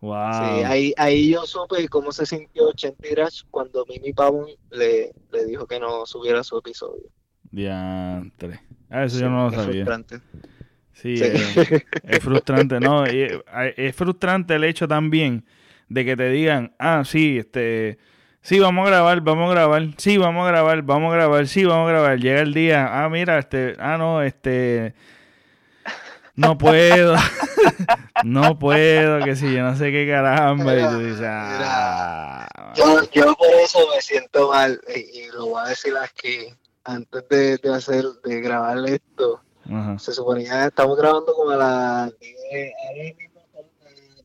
Wow. 0.00 0.32
Sí, 0.32 0.64
ahí, 0.64 0.94
ahí 0.96 1.30
yo 1.30 1.44
supe 1.44 1.86
cómo 1.88 2.10
se 2.10 2.24
sintió 2.24 2.72
Chenti 2.72 3.14
Rash 3.14 3.42
cuando 3.50 3.84
Mimi 3.86 4.14
Pavón 4.14 4.46
le, 4.70 5.12
le 5.30 5.44
dijo 5.44 5.66
que 5.66 5.78
no 5.78 6.06
subiera 6.06 6.42
su 6.42 6.56
episodio. 6.58 7.02
Diantre. 7.50 8.60
Ah, 8.88 9.04
eso 9.04 9.20
yo 9.20 9.28
no 9.28 9.44
lo 9.44 9.48
es 9.50 9.54
sabía. 9.56 9.84
frustrante. 9.84 10.20
Sí, 10.94 11.16
Sí. 11.18 11.24
eh, 11.24 11.84
es 12.04 12.18
frustrante, 12.20 12.80
¿no? 12.80 13.06
Y, 13.06 13.20
eh, 13.22 13.42
es 13.76 13.94
frustrante 13.94 14.54
el 14.54 14.64
hecho 14.64 14.88
también 14.88 15.44
de 15.88 16.04
que 16.04 16.16
te 16.16 16.28
digan, 16.30 16.74
ah, 16.78 17.02
sí, 17.04 17.38
este, 17.38 17.98
sí, 18.42 18.58
vamos 18.58 18.86
a 18.86 18.90
grabar, 18.90 19.20
vamos 19.20 19.48
a 19.48 19.54
grabar, 19.54 19.82
sí, 19.96 20.16
vamos 20.18 20.46
a 20.46 20.50
grabar, 20.50 20.82
vamos 20.82 21.12
a 21.12 21.16
grabar, 21.16 21.46
sí, 21.46 21.64
vamos 21.64 21.88
a 21.88 21.92
grabar. 21.92 22.18
Llega 22.18 22.40
el 22.40 22.54
día, 22.54 22.88
ah, 22.90 23.08
mira, 23.08 23.38
este, 23.38 23.76
ah, 23.78 23.96
no, 23.98 24.22
este, 24.22 24.94
no 26.34 26.58
puedo, 26.58 27.16
no 28.24 28.58
puedo, 28.58 29.24
que 29.24 29.36
si 29.36 29.52
yo 29.52 29.62
no 29.62 29.76
sé 29.76 29.90
qué 29.92 30.08
caramba, 30.08 30.76
y 30.76 30.82
tú 30.82 30.98
dices, 30.98 31.22
ah, 31.24 32.48
Yo, 32.74 33.02
yo 33.10 33.34
por 33.34 33.50
eso 33.62 33.78
me 33.94 34.00
siento 34.00 34.50
mal 34.50 34.80
y, 34.94 35.20
y 35.20 35.28
lo 35.32 35.46
voy 35.46 35.62
a 35.64 35.68
decir 35.68 35.94
aquí 35.96 36.54
antes 36.84 37.28
de, 37.28 37.56
de 37.58 37.74
hacer 37.74 38.04
de 38.24 38.40
grabar 38.40 38.78
esto. 38.86 39.42
Se 39.98 40.12
suponía 40.12 40.66
estamos 40.66 40.98
grabando 40.98 41.32
como 41.32 41.50
a 41.50 41.56
las 41.56 42.18
10 42.18 42.72
ahora 42.88 43.02
mismo 43.16 43.40
son 43.52 43.66
las 43.84 44.24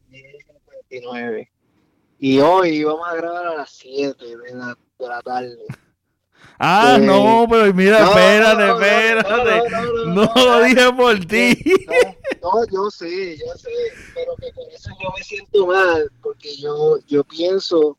10:59 0.90 1.50
y 2.20 2.40
hoy 2.40 2.84
vamos 2.84 3.08
a 3.08 3.16
grabar 3.16 3.48
a 3.48 3.56
las 3.56 3.70
7 3.72 4.26
de 4.26 4.54
la, 4.54 4.78
de 5.00 5.08
la 5.08 5.22
tarde 5.22 5.66
Ah, 6.58 6.98
no, 7.00 7.46
pero 7.50 7.74
mira, 7.74 8.04
espérate, 8.04 8.70
espérate. 8.70 9.62
No, 10.08 10.32
lo 10.36 10.64
dije 10.64 10.94
por 10.94 11.20
ti. 11.26 11.58
No, 12.42 12.66
yo 12.72 12.90
sé, 12.92 13.38
yo 13.38 13.54
sé, 13.56 13.70
pero 14.14 14.36
que 14.36 14.52
con 14.54 14.70
eso 14.72 14.90
yo 15.02 15.10
me 15.18 15.24
siento 15.24 15.68
mal, 15.68 16.12
porque 16.22 16.56
yo, 16.56 16.98
yo 17.08 17.24
pienso 17.24 17.98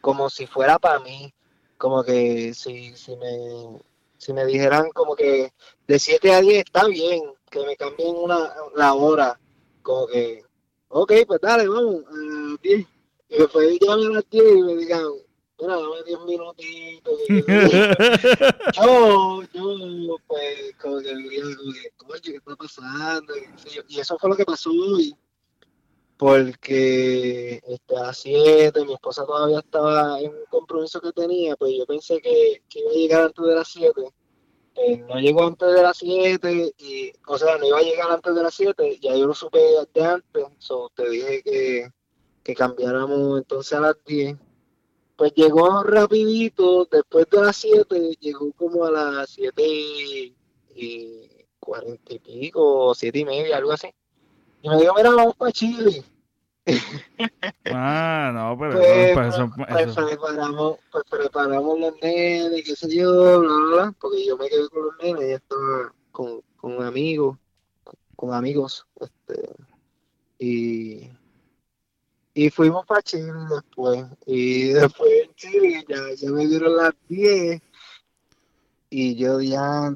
como 0.00 0.30
si 0.30 0.46
fuera 0.46 0.78
para 0.78 1.00
mí, 1.00 1.32
como 1.78 2.04
que 2.04 2.52
si, 2.54 2.94
si 2.94 3.16
me 3.16 3.80
si 4.18 4.32
me 4.32 4.44
dijeran 4.46 4.90
como 4.90 5.14
que 5.14 5.52
de 5.86 5.98
7 5.98 6.34
a 6.34 6.40
10 6.40 6.64
está 6.66 6.86
bien, 6.86 7.22
que 7.50 7.64
me 7.64 7.76
cambien 7.76 8.14
una, 8.16 8.52
la 8.74 8.94
hora, 8.94 9.38
como 9.82 10.06
que, 10.06 10.42
ok, 10.88 11.12
pues 11.26 11.40
dale, 11.40 11.68
vamos, 11.68 12.04
a 12.06 12.56
10. 12.62 12.86
Y 13.28 13.38
después 13.38 13.78
llamen 13.80 14.06
a 14.06 14.14
las 14.14 14.30
10 14.30 14.44
y 14.44 14.62
me 14.62 14.76
digan, 14.76 15.04
mira, 15.60 15.76
dame 15.76 16.02
10 16.06 16.20
minutitos. 16.26 17.20
yo, 18.76 19.42
yo, 19.52 20.16
pues, 20.26 20.74
como 20.80 21.00
que 21.00 21.14
diría, 21.14 21.42
coño, 21.96 22.20
¿qué 22.22 22.36
está 22.36 22.56
pasando? 22.56 23.34
Y 23.88 24.00
eso 24.00 24.18
fue 24.18 24.30
lo 24.30 24.36
que 24.36 24.44
pasó 24.44 24.70
hoy. 24.70 25.14
Porque 26.16 27.60
este, 27.66 27.96
a 27.96 28.04
las 28.04 28.18
7 28.18 28.84
mi 28.86 28.94
esposa 28.94 29.26
todavía 29.26 29.58
estaba 29.58 30.18
en 30.18 30.30
un 30.30 30.44
compromiso 30.48 31.00
que 31.00 31.12
tenía, 31.12 31.56
pues 31.56 31.74
yo 31.76 31.84
pensé 31.84 32.20
que, 32.22 32.62
que 32.70 32.80
iba 32.80 32.90
a 32.90 32.94
llegar 32.94 33.22
antes 33.24 33.44
de 33.44 33.54
las 33.54 33.68
7 33.68 34.14
eh, 34.76 34.98
no 35.08 35.18
llegó 35.18 35.46
antes 35.46 35.72
de 35.72 35.82
las 35.82 35.96
7, 35.96 36.74
y, 36.78 37.12
o 37.26 37.38
sea, 37.38 37.56
no 37.56 37.66
iba 37.66 37.78
a 37.78 37.82
llegar 37.82 38.10
antes 38.10 38.34
de 38.34 38.42
las 38.42 38.54
7, 38.54 38.98
ya 39.00 39.16
yo 39.16 39.26
lo 39.26 39.34
supe 39.34 39.58
de 39.58 40.04
antes, 40.04 40.44
so, 40.58 40.90
te 40.94 41.08
dije 41.08 41.42
que, 41.42 41.88
que 42.46 42.54
cambiáramos 42.54 43.38
entonces 43.38 43.72
a 43.72 43.80
las 43.80 43.96
10. 44.06 44.36
Pues 45.16 45.34
llegó 45.34 45.82
rapidito, 45.82 46.86
después 46.88 47.26
de 47.28 47.40
las 47.40 47.56
7, 47.56 48.16
llegó 48.20 48.52
como 48.52 48.84
a 48.84 48.90
las 48.92 49.30
7 49.30 49.62
y 49.66 50.32
40 51.58 52.14
y 52.14 52.18
pico, 52.20 52.94
7 52.94 53.18
y 53.18 53.24
media, 53.24 53.56
algo 53.56 53.72
así. 53.72 53.88
Y 54.62 54.68
me 54.68 54.76
dijo, 54.76 54.94
mira, 54.94 55.10
vamos 55.10 55.34
para 55.34 55.50
Chile. 55.50 56.04
Ah, 57.64 58.30
no, 58.32 58.56
pero 58.58 58.72
pues, 58.74 59.34
eso, 59.34 59.50
pues, 59.56 59.68
pues, 59.68 60.06
preparamos, 60.06 60.78
pues 60.92 61.04
preparamos 61.10 61.80
los 61.80 61.94
nenes, 62.00 62.64
qué 62.64 62.76
sé 62.76 62.94
yo, 62.94 63.40
bla, 63.40 63.48
bla, 63.48 63.76
bla, 63.76 63.94
porque 64.00 64.24
yo 64.24 64.36
me 64.36 64.48
quedé 64.48 64.68
con 64.68 64.84
los 64.84 64.96
nenes 65.02 65.28
y 65.28 65.32
estaba 65.32 65.92
con, 66.12 66.42
con 66.56 66.82
amigos, 66.82 67.36
con 68.14 68.32
amigos, 68.32 68.86
este, 69.00 69.50
y, 70.38 71.10
y 72.36 72.50
fuimos 72.50 72.84
para 72.84 73.00
Chile 73.00 73.32
después, 73.48 74.04
y 74.26 74.68
después 74.68 75.10
en 75.24 75.34
Chile 75.36 75.84
ya, 75.88 75.96
ya 76.14 76.30
me 76.30 76.46
dieron 76.46 76.76
las 76.76 76.92
10 77.08 77.62
y 78.90 79.16
yo 79.16 79.40
ya 79.40 79.90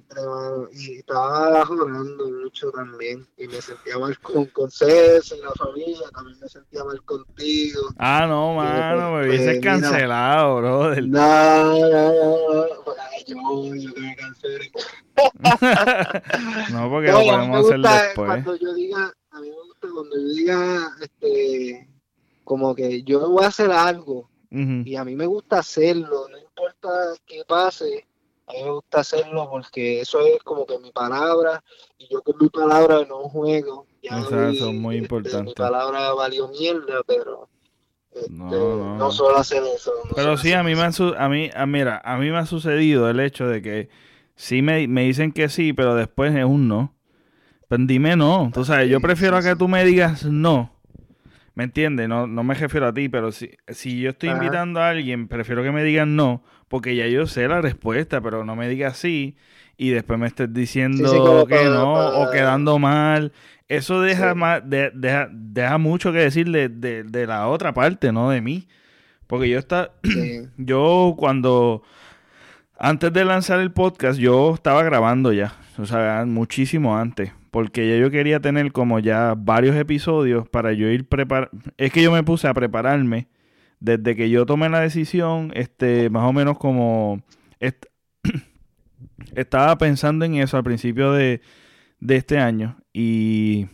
y 0.73 0.99
estaba 1.01 1.67
jugando 1.67 2.31
mucho 2.43 2.71
también, 2.71 3.29
y 3.37 3.47
me 3.47 3.61
sentía 3.61 3.99
mal 3.99 4.19
con, 4.21 4.47
con 4.47 4.71
César 4.71 5.37
y 5.37 5.43
la 5.43 5.51
familia, 5.51 6.09
también 6.15 6.39
me 6.41 6.49
sentía 6.49 6.83
mal 6.83 7.03
contigo. 7.03 7.83
Ah, 7.99 8.25
no, 8.27 8.55
mano, 8.55 9.19
me 9.19 9.27
pues, 9.27 9.61
cancelado, 9.61 10.57
bro. 10.57 10.97
No, 10.97 11.79
no, 11.79 12.69
no, 12.69 12.85
pues, 12.87 12.97
yo, 13.27 13.75
yo 13.75 13.95
que 13.95 14.01
me 14.01 14.17
cancelé. 14.17 14.73
no, 16.73 16.89
porque 16.89 17.13
lo 17.13 17.19
podemos 17.19 17.67
hacer 17.67 17.81
después. 17.81 18.15
Cuando 18.15 18.57
yo 18.57 18.73
diga, 18.73 19.13
a 19.31 19.41
mí 19.41 19.51
me 19.51 19.57
gusta 19.57 19.89
cuando 19.93 20.17
yo 20.17 20.35
diga, 20.35 20.91
este, 21.03 21.90
como 22.51 22.75
que 22.75 23.05
yo 23.05 23.31
voy 23.31 23.45
a 23.45 23.47
hacer 23.47 23.71
algo, 23.71 24.29
y 24.51 24.97
a 24.97 25.05
mí 25.05 25.15
me 25.15 25.27
gusta 25.27 25.61
hacerlo, 25.61 26.27
no 26.29 26.37
importa 26.37 26.89
qué 27.25 27.45
pase, 27.47 28.09
a 28.49 28.53
mí 28.55 28.65
me 28.65 28.73
gusta 28.73 28.99
hacerlo 28.99 29.49
porque 29.49 30.01
eso 30.01 30.19
es 30.27 30.43
como 30.43 30.67
que 30.67 30.77
mi 30.81 30.91
palabra 30.91 31.63
y 31.97 32.09
yo 32.13 32.21
con 32.23 32.35
mi 32.41 32.49
palabra 32.49 33.05
no 33.09 33.29
juego. 33.29 33.87
eso 34.03 34.51
es 34.51 34.75
muy 34.75 34.97
este, 34.97 35.05
importante. 35.05 35.51
Mi 35.51 35.55
palabra 35.55 36.13
valió 36.13 36.49
mierda, 36.49 37.05
pero 37.07 37.49
este, 38.11 38.33
no, 38.33 39.13
solo 39.13 39.37
hacer 39.37 39.63
eso. 39.73 39.93
pero 40.17 40.37
sí, 40.37 40.53
a 40.53 40.65
mí, 40.65 40.75
me 40.75 40.83
ha, 40.83 40.91
a 41.19 41.29
mí, 41.29 41.51
a, 41.55 41.67
mira, 41.67 42.03
a 42.05 42.17
mí 42.17 42.31
me 42.33 42.39
ha 42.39 42.47
sucedido 42.47 43.09
el 43.09 43.21
hecho 43.21 43.47
de 43.47 43.63
que 43.63 43.91
sí 44.35 44.61
me, 44.61 44.89
me 44.89 45.05
dicen 45.05 45.31
que 45.31 45.49
sí, 45.49 45.73
pero 45.73 45.95
después 45.95 46.35
es 46.35 46.45
un 46.45 46.67
no. 46.67 46.97
Pero 47.69 47.85
dime 47.87 48.17
no. 48.17 48.51
Tú 48.53 48.65
sabes, 48.65 48.91
yo 48.91 49.01
prefiero 49.01 49.37
a 49.37 49.43
que 49.45 49.55
tú 49.55 49.69
me 49.69 49.85
digas 49.85 50.25
no 50.25 50.80
¿Me 51.55 51.65
entiendes? 51.65 52.09
No, 52.09 52.27
no 52.27 52.45
me 52.45 52.55
refiero 52.55 52.87
a 52.87 52.95
ti, 52.95 53.09
pero 53.09 53.33
si, 53.33 53.51
si 53.69 54.01
yo 54.01 54.11
estoy 54.11 54.31
invitando 54.31 54.81
a 54.81 54.91
alguien, 54.91 55.29
prefiero 55.29 55.63
que 55.63 55.73
me 55.73 55.83
digan 55.83 56.17
no, 56.17 56.43
porque 56.69 56.95
ya 56.95 57.07
yo 57.07 57.27
sé 57.27 57.49
la 57.49 57.61
respuesta, 57.61 58.21
pero 58.21 58.45
no 58.45 58.57
me 58.57 58.69
digas 58.69 58.97
sí 58.97 59.37
y 59.77 59.91
después 59.91 60.19
me 60.19 60.27
estés 60.27 60.53
diciendo 60.53 61.47
que 61.47 61.65
no 61.65 62.21
o 62.21 62.31
quedando 62.31 62.79
mal. 62.79 63.33
Eso 63.67 64.01
deja, 64.01 64.35
más, 64.35 64.63
deja, 64.65 65.29
deja 65.33 65.79
mucho 65.79 66.13
que 66.13 66.19
decir 66.19 66.51
de, 66.51 66.69
de, 66.69 67.27
la 67.27 67.49
otra 67.49 67.73
parte, 67.73 68.13
no 68.13 68.31
de 68.31 68.41
mí. 68.41 68.69
Porque 69.27 69.49
yo 69.49 69.59
está, 69.59 69.93
yo 70.57 71.15
cuando 71.17 71.83
antes 72.79 73.13
de 73.13 73.25
lanzar 73.25 73.61
el 73.61 73.73
podcast, 73.73 74.19
yo 74.19 74.55
estaba 74.55 74.83
grabando 74.83 75.33
ya, 75.33 75.55
o 75.79 75.87
sea, 75.87 76.25
muchísimo 76.27 76.97
antes 76.97 77.33
porque 77.51 77.89
ya 77.89 77.97
yo 77.97 78.11
quería 78.11 78.41
tener 78.41 78.73
como 78.73 78.99
ya 78.99 79.35
varios 79.37 79.77
episodios 79.77 80.49
para 80.49 80.73
yo 80.73 80.89
ir 80.89 81.09
preparando. 81.09 81.51
Es 81.77 81.93
que 81.93 82.03
yo 82.03 82.13
me 82.13 82.23
puse 82.23 82.49
a 82.49 82.55
prepararme 82.55 83.29
desde 83.81 84.15
que 84.15 84.31
yo 84.31 84.47
tomé 84.47 84.69
la 84.69 84.81
decisión, 84.81 85.51
este, 85.55 86.11
más 86.11 86.25
o 86.25 86.33
menos 86.33 86.59
como 86.59 87.23
estaba 89.35 89.79
pensando 89.79 90.25
en 90.25 90.35
eso 90.37 90.57
al 90.57 90.65
principio 90.65 91.13
de, 91.13 91.41
de 92.01 92.17
este 92.17 92.39
año 92.39 92.77
y 92.93 93.67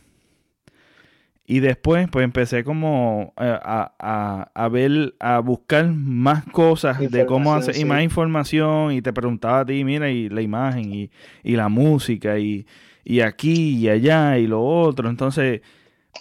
y 1.49 1.61
después, 1.61 2.09
pues 2.11 2.25
empecé 2.25 2.65
como 2.65 3.33
eh, 3.41 3.59
a, 3.63 4.51
a, 4.53 4.69
ver, 4.69 5.15
a 5.21 5.39
buscar 5.39 5.87
más 5.87 6.45
cosas 6.47 6.99
de 6.99 7.25
cómo 7.25 7.55
hacer, 7.55 7.77
y 7.77 7.85
más 7.85 8.03
información, 8.03 8.93
y 8.93 9.01
te 9.01 9.13
preguntaba 9.13 9.61
a 9.61 9.65
ti, 9.65 9.85
mira, 9.85 10.11
y 10.11 10.29
la 10.29 10.43
imagen, 10.43 10.93
y, 10.93 11.11
y 11.45 11.55
la 11.55 11.69
música, 11.69 12.37
y, 12.41 12.67
y 13.07 13.21
aquí 13.21 13.79
y 13.79 13.89
allá 13.89 14.37
y 14.39 14.49
lo 14.49 14.65
otro. 14.65 15.09
Entonces, 15.09 15.63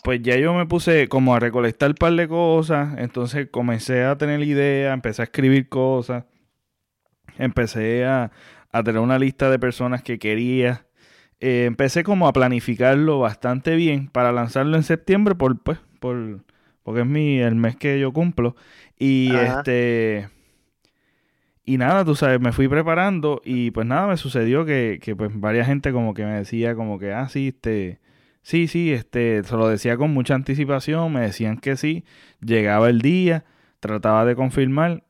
pues 0.04 0.22
ya 0.22 0.38
yo 0.38 0.54
me 0.54 0.68
puse 0.68 1.10
como 1.10 1.34
a 1.36 1.40
recolectar 1.40 1.90
un 1.90 1.96
par 1.96 2.14
de 2.14 2.28
cosas. 2.28 2.96
Entonces 3.00 3.48
comencé 3.50 4.04
a 4.04 4.18
tener 4.18 4.42
idea, 4.44 4.94
empecé 4.94 5.24
a 5.24 5.26
escribir 5.26 5.68
cosas. 5.68 6.26
Empecé 7.40 8.06
a, 8.06 8.32
tener 8.84 9.00
una 9.00 9.18
lista 9.18 9.50
de 9.50 9.58
personas 9.58 10.04
que 10.04 10.20
quería. 10.20 10.86
Eh, 11.40 11.66
empecé 11.66 12.04
como 12.04 12.28
a 12.28 12.34
planificarlo 12.34 13.20
bastante 13.20 13.76
bien 13.76 14.08
para 14.10 14.32
lanzarlo 14.32 14.78
en 14.78 14.84
septiembre 14.84 15.34
por, 15.34 15.60
pues, 15.64 15.80
por, 16.00 16.44
porque 16.84 17.02
es 17.02 17.08
mi, 17.08 17.40
el 17.40 17.56
mes 17.56 17.78
que 17.78 18.00
yo 18.00 18.14
cumplo. 18.14 18.56
Y 19.00 19.36
este 19.36 20.30
y 21.66 21.78
nada, 21.78 22.06
tú 22.06 22.16
sabes, 22.16 22.40
me 22.40 22.52
fui 22.52 22.68
preparando 22.68 23.42
y 23.44 23.72
pues 23.72 23.88
nada, 23.88 24.08
me 24.08 24.18
sucedió 24.18 24.66
que, 24.66 25.00
que 25.02 25.16
pues 25.16 25.32
varias 25.34 25.66
gente 25.66 25.92
como 25.92 26.14
que 26.14 26.24
me 26.24 26.34
decía 26.34 26.76
como 26.76 27.00
que, 27.00 27.12
ah, 27.12 27.28
sí, 27.28 27.48
este, 27.48 28.00
sí, 28.44 28.68
sí, 28.68 28.94
este, 28.94 29.44
se 29.44 29.56
lo 29.56 29.68
decía 29.68 29.98
con 29.98 30.14
mucha 30.14 30.36
anticipación, 30.36 31.12
me 31.12 31.22
decían 31.22 31.58
que 31.58 31.76
sí, 31.76 32.06
llegaba 32.40 32.90
el 32.90 33.02
día, 33.02 33.46
trataba 33.80 34.26
de 34.26 34.36
confirmar 34.36 35.04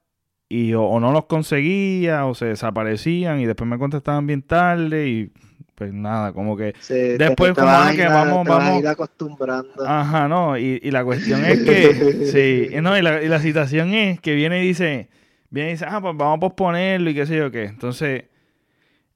y 0.48 0.74
o, 0.76 0.98
no 1.02 1.12
los 1.12 1.26
conseguía 1.26 2.26
o 2.26 2.36
se 2.36 2.46
desaparecían 2.46 3.42
y 3.42 3.46
después 3.46 3.70
me 3.70 3.78
contestaban 3.78 4.26
bien 4.26 4.42
tarde 4.42 5.10
y 5.10 5.32
pues 5.76 5.92
nada, 5.92 6.32
como 6.32 6.56
que 6.56 6.74
después 6.88 7.52
como 7.54 7.92
que 7.94 8.08
vamos, 8.08 8.48
vamos. 8.48 8.86
acostumbrando. 8.86 9.86
Ajá, 9.86 10.30
no, 10.30 10.58
y, 10.58 10.80
y 10.82 10.92
la 10.92 11.04
cuestión 11.04 11.44
es 11.44 11.60
que, 11.66 12.28
sí, 12.32 12.82
no, 12.82 12.98
y 12.98 13.02
la, 13.02 13.22
y 13.22 13.28
la 13.28 13.40
situación 13.42 13.94
es 13.94 14.22
que 14.22 14.36
viene 14.36 14.64
y 14.64 14.68
dice 14.68 15.10
viene 15.56 15.70
y 15.70 15.74
dice, 15.74 15.86
ah, 15.88 16.02
pues 16.02 16.16
vamos 16.18 16.38
a 16.38 16.40
posponerlo 16.42 17.10
y 17.10 17.16
qué 17.16 17.26
sé 17.26 17.38
yo 17.38 17.50
qué. 17.50 17.64
Entonces, 17.64 18.26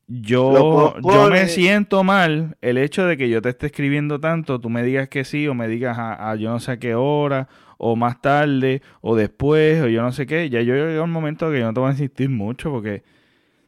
yo, 0.07 0.95
yo 1.01 1.29
me 1.29 1.47
siento 1.47 2.03
mal 2.03 2.57
el 2.61 2.77
hecho 2.77 3.05
de 3.05 3.17
que 3.17 3.29
yo 3.29 3.41
te 3.41 3.49
esté 3.49 3.67
escribiendo 3.67 4.19
tanto, 4.19 4.59
tú 4.59 4.69
me 4.69 4.81
digas 4.81 5.09
que 5.09 5.23
sí 5.25 5.47
o 5.47 5.53
me 5.53 5.67
digas 5.67 5.97
a, 5.99 6.33
yo 6.35 6.49
no 6.49 6.59
sé 6.59 6.71
a 6.71 6.79
qué 6.79 6.95
hora 6.95 7.47
o 7.77 7.95
más 7.95 8.21
tarde 8.21 8.81
o 9.01 9.15
después 9.15 9.81
o 9.83 9.87
yo 9.87 10.01
no 10.01 10.11
sé 10.11 10.25
qué. 10.25 10.49
Ya 10.49 10.61
yo 10.61 10.73
llego 10.73 11.03
un 11.03 11.11
momento 11.11 11.51
que 11.51 11.59
yo 11.59 11.65
no 11.65 11.73
te 11.73 11.79
voy 11.81 11.89
a 11.89 11.91
insistir 11.91 12.29
mucho 12.29 12.71
porque 12.71 13.03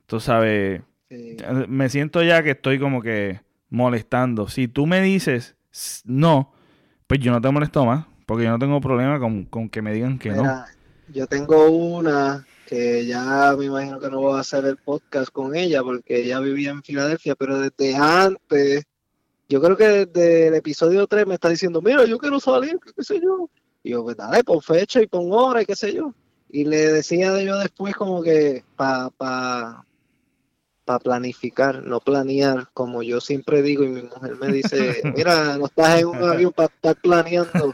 tú 0.07 0.19
sabes, 0.19 0.81
me 1.67 1.89
siento 1.89 2.23
ya 2.23 2.41
que 2.41 2.51
estoy 2.51 2.79
como 2.79 3.01
que 3.01 3.41
molestando. 3.69 4.47
Si 4.47 4.67
tú 4.67 4.87
me 4.87 5.01
dices 5.01 5.57
no, 6.05 6.53
pues 7.05 7.19
yo 7.19 7.31
no 7.31 7.41
te 7.41 7.51
molesto 7.51 7.85
más 7.85 8.05
porque 8.25 8.45
yo 8.45 8.49
no 8.49 8.59
tengo 8.59 8.79
problema 8.79 9.19
con, 9.19 9.69
que 9.69 9.81
me 9.81 9.93
digan 9.93 10.17
que 10.17 10.31
no. 10.31 10.65
Yo 11.13 11.27
tengo 11.27 11.69
una 11.69 12.45
que 12.71 13.05
ya 13.05 13.53
me 13.57 13.65
imagino 13.65 13.99
que 13.99 14.09
no 14.09 14.21
voy 14.21 14.37
a 14.37 14.39
hacer 14.39 14.63
el 14.63 14.77
podcast 14.77 15.29
con 15.29 15.57
ella 15.57 15.83
porque 15.83 16.23
ella 16.23 16.39
vivía 16.39 16.69
en 16.69 16.81
Filadelfia, 16.81 17.35
pero 17.35 17.59
desde 17.59 17.97
antes, 17.97 18.85
yo 19.49 19.61
creo 19.61 19.75
que 19.75 20.05
desde 20.05 20.47
el 20.47 20.55
episodio 20.55 21.05
3 21.05 21.27
me 21.27 21.33
está 21.33 21.49
diciendo, 21.49 21.81
mira, 21.81 22.05
yo 22.05 22.17
quiero 22.17 22.39
salir, 22.39 22.79
qué 22.95 23.03
sé 23.03 23.19
yo. 23.21 23.49
Y 23.83 23.89
yo, 23.89 24.03
pues 24.03 24.15
dale, 24.15 24.45
pon 24.45 24.61
fecha 24.61 25.01
y 25.01 25.07
pon 25.07 25.27
hora 25.33 25.61
y 25.61 25.65
qué 25.65 25.75
sé 25.75 25.93
yo. 25.93 26.13
Y 26.47 26.63
le 26.63 26.93
decía 26.93 27.33
de 27.33 27.43
yo 27.43 27.59
después 27.59 27.93
como 27.93 28.23
que 28.23 28.63
para 28.77 29.09
pa, 29.09 29.85
planificar, 30.99 31.83
no 31.83 31.99
planear, 31.99 32.69
como 32.73 33.03
yo 33.03 33.21
siempre 33.21 33.61
digo, 33.61 33.83
y 33.83 33.89
mi 33.89 34.03
mujer 34.03 34.37
me 34.37 34.47
dice, 34.47 35.01
mira, 35.15 35.57
no 35.57 35.65
estás 35.65 35.99
en 35.99 36.07
un 36.07 36.23
avión 36.23 36.51
para 36.51 36.73
estar 36.73 36.95
planeando, 36.95 37.71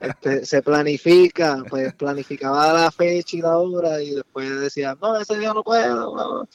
este, 0.00 0.44
se 0.44 0.62
planifica, 0.62 1.62
pues 1.68 1.94
planificaba 1.94 2.72
la 2.72 2.90
fecha 2.90 3.36
y 3.36 3.40
la 3.40 3.58
hora, 3.58 4.02
y 4.02 4.14
después 4.14 4.60
decía, 4.60 4.96
no, 5.00 5.16
ese 5.16 5.38
día 5.38 5.52
no 5.52 5.62
puedo, 5.62 6.48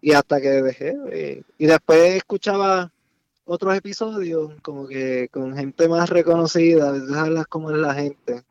y 0.00 0.12
hasta 0.12 0.40
que 0.40 0.48
dejé, 0.48 1.42
y, 1.58 1.66
después 1.66 2.16
escuchaba 2.16 2.90
otros 3.44 3.76
episodios, 3.76 4.52
como 4.62 4.86
que 4.86 5.28
con 5.30 5.56
gente 5.56 5.88
más 5.88 6.08
reconocida, 6.08 6.92
dejarlas 6.92 7.46
como 7.46 7.70
es 7.70 7.78
la 7.78 7.94
gente 7.94 8.44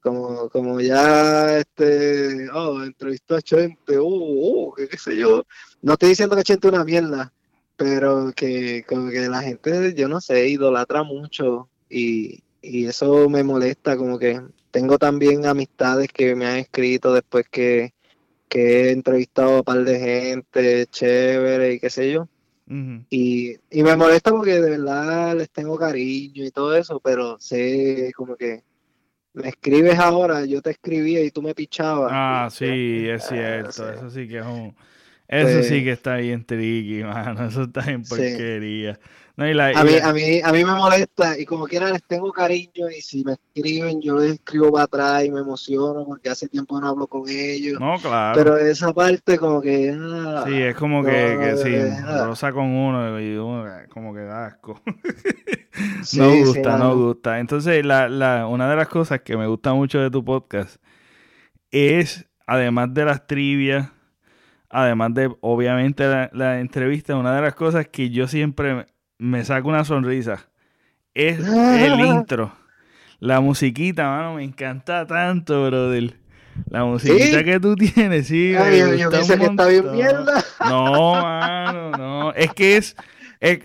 como, 0.00 0.48
como 0.50 0.80
ya 0.80 1.58
este, 1.58 2.50
oh, 2.50 2.82
entrevistó 2.82 3.36
a 3.36 3.42
Chente, 3.42 3.98
uh, 3.98 4.04
uh, 4.04 4.74
qué, 4.74 4.98
sé 4.98 5.16
yo. 5.16 5.44
No 5.82 5.94
estoy 5.94 6.10
diciendo 6.10 6.36
que 6.36 6.42
Chente 6.42 6.68
es 6.68 6.74
una 6.74 6.84
mierda, 6.84 7.32
pero 7.76 8.32
que 8.34 8.84
como 8.88 9.10
que 9.10 9.28
la 9.28 9.42
gente, 9.42 9.94
yo 9.94 10.08
no 10.08 10.20
sé, 10.20 10.48
idolatra 10.48 11.02
mucho 11.02 11.68
y, 11.88 12.42
y 12.62 12.86
eso 12.86 13.28
me 13.28 13.44
molesta, 13.44 13.96
como 13.96 14.18
que 14.18 14.40
tengo 14.70 14.98
también 14.98 15.46
amistades 15.46 16.08
que 16.12 16.34
me 16.34 16.46
han 16.46 16.56
escrito 16.58 17.12
después 17.12 17.46
que, 17.50 17.94
que 18.48 18.88
he 18.88 18.92
entrevistado 18.92 19.50
a 19.50 19.56
un 19.58 19.64
par 19.64 19.84
de 19.84 19.98
gente 19.98 20.86
chévere 20.86 21.74
y 21.74 21.80
qué 21.80 21.90
sé 21.90 22.12
yo. 22.12 22.28
y, 23.10 23.56
y 23.70 23.82
me 23.82 23.96
molesta 23.96 24.30
porque 24.30 24.60
de 24.60 24.70
verdad 24.70 25.36
les 25.36 25.50
tengo 25.50 25.76
cariño 25.76 26.44
y 26.44 26.50
todo 26.50 26.76
eso, 26.76 27.00
pero 27.00 27.38
sé 27.40 28.12
como 28.16 28.36
que 28.36 28.62
me 29.32 29.48
escribes 29.48 29.98
ahora, 29.98 30.44
yo 30.44 30.60
te 30.62 30.70
escribía 30.70 31.22
y 31.24 31.30
tú 31.30 31.42
me 31.42 31.54
pichabas. 31.54 32.10
Ah, 32.12 32.48
sí, 32.52 33.08
es 33.08 33.26
cierto. 33.26 33.90
Eso 33.90 34.10
sí 34.10 34.28
que 34.28 34.38
es 34.38 34.46
un. 34.46 34.74
Eso 35.28 35.62
sí 35.62 35.68
pues 35.68 35.84
que 35.84 35.92
está 35.92 36.16
bien 36.16 36.44
tricky, 36.44 37.04
mano. 37.04 37.46
Eso 37.46 37.62
está 37.62 37.90
en 37.90 38.02
porquería 38.02 38.98
a, 39.44 39.84
mí, 39.84 39.92
a, 40.02 40.12
mí, 40.12 40.40
a 40.42 40.52
mí 40.52 40.64
me 40.64 40.72
molesta 40.72 41.38
y 41.38 41.44
como 41.46 41.66
quiera 41.66 41.90
les 41.90 42.02
tengo 42.02 42.32
cariño 42.32 42.90
y 42.90 43.00
si 43.00 43.24
me 43.24 43.32
escriben 43.32 44.00
yo 44.00 44.16
les 44.16 44.34
escribo 44.34 44.70
para 44.70 44.84
atrás 44.84 45.24
y 45.24 45.30
me 45.30 45.40
emociono 45.40 46.04
porque 46.04 46.28
hace 46.28 46.48
tiempo 46.48 46.80
no 46.80 46.88
hablo 46.88 47.06
con 47.06 47.28
ellos. 47.28 47.80
No, 47.80 47.96
claro. 47.98 48.36
Pero 48.36 48.56
esa 48.58 48.92
parte 48.92 49.38
como 49.38 49.60
que... 49.60 49.96
Ah, 49.98 50.44
sí, 50.46 50.54
es 50.54 50.74
como 50.76 51.02
que, 51.02 51.10
que 51.10 51.56
sí, 51.56 51.74
ah. 52.04 52.24
rosa 52.26 52.52
con 52.52 52.66
uno 52.66 53.20
y 53.20 53.36
uno 53.36 53.64
como 53.88 54.14
que 54.14 54.20
da 54.20 54.46
asco. 54.46 54.80
no 56.16 56.36
gusta, 56.36 56.78
no 56.78 56.96
gusta. 56.96 57.38
Entonces, 57.38 57.84
la, 57.84 58.08
la, 58.08 58.46
una 58.46 58.68
de 58.68 58.76
las 58.76 58.88
cosas 58.88 59.20
que 59.22 59.36
me 59.36 59.46
gusta 59.46 59.72
mucho 59.72 60.00
de 60.00 60.10
tu 60.10 60.24
podcast 60.24 60.76
es, 61.70 62.26
además 62.46 62.92
de 62.94 63.04
las 63.04 63.26
trivias, 63.26 63.90
además 64.68 65.14
de 65.14 65.34
obviamente 65.40 66.06
la, 66.06 66.30
la 66.32 66.60
entrevista, 66.60 67.16
una 67.16 67.34
de 67.34 67.42
las 67.42 67.54
cosas 67.54 67.88
que 67.88 68.10
yo 68.10 68.28
siempre 68.28 68.86
me 69.20 69.44
saca 69.44 69.68
una 69.68 69.84
sonrisa. 69.84 70.48
Es 71.14 71.38
el 71.46 72.00
intro. 72.00 72.52
La 73.20 73.40
musiquita, 73.40 74.08
mano, 74.08 74.34
me 74.36 74.44
encanta 74.44 75.06
tanto, 75.06 75.66
brother. 75.66 76.14
La 76.70 76.84
musiquita 76.84 77.44
que 77.44 77.60
tú 77.60 77.76
tienes, 77.76 78.26
sí. 78.26 78.54
Ay, 78.56 78.98
yo, 78.98 79.10
pienso 79.10 79.38
que 79.38 79.44
está 79.44 79.66
bien 79.66 79.92
mierda. 79.92 80.42
No, 80.66 81.12
mano, 81.12 81.90
no. 81.90 82.32
Es 82.32 82.52
que 82.54 82.78
es, 82.78 82.96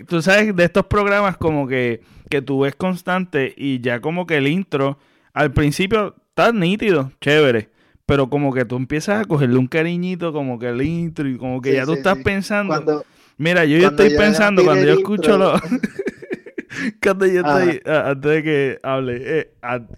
tú 0.06 0.20
sabes, 0.20 0.54
de 0.54 0.64
estos 0.64 0.84
programas 0.86 1.38
como 1.38 1.66
que, 1.66 2.02
que 2.28 2.42
tú 2.42 2.60
ves 2.60 2.74
constante 2.76 3.54
y 3.56 3.80
ya 3.80 4.00
como 4.00 4.26
que 4.26 4.36
el 4.36 4.46
intro, 4.46 4.98
al 5.32 5.52
principio 5.52 6.14
está 6.28 6.52
nítido, 6.52 7.12
chévere. 7.20 7.70
Pero 8.04 8.28
como 8.28 8.52
que 8.52 8.64
tú 8.64 8.76
empiezas 8.76 9.22
a 9.22 9.24
cogerle 9.24 9.58
un 9.58 9.66
cariñito, 9.66 10.32
como 10.32 10.58
que 10.58 10.68
el 10.68 10.82
intro, 10.82 11.28
y 11.28 11.38
como 11.38 11.60
que 11.60 11.72
ya 11.72 11.84
tú 11.86 11.94
estás 11.94 12.18
pensando. 12.18 13.04
Mira, 13.38 13.64
yo, 13.64 13.78
yo 13.78 13.88
estoy 13.88 14.10
pensando 14.16 14.64
cuando 14.64 14.84
yo 14.84 14.94
escucho 14.94 15.36
lo. 15.36 15.54
cuando 17.02 17.26
yo 17.26 17.40
estoy. 17.40 17.82
antes 17.84 18.30
de 18.30 18.42
que 18.42 18.78
hable. 18.82 19.18
Eh, 19.20 19.52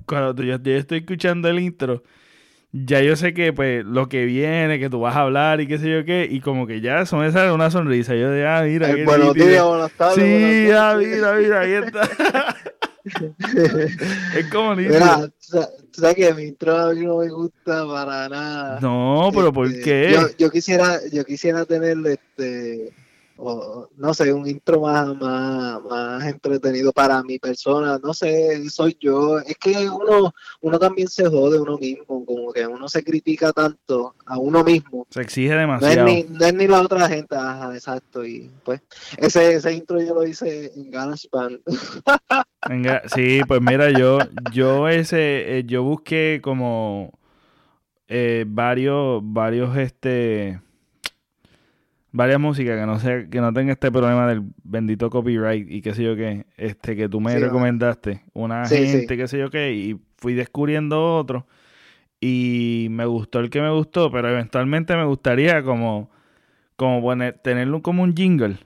cuando 0.07 0.43
yo, 0.43 0.55
estoy 0.55 0.99
escuchando 0.99 1.49
el 1.49 1.61
intro. 1.61 2.03
Ya 2.73 3.01
yo 3.01 3.17
sé 3.17 3.33
que, 3.33 3.53
pues, 3.53 3.85
lo 3.85 4.09
que 4.11 4.27
viene, 4.27 4.79
que 4.79 4.91
tú 4.91 5.01
vas 5.01 5.17
a 5.17 5.23
hablar 5.23 5.61
y 5.61 5.67
qué 5.67 5.79
sé 5.79 5.91
yo 5.91 6.05
qué, 6.05 6.29
y 6.31 6.41
como 6.41 6.67
que 6.67 6.83
ya 6.83 7.01
eso 7.01 7.17
me 7.17 7.33
sale 7.33 7.51
una 7.51 7.71
sonrisa. 7.71 8.15
Yo 8.15 8.31
de, 8.31 8.47
ah, 8.47 8.63
mira, 8.63 8.95
qué 8.95 9.05
Buenos 9.05 9.33
días, 9.33 9.65
buenas 9.65 9.93
tardes. 9.93 10.17
Sí, 10.17 10.71
ah, 10.73 10.97
mira, 10.99 11.33
mira, 11.35 11.61
ahí 11.61 11.73
está. 11.73 12.57
es 14.37 14.47
como 14.51 14.75
lindo. 14.75 14.93
Mira, 14.93 15.31
sabes 15.41 16.15
que 16.15 16.35
mi 16.35 16.43
intro 16.43 16.77
a 16.77 16.93
mí 16.93 17.07
no 17.07 17.19
me 17.19 17.29
gusta 17.31 17.87
para 17.87 18.29
nada. 18.29 18.81
No, 18.81 19.31
pero 19.33 19.51
¿por 19.51 19.69
este, 19.69 19.81
qué? 19.81 20.13
Yo, 20.13 20.27
yo, 20.37 20.51
quisiera, 20.51 20.99
yo 21.11 21.25
quisiera 21.25 21.65
tener 21.65 21.97
este 22.07 22.93
o 23.39 23.89
no 23.97 24.15
sé, 24.15 24.33
un 24.33 24.49
intro 24.49 24.81
más, 24.81 25.17
más, 25.17 26.27
entretenido 26.27 26.93
para 26.93 27.23
mi 27.23 27.39
persona, 27.39 27.99
no 28.03 28.13
sé, 28.13 28.69
soy 28.69 28.97
yo, 29.01 29.39
es 29.39 29.57
que 29.57 29.89
uno, 29.89 30.33
uno 30.61 30.79
también 30.79 31.09
se 31.09 31.29
jode 31.29 31.61
uno 31.61 31.79
mismo, 31.79 32.25
como 32.27 32.53
que 32.53 32.67
uno 32.67 32.89
se 32.89 33.05
critica 33.05 33.53
tanto 33.53 34.17
a 34.27 34.39
uno 34.39 34.65
mismo. 34.65 35.07
Se 35.11 35.23
exige 35.23 35.55
demasiado. 35.55 36.05
No 36.05 36.47
es 36.47 36.55
ni, 36.55 36.67
la 36.67 36.83
otra 36.83 37.09
gente, 37.09 37.37
ajá, 37.37 37.75
exacto, 37.75 38.27
y 38.27 38.51
pues 38.65 38.81
ese, 39.17 39.55
ese 39.55 39.73
intro 39.73 40.01
yo 40.01 40.15
lo 40.15 40.27
hice 40.27 40.73
en 40.75 40.91
GarageBand. 40.91 41.61
sí, 43.15 43.41
pues 43.47 43.61
mira, 43.61 43.91
yo, 43.97 44.19
yo 44.53 44.89
ese, 44.89 45.59
eh, 45.59 45.65
yo 45.65 45.85
busqué 45.85 46.41
como 46.43 47.13
eh, 48.09 48.45
varios, 48.49 49.21
varios, 49.23 49.77
este 49.77 50.61
varias 52.19 52.41
músicas 52.41 52.77
que 52.81 52.85
no 52.85 52.99
sé, 52.99 53.29
que 53.31 53.41
no 53.41 53.53
tenga 53.53 53.73
este 53.73 53.93
problema 53.93 54.27
del 54.27 54.43
bendito 54.65 55.09
copyright 55.09 55.71
y 55.71 55.81
qué 55.81 55.95
sé 55.95 56.03
yo 56.03 56.17
qué, 56.17 56.47
este 56.57 56.97
que 56.97 57.09
tú 57.09 57.21
me 57.21 57.39
recomendaste, 57.39 58.25
una 58.33 58.67
gente, 58.67 59.17
qué 59.17 59.29
sé 59.29 59.39
yo 59.39 59.51
qué, 59.51 59.73
y 59.73 60.01
fui 60.17 60.35
descubriendo 60.35 61.17
otro. 61.17 61.47
Y 62.21 62.89
me 62.91 63.05
gustó 63.07 63.39
el 63.39 63.51
que 63.51 63.61
me 63.61 63.71
gustó, 63.71 64.11
pero 64.11 64.29
eventualmente 64.29 64.97
me 64.97 65.05
gustaría 65.05 65.63
como 65.63 66.11
como 66.75 67.01
poner, 67.01 67.39
tenerlo 67.39 67.83
como 67.83 68.03
un 68.03 68.17
jingle. 68.17 68.57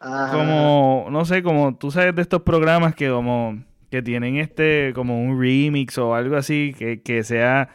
Como, 0.00 1.06
no 1.08 1.24
sé, 1.24 1.44
como 1.44 1.76
tú 1.76 1.92
sabes 1.92 2.14
de 2.16 2.22
estos 2.22 2.42
programas 2.42 2.96
que 2.96 3.08
como 3.08 3.62
que 3.88 4.02
tienen 4.02 4.36
este 4.36 4.90
como 4.96 5.22
un 5.22 5.40
remix 5.40 5.96
o 5.98 6.16
algo 6.16 6.34
así 6.34 6.74
que, 6.76 7.02
que 7.02 7.22
sea 7.22 7.68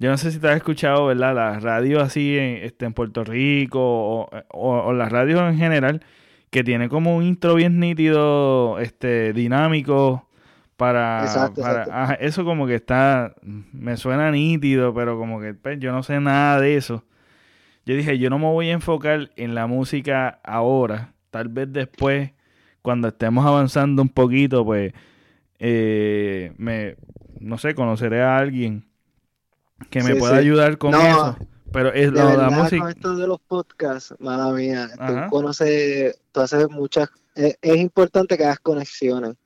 yo 0.00 0.08
no 0.08 0.16
sé 0.16 0.32
si 0.32 0.38
te 0.38 0.48
has 0.48 0.56
escuchado, 0.56 1.06
¿verdad? 1.06 1.34
Las 1.34 1.62
radios 1.62 2.02
así 2.02 2.38
en, 2.38 2.64
este, 2.64 2.86
en 2.86 2.94
Puerto 2.94 3.22
Rico 3.22 4.30
o, 4.48 4.92
las 4.94 5.12
radios 5.12 5.42
en 5.42 5.58
general, 5.58 6.02
que 6.48 6.64
tiene 6.64 6.88
como 6.88 7.14
un 7.14 7.22
intro 7.22 7.54
bien 7.54 7.78
nítido, 7.78 8.78
este, 8.78 9.34
dinámico, 9.34 10.26
para, 10.78 11.20
exacto, 11.24 11.62
eso 12.18 12.46
como 12.46 12.66
que 12.66 12.76
está, 12.76 13.34
me 13.42 13.98
suena 13.98 14.30
nítido, 14.30 14.94
pero 14.94 15.18
como 15.18 15.38
que 15.38 15.52
pues, 15.52 15.78
yo 15.78 15.92
no 15.92 16.02
sé 16.02 16.18
nada 16.18 16.58
de 16.58 16.76
eso. 16.76 17.04
Yo 17.84 17.94
dije, 17.94 18.18
yo 18.18 18.30
no 18.30 18.38
me 18.38 18.46
voy 18.46 18.70
a 18.70 18.72
enfocar 18.72 19.30
en 19.36 19.54
la 19.54 19.66
música 19.66 20.40
ahora, 20.44 21.12
tal 21.30 21.48
vez 21.48 21.70
después, 21.70 22.32
cuando 22.80 23.08
estemos 23.08 23.44
avanzando 23.44 24.00
un 24.00 24.08
poquito, 24.08 24.64
pues, 24.64 24.94
eh, 25.58 26.54
me, 26.56 26.96
no 27.38 27.58
sé, 27.58 27.74
conoceré 27.74 28.22
a 28.22 28.38
alguien 28.38 28.89
que 29.88 30.02
me 30.02 30.16
pueda 30.16 30.36
ayudar 30.36 30.78
con 30.78 30.94
eso. 30.94 31.36
Pero 31.72 31.92
es 31.92 32.10
lo 32.10 32.28
de 32.28 32.36
la 32.36 32.50
música. 32.50 32.82
Con 32.82 32.90
esto 32.90 33.16
de 33.16 33.26
los 33.26 33.40
podcasts, 33.40 34.14
mala 34.18 34.52
mía, 34.52 34.88
tú 34.94 35.30
conoces, 35.30 36.18
tú 36.32 36.40
haces 36.40 36.68
muchas. 36.68 37.08
Es, 37.34 37.56
importante 37.62 38.36
que 38.36 38.44
hagas 38.44 38.60
conexiones. 38.60 39.36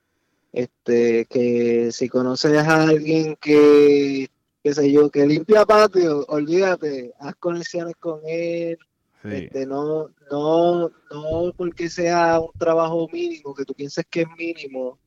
Este, 0.52 1.26
que 1.26 1.90
si 1.90 2.08
conoces 2.08 2.56
a 2.56 2.84
alguien 2.84 3.36
que, 3.40 4.30
qué 4.62 4.74
sé 4.74 4.90
yo, 4.90 5.10
que 5.10 5.26
limpia 5.26 5.66
patio, 5.66 6.24
olvídate, 6.28 7.12
haz 7.18 7.34
conexiones 7.36 7.94
con 7.98 8.20
él. 8.24 8.78
Este, 9.24 9.66
no, 9.66 10.10
no, 10.30 10.90
no 11.10 11.52
porque 11.56 11.88
sea 11.88 12.40
un 12.40 12.52
trabajo 12.58 13.08
mínimo, 13.10 13.54
que 13.54 13.64
tú 13.64 13.74
pienses 13.74 14.04
que 14.08 14.22
es 14.22 14.28
mínimo, 14.36 14.98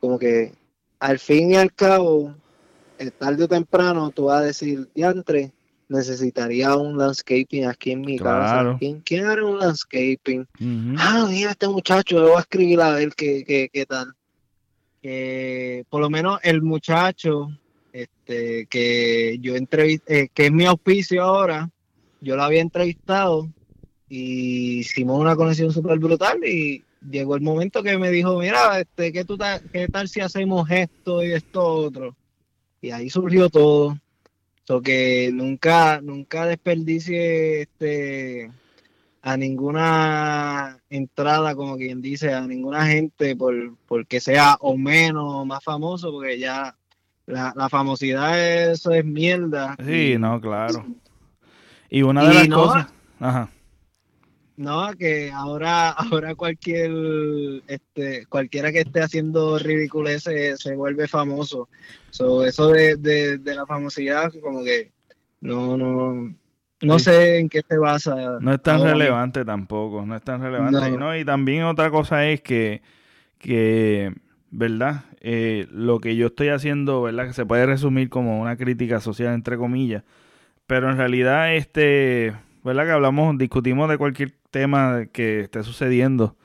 como 0.00 0.18
que 0.18 0.54
al 0.98 1.18
fin 1.18 1.50
y 1.52 1.56
al 1.56 1.72
cabo, 1.74 2.34
tarde 3.10 3.44
o 3.44 3.48
temprano 3.48 4.10
tú 4.10 4.24
vas 4.26 4.42
a 4.42 4.46
decir, 4.46 4.88
diantre, 4.94 5.52
necesitaría 5.88 6.74
un 6.76 6.96
landscaping 6.96 7.66
aquí 7.66 7.92
en 7.92 8.00
mi 8.00 8.18
casa. 8.18 8.76
¿Quién, 8.78 9.00
¿Quién, 9.00 9.26
hará 9.26 9.44
un 9.44 9.58
landscaping? 9.58 10.46
Ah, 10.98 11.26
mira 11.28 11.50
este 11.50 11.68
muchacho, 11.68 12.20
le 12.20 12.28
voy 12.28 12.36
a 12.36 12.40
escribir 12.40 12.80
a 12.80 12.92
ver 12.92 13.10
qué, 13.14 13.44
qué, 13.44 13.68
qué 13.72 13.86
tal. 13.86 14.14
por 15.88 16.00
lo 16.00 16.08
menos 16.08 16.40
el 16.42 16.62
muchacho 16.62 17.50
este, 17.92 18.66
que 18.66 19.38
yo 19.40 19.54
entrevisté, 19.54 20.22
eh, 20.22 20.28
que 20.32 20.46
es 20.46 20.52
mi 20.52 20.64
auspicio 20.64 21.22
ahora, 21.22 21.70
yo 22.20 22.36
lo 22.36 22.42
había 22.42 22.62
entrevistado 22.62 23.48
y 24.08 24.78
hicimos 24.80 25.20
una 25.20 25.36
conexión 25.36 25.72
súper 25.72 25.98
brutal 25.98 26.42
y 26.44 26.84
llegó 27.10 27.34
el 27.34 27.42
momento 27.42 27.82
que 27.82 27.98
me 27.98 28.10
dijo, 28.10 28.38
mira, 28.38 28.80
este, 28.80 29.12
¿qué, 29.12 29.24
tú 29.24 29.36
¿qué 29.72 29.88
tal 29.88 30.08
si 30.08 30.20
hacemos 30.20 30.70
esto 30.70 31.22
y 31.22 31.32
esto 31.32 31.62
otro? 31.62 32.16
Y 32.82 32.90
ahí 32.90 33.08
surgió 33.08 33.48
todo. 33.48 33.96
So 34.64 34.82
que 34.82 35.30
nunca, 35.32 36.00
nunca 36.02 36.46
desperdicie 36.46 37.62
este 37.62 38.50
a 39.22 39.36
ninguna 39.36 40.78
entrada, 40.90 41.54
como 41.54 41.76
quien 41.76 42.02
dice, 42.02 42.34
a 42.34 42.40
ninguna 42.42 42.86
gente 42.86 43.36
por 43.36 43.54
porque 43.86 44.20
sea 44.20 44.56
o 44.60 44.76
menos 44.76 45.24
o 45.26 45.44
más 45.44 45.62
famoso, 45.62 46.10
porque 46.10 46.38
ya 46.38 46.76
la, 47.26 47.52
la 47.56 47.68
famosidad 47.68 48.70
eso 48.70 48.90
es 48.90 49.04
mierda. 49.04 49.76
Sí, 49.84 50.16
no, 50.18 50.40
claro. 50.40 50.84
Y 51.88 52.02
una 52.02 52.24
de 52.28 52.34
las 52.34 52.48
cosas... 52.48 52.86
Ajá. 53.20 53.48
No, 54.62 54.92
que 54.94 55.32
ahora, 55.32 55.90
ahora 55.90 56.34
cualquier, 56.36 56.92
este, 57.66 58.26
cualquiera 58.26 58.70
que 58.70 58.80
esté 58.80 59.02
haciendo 59.02 59.58
ridiculez 59.58 60.22
se, 60.22 60.56
se 60.56 60.76
vuelve 60.76 61.08
famoso. 61.08 61.68
eso 62.10 62.68
de, 62.68 62.96
de, 62.96 63.38
de 63.38 63.54
la 63.54 63.66
famosidad, 63.66 64.32
como 64.40 64.62
que 64.62 64.92
no, 65.40 65.76
no, 65.76 66.32
no 66.80 66.98
sé 67.00 67.38
en 67.38 67.48
qué 67.48 67.62
se 67.68 67.76
basa. 67.76 68.38
No 68.40 68.52
es 68.54 68.62
tan 68.62 68.82
relevante 68.82 69.44
tampoco, 69.44 70.06
no 70.06 70.14
es 70.14 70.22
tan 70.22 70.40
relevante. 70.40 70.90
No. 70.92 71.16
Y 71.16 71.24
también 71.24 71.64
otra 71.64 71.90
cosa 71.90 72.28
es 72.28 72.40
que, 72.40 72.82
que 73.38 74.14
¿verdad? 74.50 75.06
Eh, 75.20 75.66
lo 75.72 75.98
que 75.98 76.14
yo 76.14 76.28
estoy 76.28 76.48
haciendo, 76.50 77.02
¿verdad? 77.02 77.26
Que 77.26 77.32
se 77.32 77.46
puede 77.46 77.66
resumir 77.66 78.08
como 78.10 78.40
una 78.40 78.56
crítica 78.56 79.00
social, 79.00 79.34
entre 79.34 79.56
comillas. 79.56 80.04
Pero 80.68 80.88
en 80.88 80.98
realidad, 80.98 81.54
este, 81.56 82.34
¿verdad? 82.62 82.84
Que 82.84 82.92
hablamos, 82.92 83.36
discutimos 83.38 83.88
de 83.88 83.98
cualquier 83.98 84.34
tema 84.52 85.06
que 85.12 85.40
esté 85.40 85.64
sucediendo. 85.64 86.36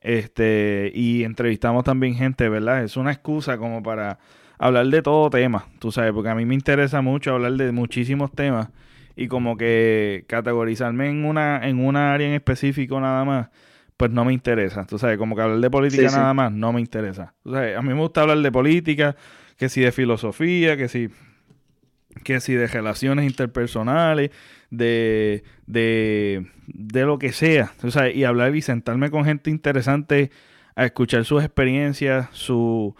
Este, 0.00 0.90
y 0.94 1.24
entrevistamos 1.24 1.84
también 1.84 2.14
gente, 2.14 2.48
¿verdad? 2.48 2.82
Es 2.84 2.96
una 2.96 3.12
excusa 3.12 3.58
como 3.58 3.82
para 3.82 4.18
hablar 4.58 4.86
de 4.86 5.02
todo 5.02 5.28
tema, 5.28 5.66
tú 5.78 5.92
sabes, 5.92 6.12
porque 6.12 6.30
a 6.30 6.34
mí 6.34 6.46
me 6.46 6.54
interesa 6.54 7.02
mucho 7.02 7.34
hablar 7.34 7.52
de 7.52 7.70
muchísimos 7.72 8.32
temas 8.32 8.68
y 9.16 9.28
como 9.28 9.56
que 9.56 10.24
categorizarme 10.28 11.10
en 11.10 11.24
una, 11.24 11.68
en 11.68 11.84
una 11.84 12.12
área 12.14 12.28
en 12.28 12.34
específico 12.34 13.00
nada 13.00 13.24
más, 13.24 13.48
pues 13.96 14.12
no 14.12 14.24
me 14.24 14.32
interesa. 14.32 14.86
Tú 14.86 14.98
sabes, 14.98 15.18
como 15.18 15.34
que 15.34 15.42
hablar 15.42 15.58
de 15.58 15.70
política 15.70 16.10
nada 16.10 16.32
más 16.34 16.52
no 16.52 16.72
me 16.72 16.80
interesa. 16.80 17.34
Tú 17.42 17.52
sabes, 17.52 17.76
a 17.76 17.82
mí 17.82 17.88
me 17.88 18.00
gusta 18.00 18.22
hablar 18.22 18.38
de 18.38 18.52
política, 18.52 19.16
que 19.56 19.68
si 19.68 19.80
de 19.80 19.90
filosofía, 19.90 20.76
que 20.76 20.88
si, 20.88 21.08
que 22.22 22.40
si 22.40 22.54
de 22.54 22.68
relaciones 22.68 23.26
interpersonales, 23.26 24.30
de, 24.70 25.42
de, 25.66 26.46
de 26.74 27.04
lo 27.04 27.18
que 27.18 27.32
sea. 27.32 27.72
Y 28.14 28.24
hablar 28.24 28.54
y 28.54 28.62
sentarme 28.62 29.10
con 29.10 29.24
gente 29.24 29.50
interesante 29.50 30.30
a 30.76 30.84
escuchar 30.84 31.24
sus 31.24 31.42
experiencias, 31.42 32.28
su 32.32 32.94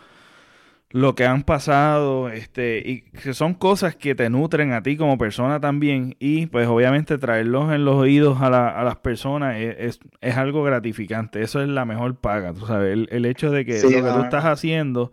lo 0.90 1.14
que 1.14 1.26
han 1.26 1.42
pasado, 1.42 2.30
este, 2.30 2.82
y 2.84 3.02
que 3.02 3.34
son 3.34 3.52
cosas 3.52 3.94
que 3.94 4.14
te 4.14 4.30
nutren 4.30 4.72
a 4.72 4.82
ti 4.82 4.96
como 4.96 5.18
persona 5.18 5.60
también, 5.60 6.16
y 6.18 6.46
pues 6.46 6.66
obviamente 6.66 7.18
traerlos 7.18 7.72
en 7.74 7.84
los 7.84 7.96
oídos 7.96 8.40
a, 8.40 8.48
la, 8.48 8.68
a 8.70 8.82
las 8.84 8.96
personas 8.96 9.56
es, 9.58 10.00
es, 10.22 10.36
algo 10.36 10.62
gratificante, 10.62 11.42
eso 11.42 11.60
es 11.60 11.68
la 11.68 11.84
mejor 11.84 12.16
paga, 12.16 12.54
tú 12.54 12.66
sabes, 12.66 13.06
el, 13.10 13.24
hecho 13.26 13.50
de 13.50 13.66
que 13.66 13.82
lo 13.82 13.90
que 13.90 14.00
tú 14.00 14.20
estás 14.22 14.46
haciendo, 14.46 15.10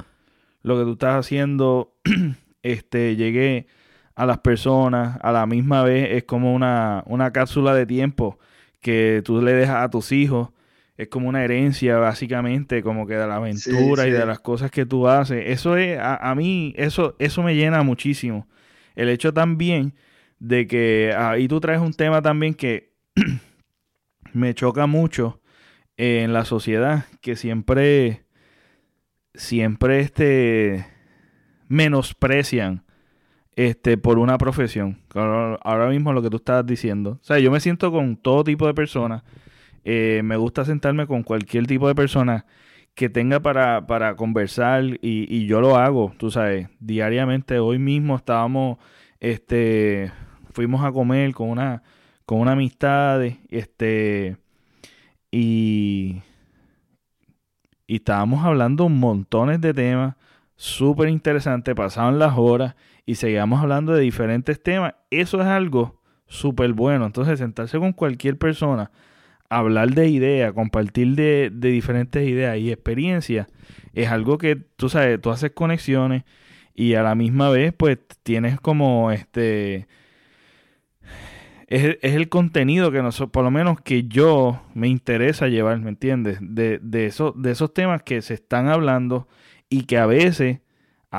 lo 0.63 0.77
que 0.77 0.85
tú 0.85 0.93
estás 0.93 1.15
haciendo, 1.19 1.93
este, 2.63 3.17
llegue 3.17 3.67
a 4.15 4.25
las 4.25 4.37
personas 4.37 5.19
a 5.21 5.33
la 5.33 5.45
misma 5.45 5.83
vez, 5.83 6.07
es 6.11 6.23
como 6.23 6.55
una, 6.55 7.03
una 7.05 7.31
cápsula 7.31 7.75
de 7.75 7.85
tiempo 7.85 8.39
que 8.85 9.23
tú 9.25 9.41
le 9.41 9.53
dejas 9.53 9.83
a 9.83 9.89
tus 9.89 10.11
hijos 10.11 10.49
es 10.95 11.07
como 11.07 11.27
una 11.27 11.43
herencia 11.43 11.97
básicamente, 11.97 12.83
como 12.83 13.07
que 13.07 13.15
de 13.15 13.25
la 13.25 13.37
aventura 13.37 14.05
y 14.05 14.11
de 14.11 14.27
las 14.27 14.39
cosas 14.41 14.69
que 14.69 14.85
tú 14.85 15.07
haces. 15.07 15.43
Eso 15.47 15.75
es, 15.75 15.97
a, 15.99 16.35
mí, 16.35 16.71
eso, 16.77 17.15
eso 17.17 17.41
me 17.41 17.55
llena 17.55 17.81
muchísimo. 17.81 18.47
El 18.95 19.09
hecho 19.09 19.33
también 19.33 19.95
de 20.37 20.67
que 20.67 21.15
ahí 21.17 21.47
tú 21.47 21.59
traes 21.59 21.81
un 21.81 21.95
tema 21.95 22.21
también 22.21 22.53
que 22.53 22.93
me 24.33 24.53
choca 24.53 24.85
mucho 24.85 25.41
en 25.97 26.31
la 26.31 26.45
sociedad, 26.45 27.05
que 27.21 27.35
siempre, 27.35 28.21
siempre 29.33 30.01
este, 30.01 30.85
menosprecian 31.69 32.84
este, 33.55 33.97
por 33.97 34.19
una 34.19 34.37
profesión. 34.37 34.99
Ahora 35.13 35.89
mismo 35.89 36.13
lo 36.13 36.21
que 36.21 36.29
tú 36.29 36.37
estás 36.37 36.65
diciendo. 36.65 37.19
O 37.21 37.23
sea, 37.23 37.39
yo 37.39 37.51
me 37.51 37.59
siento 37.59 37.91
con 37.91 38.17
todo 38.17 38.43
tipo 38.43 38.67
de 38.67 38.73
personas 38.73 39.23
eh, 39.85 40.21
me 40.23 40.35
gusta 40.35 40.65
sentarme 40.65 41.05
con 41.05 41.21
cualquier 41.21 41.67
tipo 41.67 41.87
de 41.87 41.93
persona 41.93 42.45
que 42.95 43.07
tenga 43.07 43.39
para, 43.39 43.85
para 43.85 44.15
conversar 44.15 44.83
y, 44.83 44.97
y, 45.29 45.45
yo 45.45 45.61
lo 45.61 45.77
hago, 45.77 46.13
tú 46.17 46.31
sabes, 46.31 46.69
diariamente. 46.79 47.59
Hoy 47.59 47.77
mismo 47.77 48.15
estábamos, 48.15 48.79
este, 49.19 50.11
fuimos 50.53 50.83
a 50.83 50.91
comer 50.91 51.33
con 51.35 51.49
una, 51.49 51.83
con 52.25 52.39
una 52.39 52.53
amistad, 52.53 53.21
este, 53.49 54.37
y, 55.31 56.21
y 57.85 57.95
estábamos 57.97 58.43
hablando 58.43 58.89
montones 58.89 59.61
de 59.61 59.73
temas 59.73 60.15
súper 60.55 61.09
interesantes, 61.09 61.75
pasaban 61.75 62.17
las 62.17 62.33
horas 62.37 62.75
y 63.05 63.15
seguíamos 63.15 63.61
hablando 63.61 63.93
de 63.93 64.01
diferentes 64.01 64.61
temas. 64.61 64.95
Eso 65.09 65.41
es 65.41 65.47
algo 65.47 66.01
súper 66.27 66.73
bueno. 66.73 67.05
Entonces, 67.05 67.39
sentarse 67.39 67.79
con 67.79 67.93
cualquier 67.93 68.37
persona 68.37 68.91
hablar 69.49 69.91
de 69.91 70.09
ideas, 70.09 70.53
compartir 70.53 71.15
de, 71.15 71.51
diferentes 71.51 72.27
ideas 72.27 72.57
y 72.57 72.71
experiencias, 72.71 73.47
es 73.93 74.09
algo 74.09 74.37
que 74.37 74.55
tú 74.55 74.89
sabes, 74.89 75.21
tú 75.21 75.29
haces 75.29 75.51
conexiones 75.51 76.23
y 76.73 76.95
a 76.95 77.03
la 77.03 77.15
misma 77.15 77.49
vez 77.49 77.73
pues 77.73 77.99
tienes 78.23 78.59
como 78.59 79.11
este... 79.11 79.87
Es, 81.67 81.97
el 82.01 82.29
contenido 82.29 82.91
que 82.91 83.01
nosotros, 83.01 83.31
por 83.31 83.43
lo 83.43 83.49
menos 83.49 83.81
que 83.81 84.03
yo 84.03 84.61
me 84.75 84.87
interesa 84.87 85.47
llevar, 85.47 85.79
¿me 85.79 85.89
entiendes? 85.89 86.37
De, 86.39 86.79
de, 86.79 87.11
de 87.35 87.51
esos 87.51 87.73
temas 87.73 88.03
que 88.03 88.21
se 88.21 88.35
están 88.35 88.67
hablando 88.67 89.27
y 89.67 89.85
que 89.85 89.97
a 89.97 90.05
veces, 90.05 90.59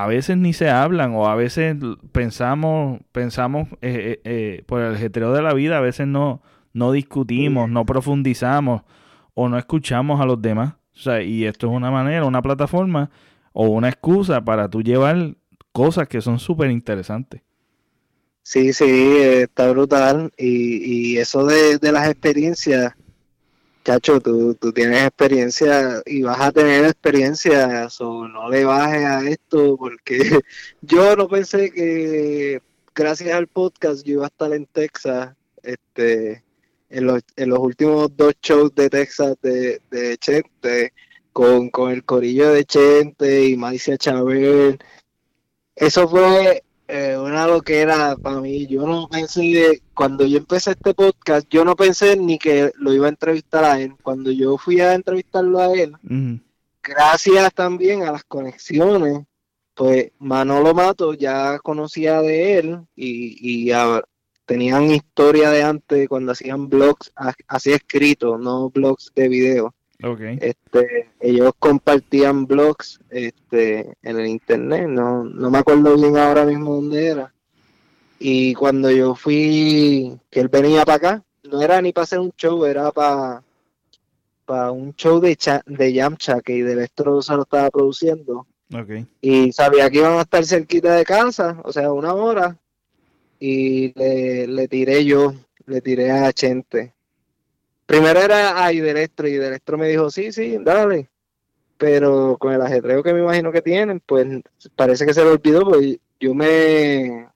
a 0.03 0.07
veces 0.07 0.37
ni 0.37 0.53
se 0.53 0.69
hablan 0.69 1.15
o 1.15 1.27
a 1.27 1.35
veces 1.35 1.75
pensamos, 2.13 3.01
pensamos 3.13 3.69
eh, 3.81 4.21
eh, 4.21 4.21
eh, 4.25 4.63
por 4.67 4.83
el 4.83 4.95
ajetreo 4.95 5.33
de 5.33 5.41
la 5.41 5.55
vida, 5.55 5.79
a 5.79 5.81
veces 5.81 6.07
no, 6.07 6.43
no 6.75 6.93
discutimos, 6.93 7.71
no 7.71 7.87
profundizamos 7.87 8.83
o 9.33 9.49
no 9.49 9.57
escuchamos 9.57 10.21
a 10.21 10.27
los 10.27 10.43
demás. 10.43 10.75
O 10.95 10.99
sea, 10.99 11.23
y 11.23 11.47
esto 11.47 11.69
es 11.69 11.73
una 11.73 11.91
manera, 11.91 12.27
una 12.27 12.43
plataforma 12.43 13.11
o 13.55 13.69
una 13.69 13.89
excusa 13.89 14.45
para 14.45 14.69
tú 14.69 14.83
llevar 14.83 15.35
cosas 15.73 16.09
que 16.09 16.21
son 16.21 16.39
súper 16.39 16.71
interesantes. 16.71 17.41
Sí, 18.43 18.75
sí, 18.75 19.17
está 19.19 19.71
brutal. 19.71 20.31
Y, 20.37 21.15
y 21.15 21.17
eso 21.19 21.47
de, 21.47 21.79
las 21.91 22.09
experiencias, 22.09 22.95
chacho, 23.87 24.21
tú, 24.21 24.57
tú, 24.57 24.73
tienes 24.73 25.05
experiencia 25.05 26.03
y 26.05 26.23
vas 26.23 26.41
a 26.41 26.51
tener 26.51 26.85
experiencia, 26.87 27.87
o 28.01 28.27
no 28.27 28.49
le 28.51 28.65
bajes 28.65 29.05
a 29.05 29.29
esto, 29.29 29.77
porque 29.77 30.19
yo 30.83 31.15
no 31.15 31.29
pensé 31.29 31.71
que 31.71 32.61
gracias 32.93 33.33
al 33.33 33.47
podcast 33.47 34.05
yo 34.05 34.15
iba 34.15 34.25
a 34.25 34.27
estar 34.27 34.53
en 34.53 34.67
Texas, 34.67 35.37
este, 35.63 36.43
en 36.91 37.07
los, 37.07 37.23
en 37.37 37.51
los 37.51 37.61
últimos 37.61 38.09
dos 38.17 38.35
shows 38.43 38.75
de 38.75 38.91
Texas 38.91 39.37
de, 39.41 39.81
de 39.89 40.19
Chente, 40.19 40.93
con, 41.33 41.71
con 41.71 41.93
el 41.93 42.05
corillo 42.05 42.51
de 42.53 42.65
Chente 42.65 43.47
y 43.47 43.57
Maicia 43.57 43.97
Chabel. 43.97 44.81
Eso 45.77 46.09
fue 46.09 46.65
eh, 46.89 47.17
una 47.19 47.47
loquera 47.47 48.17
para 48.17 48.41
mí. 48.41 48.67
Yo 48.67 48.87
no 48.87 49.09
pensé, 49.09 49.83
cuando 49.95 50.25
yo 50.27 50.39
empecé 50.39 50.73
este 50.73 50.95
podcast, 50.95 51.47
yo 51.51 51.65
no 51.65 51.75
pensé 51.77 52.17
ni 52.17 52.39
que 52.39 52.73
lo 52.77 52.93
iba 52.93 53.07
a 53.07 53.11
entrevistar 53.11 53.65
a 53.65 53.81
él. 53.81 53.95
Cuando 54.03 54.31
yo 54.31 54.57
fui 54.59 54.81
a 54.81 54.95
entrevistarlo 54.95 55.61
a 55.61 55.73
él, 55.73 55.97
gracias 56.83 57.55
también 57.55 58.03
a 58.03 58.13
las 58.13 58.25
conexiones, 58.25 59.25
pues 59.75 60.13
Manolo 60.19 60.75
Mato 60.75 61.15
ya 61.15 61.59
conocía 61.59 62.23
de 62.23 62.59
él 62.59 62.81
y, 62.95 63.67
y 63.67 63.73
a, 63.73 64.03
tenían 64.47 64.91
historia 64.91 65.51
de 65.51 65.63
antes 65.63 66.09
cuando 66.09 66.33
hacían 66.33 66.69
blogs 66.69 67.13
así 67.49 67.73
escritos, 67.73 68.41
no 68.41 68.71
blogs 68.71 69.13
de 69.15 69.29
video. 69.29 69.75
Okay. 70.03 70.39
Este, 70.41 71.11
ellos 71.21 71.53
compartían 71.59 72.47
blogs 72.47 73.01
este, 73.11 73.95
en 74.03 74.19
el 74.19 74.27
internet, 74.27 74.89
no, 74.89 75.25
no 75.25 75.51
me 75.51 75.59
acuerdo 75.59 75.97
bien 75.97 76.17
ahora 76.17 76.45
mismo 76.45 76.75
dónde 76.75 77.07
era. 77.07 77.33
Y 78.19 78.55
cuando 78.55 78.91
yo 78.91 79.15
fui, 79.15 80.19
que 80.31 80.41
él 80.41 80.49
venía 80.49 80.85
para 80.85 80.97
acá, 80.97 81.25
no 81.45 81.63
era 81.63 81.81
ni 81.81 81.93
para 81.93 82.05
hacer 82.05 82.19
un 82.19 82.33
show, 82.37 82.65
era 82.65 82.91
para 82.93 83.43
para 84.47 84.71
un 84.71 84.95
show 84.95 85.21
de, 85.21 85.37
de 85.67 85.93
Yamcha 85.93 86.41
que 86.41 86.63
de 86.65 86.73
Electro 86.73 87.21
se 87.21 87.35
lo 87.35 87.43
estaba 87.43 87.69
produciendo. 87.69 88.47
Okay. 88.73 89.07
Y 89.21 89.53
sabía 89.53 89.91
que 89.91 89.99
iban 89.99 90.19
a 90.19 90.23
estar 90.23 90.45
cerquita 90.45 90.95
de 90.95 91.05
casa, 91.05 91.61
o 91.65 91.73
sea, 91.73 91.93
una 91.93 92.15
hora 92.15 92.57
y 93.39 93.93
le, 93.95 94.69
tiré 94.69 95.05
yo, 95.05 95.35
le 95.67 95.81
tiré 95.81 96.11
a 96.11 96.33
Chente. 96.33 96.95
Primero 97.87 98.21
era 98.21 98.65
a 98.65 98.73
Idelestro 98.73 99.29
y 99.29 99.33
Idelestro 99.33 99.79
me 99.79 99.89
dijo, 99.89 100.11
sí, 100.11 100.33
sí, 100.33 100.59
dale. 100.61 101.09
Pero 101.79 102.37
con 102.39 102.53
el 102.53 102.63
ajetreo 102.63 103.03
que 103.03 103.13
me 103.13 103.21
imagino 103.21 103.53
que 103.53 103.63
tienen, 103.63 104.01
pues 104.01 104.27
parece 104.75 105.07
que 105.07 105.15
se 105.15 105.25
lo 105.25 105.33
olvidó, 105.33 105.65
pues 105.65 105.99
yo 106.21 106.35
me... 106.35 107.29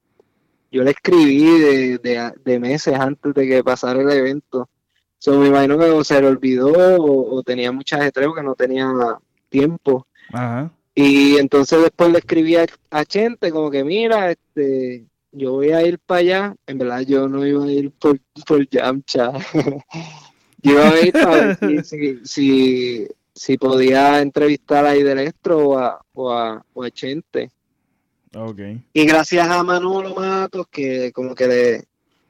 Yo 0.73 0.85
le 0.85 0.93
escribí 0.93 1.59
de, 1.99 2.33
de, 2.45 2.61
meses 2.61 2.95
antes 2.95 3.35
de 3.35 3.49
que 3.49 3.65
pasara 3.65 4.01
el 4.01 4.11
evento 4.11 4.69
So, 5.21 5.39
me 5.39 5.49
imagino 5.49 5.77
que 5.79 6.03
se 6.05 6.19
le 6.19 6.29
olvidó 6.29 6.73
o, 6.99 7.43
tenía 7.43 7.71
muchas 7.73 8.01
estrellas 8.01 8.33
que 8.35 8.43
no 8.43 8.55
tenía 8.55 8.91
tiempo. 9.51 10.07
Ajá. 10.33 10.73
Y 10.95 11.37
entonces 11.37 11.83
después 11.83 12.11
le 12.11 12.19
escribí 12.19 12.57
a, 12.57 12.65
a 12.91 13.05
Chente 13.05 13.51
como 13.51 13.71
que 13.71 13.85
mira, 13.85 14.31
este, 14.31 15.07
yo 15.31 15.53
voy 15.53 15.73
a 15.73 15.83
ir 15.83 15.99
para 15.99 16.21
allá. 16.21 16.57
En 16.67 16.79
verdad 16.79 17.01
yo 17.01 17.29
no 17.29 17.47
iba 17.47 17.65
a 17.65 17.71
ir 17.71 17.91
por, 17.93 18.19
por 18.47 18.67
Yamcha. 18.67 19.33
yo 20.63 20.73
iba 20.73 20.89
a 20.89 21.01
ir 21.01 21.13
para 21.13 21.57
ver 21.61 21.85
si, 21.85 23.09
si, 23.35 23.59
podía 23.59 24.21
entrevistar 24.21 24.85
a 24.85 24.97
Idelestro 24.97 25.69
o 25.69 25.79
a, 25.79 26.01
o 26.15 26.33
a, 26.33 26.65
o 26.73 26.85
a 26.85 26.91
Chente. 26.91 27.51
Okay. 28.35 28.81
Y 28.93 29.05
gracias 29.07 29.49
a 29.49 29.63
Manolo 29.63 30.15
Matos, 30.15 30.67
que 30.71 31.11
como 31.13 31.35
que 31.35 31.47
le, 31.49 31.85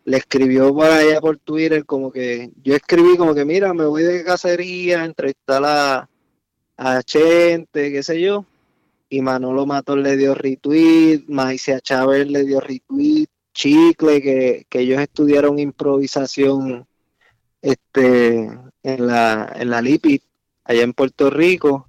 le 0.05 0.16
escribió 0.16 0.72
por 0.72 0.87
allá 0.87 1.20
por 1.20 1.39
Twitter, 1.39 1.85
como 1.85 2.11
que 2.11 2.51
yo 2.62 2.74
escribí 2.74 3.16
como 3.16 3.35
que 3.35 3.45
mira, 3.45 3.74
me 3.74 3.85
voy 3.85 4.03
de 4.03 4.24
cacería 4.24 5.03
a 5.03 5.05
entrevistar 5.05 5.62
a, 5.64 6.09
a 6.76 7.03
Chente, 7.03 7.93
qué 7.93 8.03
sé 8.03 8.20
yo 8.20 8.47
y 9.11 9.20
Manolo 9.22 9.66
Matos 9.66 9.99
le 9.99 10.16
dio 10.16 10.35
retweet, 10.35 11.24
Maicia 11.26 11.81
Chávez 11.81 12.28
le 12.28 12.45
dio 12.45 12.61
retweet, 12.61 13.26
Chicle, 13.53 14.22
que, 14.22 14.66
ellos 14.70 15.01
estudiaron 15.01 15.59
improvisación 15.59 16.87
este, 17.63 18.51
en 18.83 19.07
la, 19.07 19.53
en 19.57 19.71
la 19.71 19.83
LIPIT, 19.83 20.23
allá 20.65 20.83
en 20.83 20.93
Puerto 20.93 21.31
Rico, 21.31 21.87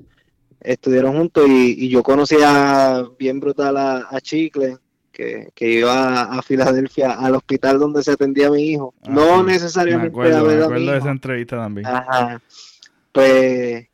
estudiaron 0.59 1.17
juntos 1.17 1.47
y, 1.47 1.89
yo 1.89 2.03
conocía 2.03 3.03
bien 3.17 3.39
brutal 3.39 3.78
a, 3.78 4.22
Chicle, 4.22 4.78
que, 5.11 5.51
iba 5.59 6.24
a, 6.24 6.41
Filadelfia, 6.41 7.13
al 7.13 7.36
hospital 7.36 7.80
donde 7.80 8.03
se 8.03 8.11
atendía 8.11 8.47
a 8.47 8.51
mi 8.51 8.63
hijo. 8.63 8.93
Ah, 9.03 9.09
no 9.09 9.43
necesariamente 9.43 10.17
me 10.17 10.30
acuerdo, 10.30 10.69
de 10.69 10.97
esa 10.97 11.11
entrevista 11.11 11.57
también. 11.57 11.88
Ajá. 11.88 12.41
Pues, 13.11 13.88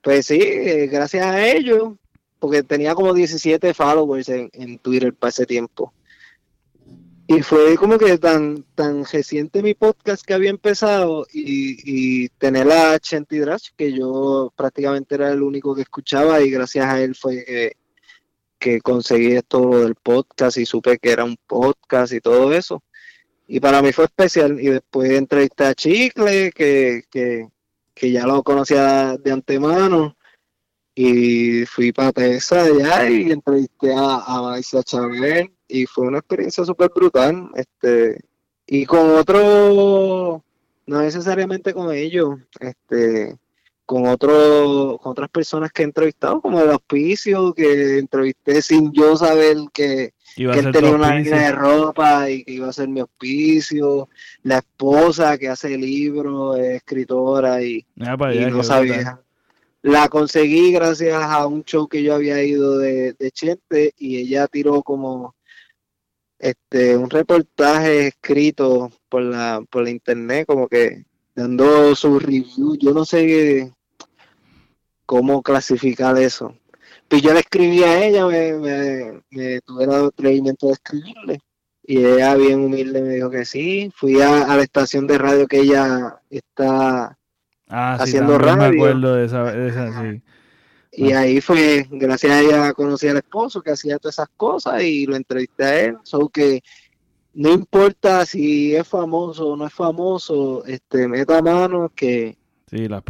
pues 0.00 0.26
sí, 0.26 0.38
eh, 0.40 0.88
gracias 0.90 1.24
a 1.24 1.46
ellos 1.46 1.92
porque 2.42 2.64
tenía 2.64 2.96
como 2.96 3.14
17 3.14 3.72
followers 3.72 4.28
en, 4.28 4.78
Twitter 4.80 5.14
para 5.14 5.28
ese 5.28 5.46
tiempo. 5.46 5.92
Y 7.34 7.40
fue 7.40 7.76
como 7.76 7.96
que 7.96 8.18
tan, 8.18 8.62
tan 8.74 9.06
reciente 9.06 9.62
mi 9.62 9.72
podcast 9.72 10.22
que 10.22 10.34
había 10.34 10.50
empezado 10.50 11.26
y, 11.32 12.28
tener 12.28 12.70
a 12.70 12.98
Chenty 12.98 13.38
Drash, 13.38 13.70
que 13.74 13.90
yo 13.90 14.52
prácticamente 14.54 15.14
era 15.14 15.30
el 15.30 15.42
único 15.42 15.74
que 15.74 15.80
escuchaba 15.80 16.42
y 16.42 16.50
gracias 16.50 16.84
a 16.84 17.00
él 17.00 17.14
fue 17.14 17.74
que, 18.58 18.80
conseguí 18.80 19.32
esto 19.32 19.78
del 19.78 19.94
podcast 19.94 20.58
y 20.58 20.66
supe 20.66 20.98
que 20.98 21.10
era 21.10 21.24
un 21.24 21.38
podcast 21.46 22.12
y 22.12 22.20
todo 22.20 22.52
eso. 22.52 22.82
Y 23.48 23.60
para 23.60 23.80
mí 23.80 23.92
fue 23.92 24.04
especial. 24.04 24.60
Y 24.60 24.68
después 24.68 25.10
entrevisté 25.12 25.64
a 25.64 25.74
Chicle, 25.74 26.52
que, 26.52 27.04
que, 27.10 27.48
que 27.94 28.12
ya 28.12 28.26
lo 28.26 28.42
conocía 28.42 29.16
de 29.16 29.32
antemano 29.32 30.16
y 30.94 31.64
fui 31.64 31.92
para 31.92 32.12
Tesa 32.12 32.64
allá 32.64 33.08
y 33.08 33.32
entrevisté 33.32 33.94
a, 33.94 34.54
a 34.54 34.60
Chávez 34.84 35.48
y 35.72 35.86
fue 35.86 36.06
una 36.06 36.18
experiencia 36.18 36.64
súper 36.64 36.90
brutal. 36.94 37.48
Este, 37.54 38.20
y 38.66 38.84
con 38.84 39.10
otro, 39.16 40.44
no 40.86 41.02
necesariamente 41.02 41.72
con 41.72 41.92
ellos, 41.94 42.38
este, 42.60 43.36
con 43.86 44.06
otro, 44.06 44.98
con 45.02 45.12
otras 45.12 45.30
personas 45.30 45.72
que 45.72 45.82
he 45.82 45.86
entrevistado, 45.86 46.40
como 46.40 46.60
el 46.60 46.70
auspicio, 46.70 47.54
que 47.54 47.98
entrevisté 47.98 48.60
sin 48.60 48.92
yo 48.92 49.16
saber 49.16 49.56
que, 49.72 50.12
él 50.36 50.72
tenía 50.72 50.94
una 50.94 51.16
línea 51.16 51.48
de 51.48 51.52
ropa 51.52 52.30
y 52.30 52.44
que 52.44 52.52
iba 52.52 52.68
a 52.68 52.72
ser 52.72 52.88
mi 52.88 53.00
auspicio, 53.00 54.08
la 54.42 54.58
esposa 54.58 55.36
que 55.36 55.48
hace 55.48 55.76
libros, 55.76 56.58
es 56.58 56.76
escritora 56.76 57.62
y, 57.62 57.84
y 57.96 58.46
no 58.50 58.62
sabía 58.62 59.20
la 59.82 60.08
conseguí 60.08 60.72
gracias 60.72 61.20
a 61.20 61.44
un 61.46 61.64
show 61.64 61.88
que 61.88 62.04
yo 62.04 62.14
había 62.14 62.42
ido 62.42 62.78
de, 62.78 63.14
de 63.14 63.30
Chente 63.32 63.92
y 63.98 64.16
ella 64.16 64.46
tiró 64.46 64.82
como 64.82 65.34
este 66.42 66.96
un 66.96 67.08
reportaje 67.08 68.08
escrito 68.08 68.90
por 69.08 69.22
la 69.22 69.62
por 69.70 69.84
la 69.84 69.90
internet 69.90 70.44
como 70.46 70.68
que 70.68 71.04
dando 71.34 71.94
su 71.94 72.18
review 72.18 72.76
yo 72.78 72.92
no 72.92 73.04
sé 73.06 73.72
cómo 75.06 75.42
clasificar 75.42 76.18
eso 76.18 76.54
pues 77.08 77.22
yo 77.22 77.32
le 77.32 77.40
escribí 77.40 77.82
a 77.84 78.04
ella 78.04 78.26
me, 78.26 78.52
me, 78.54 79.22
me 79.30 79.60
tuve 79.60 79.84
el 79.84 79.90
atrevimiento 79.92 80.66
de 80.66 80.72
escribirle 80.74 81.40
y 81.84 82.04
ella 82.04 82.34
bien 82.34 82.60
humilde 82.60 83.02
me 83.02 83.14
dijo 83.14 83.30
que 83.30 83.44
sí 83.44 83.92
fui 83.94 84.20
a 84.20 84.46
la 84.46 84.62
estación 84.62 85.06
de 85.06 85.18
radio 85.18 85.46
que 85.46 85.60
ella 85.60 86.20
está 86.28 87.16
Ah, 87.74 87.94
haciendo 87.94 88.36
radio. 88.38 88.56
me 88.58 88.76
acuerdo 88.76 89.14
de 89.14 89.24
esa, 89.24 90.02
sí. 90.02 90.22
Y 90.92 91.12
ahí 91.12 91.40
fue, 91.40 91.86
gracias 91.90 92.32
a 92.32 92.40
ella 92.40 92.72
conocí 92.74 93.08
al 93.08 93.16
esposo 93.16 93.62
que 93.62 93.70
hacía 93.70 93.98
todas 93.98 94.16
esas 94.16 94.28
cosas 94.36 94.82
y 94.82 95.06
lo 95.06 95.16
entrevisté 95.16 95.64
a 95.64 95.80
él. 95.84 95.96
So 96.02 96.28
que 96.28 96.62
no 97.32 97.50
importa 97.50 98.26
si 98.26 98.76
es 98.76 98.86
famoso 98.86 99.48
o 99.48 99.56
no 99.56 99.66
es 99.66 99.72
famoso, 99.72 100.64
este, 100.66 101.08
meta 101.08 101.40
mano 101.40 101.90
que, 101.94 102.36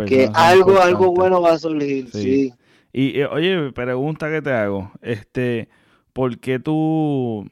que 0.06 0.30
algo, 0.32 0.80
algo 0.80 1.12
bueno 1.12 1.40
va 1.42 1.52
a 1.52 1.58
surgir, 1.58 2.08
sí. 2.12 2.52
Y 2.92 3.20
eh, 3.20 3.26
oye, 3.26 3.72
pregunta 3.72 4.30
que 4.30 4.42
te 4.42 4.52
hago, 4.52 4.92
este, 5.00 5.68
¿por 6.12 6.38
qué 6.38 6.60
tú 6.60 7.48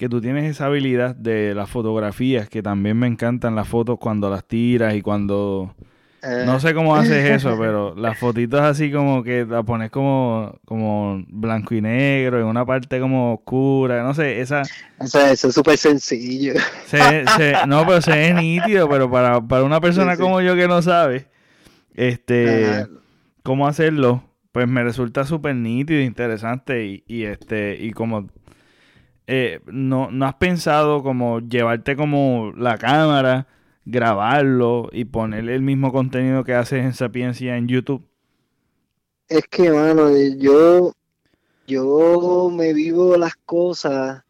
que 0.00 0.08
tú 0.08 0.22
tienes 0.22 0.50
esa 0.50 0.64
habilidad 0.64 1.14
de 1.14 1.54
las 1.54 1.68
fotografías, 1.68 2.48
que 2.48 2.62
también 2.62 2.98
me 2.98 3.06
encantan 3.06 3.54
las 3.54 3.68
fotos 3.68 3.98
cuando 3.98 4.30
las 4.30 4.46
tiras 4.46 4.94
y 4.94 5.02
cuando... 5.02 5.74
No 6.22 6.60
sé 6.60 6.74
cómo 6.74 6.96
haces 6.96 7.30
eso, 7.30 7.56
pero 7.58 7.94
las 7.96 8.18
fotitos 8.18 8.60
así 8.60 8.92
como 8.92 9.22
que 9.22 9.44
la 9.44 9.62
pones 9.62 9.90
como, 9.90 10.58
como 10.64 11.24
blanco 11.28 11.74
y 11.74 11.80
negro, 11.80 12.40
en 12.40 12.46
una 12.46 12.66
parte 12.66 13.00
como 13.00 13.34
oscura, 13.34 14.02
no 14.02 14.14
sé, 14.14 14.40
esa... 14.40 14.62
eso 15.00 15.28
es 15.30 15.40
súper 15.40 15.78
sencillo. 15.78 16.54
no, 17.66 17.86
pero 17.86 18.02
se 18.02 18.10
ve 18.10 18.34
nítido, 18.40 18.88
pero 18.88 19.10
para, 19.10 19.38
una 19.62 19.80
persona 19.80 20.16
como 20.16 20.40
yo 20.40 20.54
que 20.56 20.68
no 20.68 20.82
sabe, 20.82 21.26
este, 21.94 22.86
cómo 23.42 23.66
hacerlo, 23.66 24.22
pues 24.52 24.68
me 24.68 24.82
resulta 24.82 25.24
súper 25.24 25.54
nítido, 25.54 26.00
interesante 26.00 26.84
y, 26.84 27.04
y 27.06 27.24
este, 27.24 27.76
y 27.80 27.92
como 27.92 28.28
eh, 29.32 29.60
no, 29.66 30.10
no 30.10 30.26
has 30.26 30.34
pensado 30.34 31.04
como 31.04 31.38
llevarte 31.38 31.94
como 31.94 32.52
la 32.56 32.76
cámara, 32.78 33.46
grabarlo 33.90 34.88
y 34.92 35.04
ponerle 35.04 35.54
el 35.54 35.62
mismo 35.62 35.92
contenido 35.92 36.44
que 36.44 36.54
haces 36.54 36.84
en 36.84 36.94
Sapiencia 36.94 37.56
en 37.56 37.68
YouTube? 37.68 38.06
Es 39.28 39.46
que, 39.48 39.70
mano, 39.70 40.10
yo, 40.38 40.94
yo 41.66 42.50
me 42.52 42.72
vivo 42.72 43.16
las 43.16 43.36
cosas. 43.36 44.22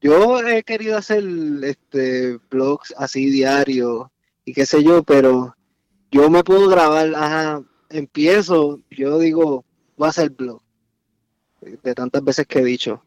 Yo 0.00 0.40
he 0.46 0.62
querido 0.62 0.96
hacer 0.98 1.24
este 1.62 2.38
blogs 2.50 2.94
así 2.96 3.30
diarios 3.30 4.08
y 4.44 4.52
qué 4.52 4.66
sé 4.66 4.82
yo, 4.84 5.02
pero 5.02 5.56
yo 6.10 6.28
me 6.28 6.44
puedo 6.44 6.68
grabar, 6.68 7.14
ajá, 7.14 7.62
empiezo, 7.88 8.80
yo 8.90 9.18
digo, 9.18 9.64
voy 9.96 10.06
a 10.06 10.10
hacer 10.10 10.30
blog, 10.30 10.60
de 11.60 11.94
tantas 11.94 12.22
veces 12.22 12.46
que 12.46 12.58
he 12.58 12.64
dicho 12.64 13.02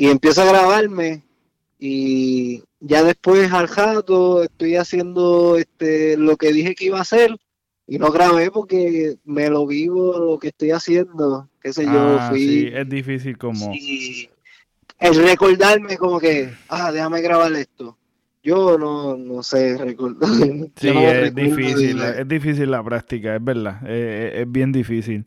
y 0.00 0.08
empiezo 0.08 0.40
a 0.40 0.46
grabarme 0.46 1.22
y 1.80 2.62
ya 2.78 3.02
después 3.02 3.50
al 3.52 3.66
jato 3.66 4.42
estoy 4.42 4.76
haciendo 4.76 5.56
este 5.56 6.16
lo 6.18 6.36
que 6.36 6.52
dije 6.52 6.74
que 6.74 6.84
iba 6.84 6.98
a 6.98 7.02
hacer 7.02 7.34
y 7.86 7.98
no 7.98 8.12
grabé 8.12 8.50
porque 8.50 9.16
me 9.24 9.48
lo 9.48 9.66
vivo 9.66 10.18
lo 10.18 10.38
que 10.38 10.48
estoy 10.48 10.70
haciendo, 10.70 11.48
qué 11.60 11.72
sé 11.72 11.86
yo, 11.86 12.18
ah, 12.20 12.28
fui 12.30 12.46
sí, 12.46 12.70
es 12.72 12.88
difícil 12.88 13.38
como 13.38 13.72
el 15.00 15.14
recordarme 15.14 15.96
como 15.96 16.20
que, 16.20 16.52
ah, 16.68 16.92
déjame 16.92 17.22
grabar 17.22 17.50
esto. 17.54 17.96
Yo 18.42 18.78
no, 18.78 19.16
no 19.16 19.42
sé 19.42 19.76
recordar. 19.78 20.30
Sí, 20.76 20.88
es 20.88 21.34
difícil, 21.34 22.00
es 22.02 22.28
difícil 22.28 22.70
la 22.70 22.84
práctica, 22.84 23.36
es 23.36 23.42
verdad, 23.42 23.86
es 23.90 24.50
bien 24.50 24.72
difícil. 24.72 25.26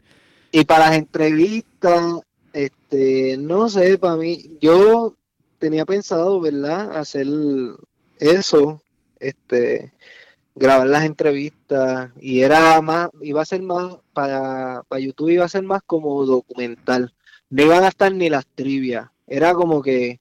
Y 0.51 0.63
para 0.65 0.89
las 0.89 0.97
entrevistas 0.97 2.21
este, 2.53 3.35
no 3.37 3.67
sé, 3.67 3.97
para 3.97 4.15
mí, 4.15 4.57
yo 4.61 5.15
tenía 5.63 5.85
pensado, 5.85 6.41
¿verdad? 6.41 6.97
Hacer 6.97 7.25
eso, 8.19 8.81
este, 9.17 9.93
grabar 10.55 10.87
las 10.87 11.05
entrevistas 11.05 12.11
y 12.19 12.41
era 12.41 12.81
más, 12.81 13.09
iba 13.21 13.41
a 13.41 13.45
ser 13.45 13.61
más, 13.61 13.95
para, 14.11 14.83
para 14.89 14.99
YouTube 14.99 15.29
iba 15.29 15.45
a 15.45 15.47
ser 15.47 15.63
más 15.63 15.81
como 15.83 16.25
documental. 16.25 17.13
No 17.49 17.63
iban 17.63 17.85
a 17.85 17.87
estar 17.87 18.13
ni 18.13 18.29
las 18.29 18.45
trivias, 18.45 19.09
era 19.25 19.53
como 19.53 19.81
que 19.81 20.19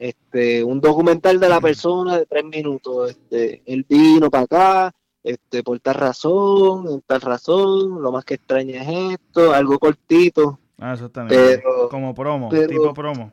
este, 0.00 0.64
un 0.64 0.80
documental 0.80 1.38
de 1.38 1.48
la 1.48 1.60
persona 1.60 2.18
de 2.18 2.26
tres 2.26 2.44
minutos, 2.44 3.10
este, 3.12 3.62
él 3.66 3.86
vino 3.88 4.30
para 4.30 4.44
acá, 4.46 4.94
este, 5.22 5.62
por 5.62 5.78
tal 5.78 5.94
razón, 5.94 6.88
en 6.88 7.02
tal 7.02 7.20
razón, 7.20 8.02
lo 8.02 8.10
más 8.10 8.24
que 8.24 8.34
extraña 8.34 8.82
es 8.82 9.20
esto, 9.20 9.52
algo 9.52 9.78
cortito, 9.78 10.58
Ah, 10.78 10.92
exactamente. 10.92 11.62
Como 11.90 12.14
promo, 12.14 12.50
tipo 12.50 12.92
promo. 12.92 13.32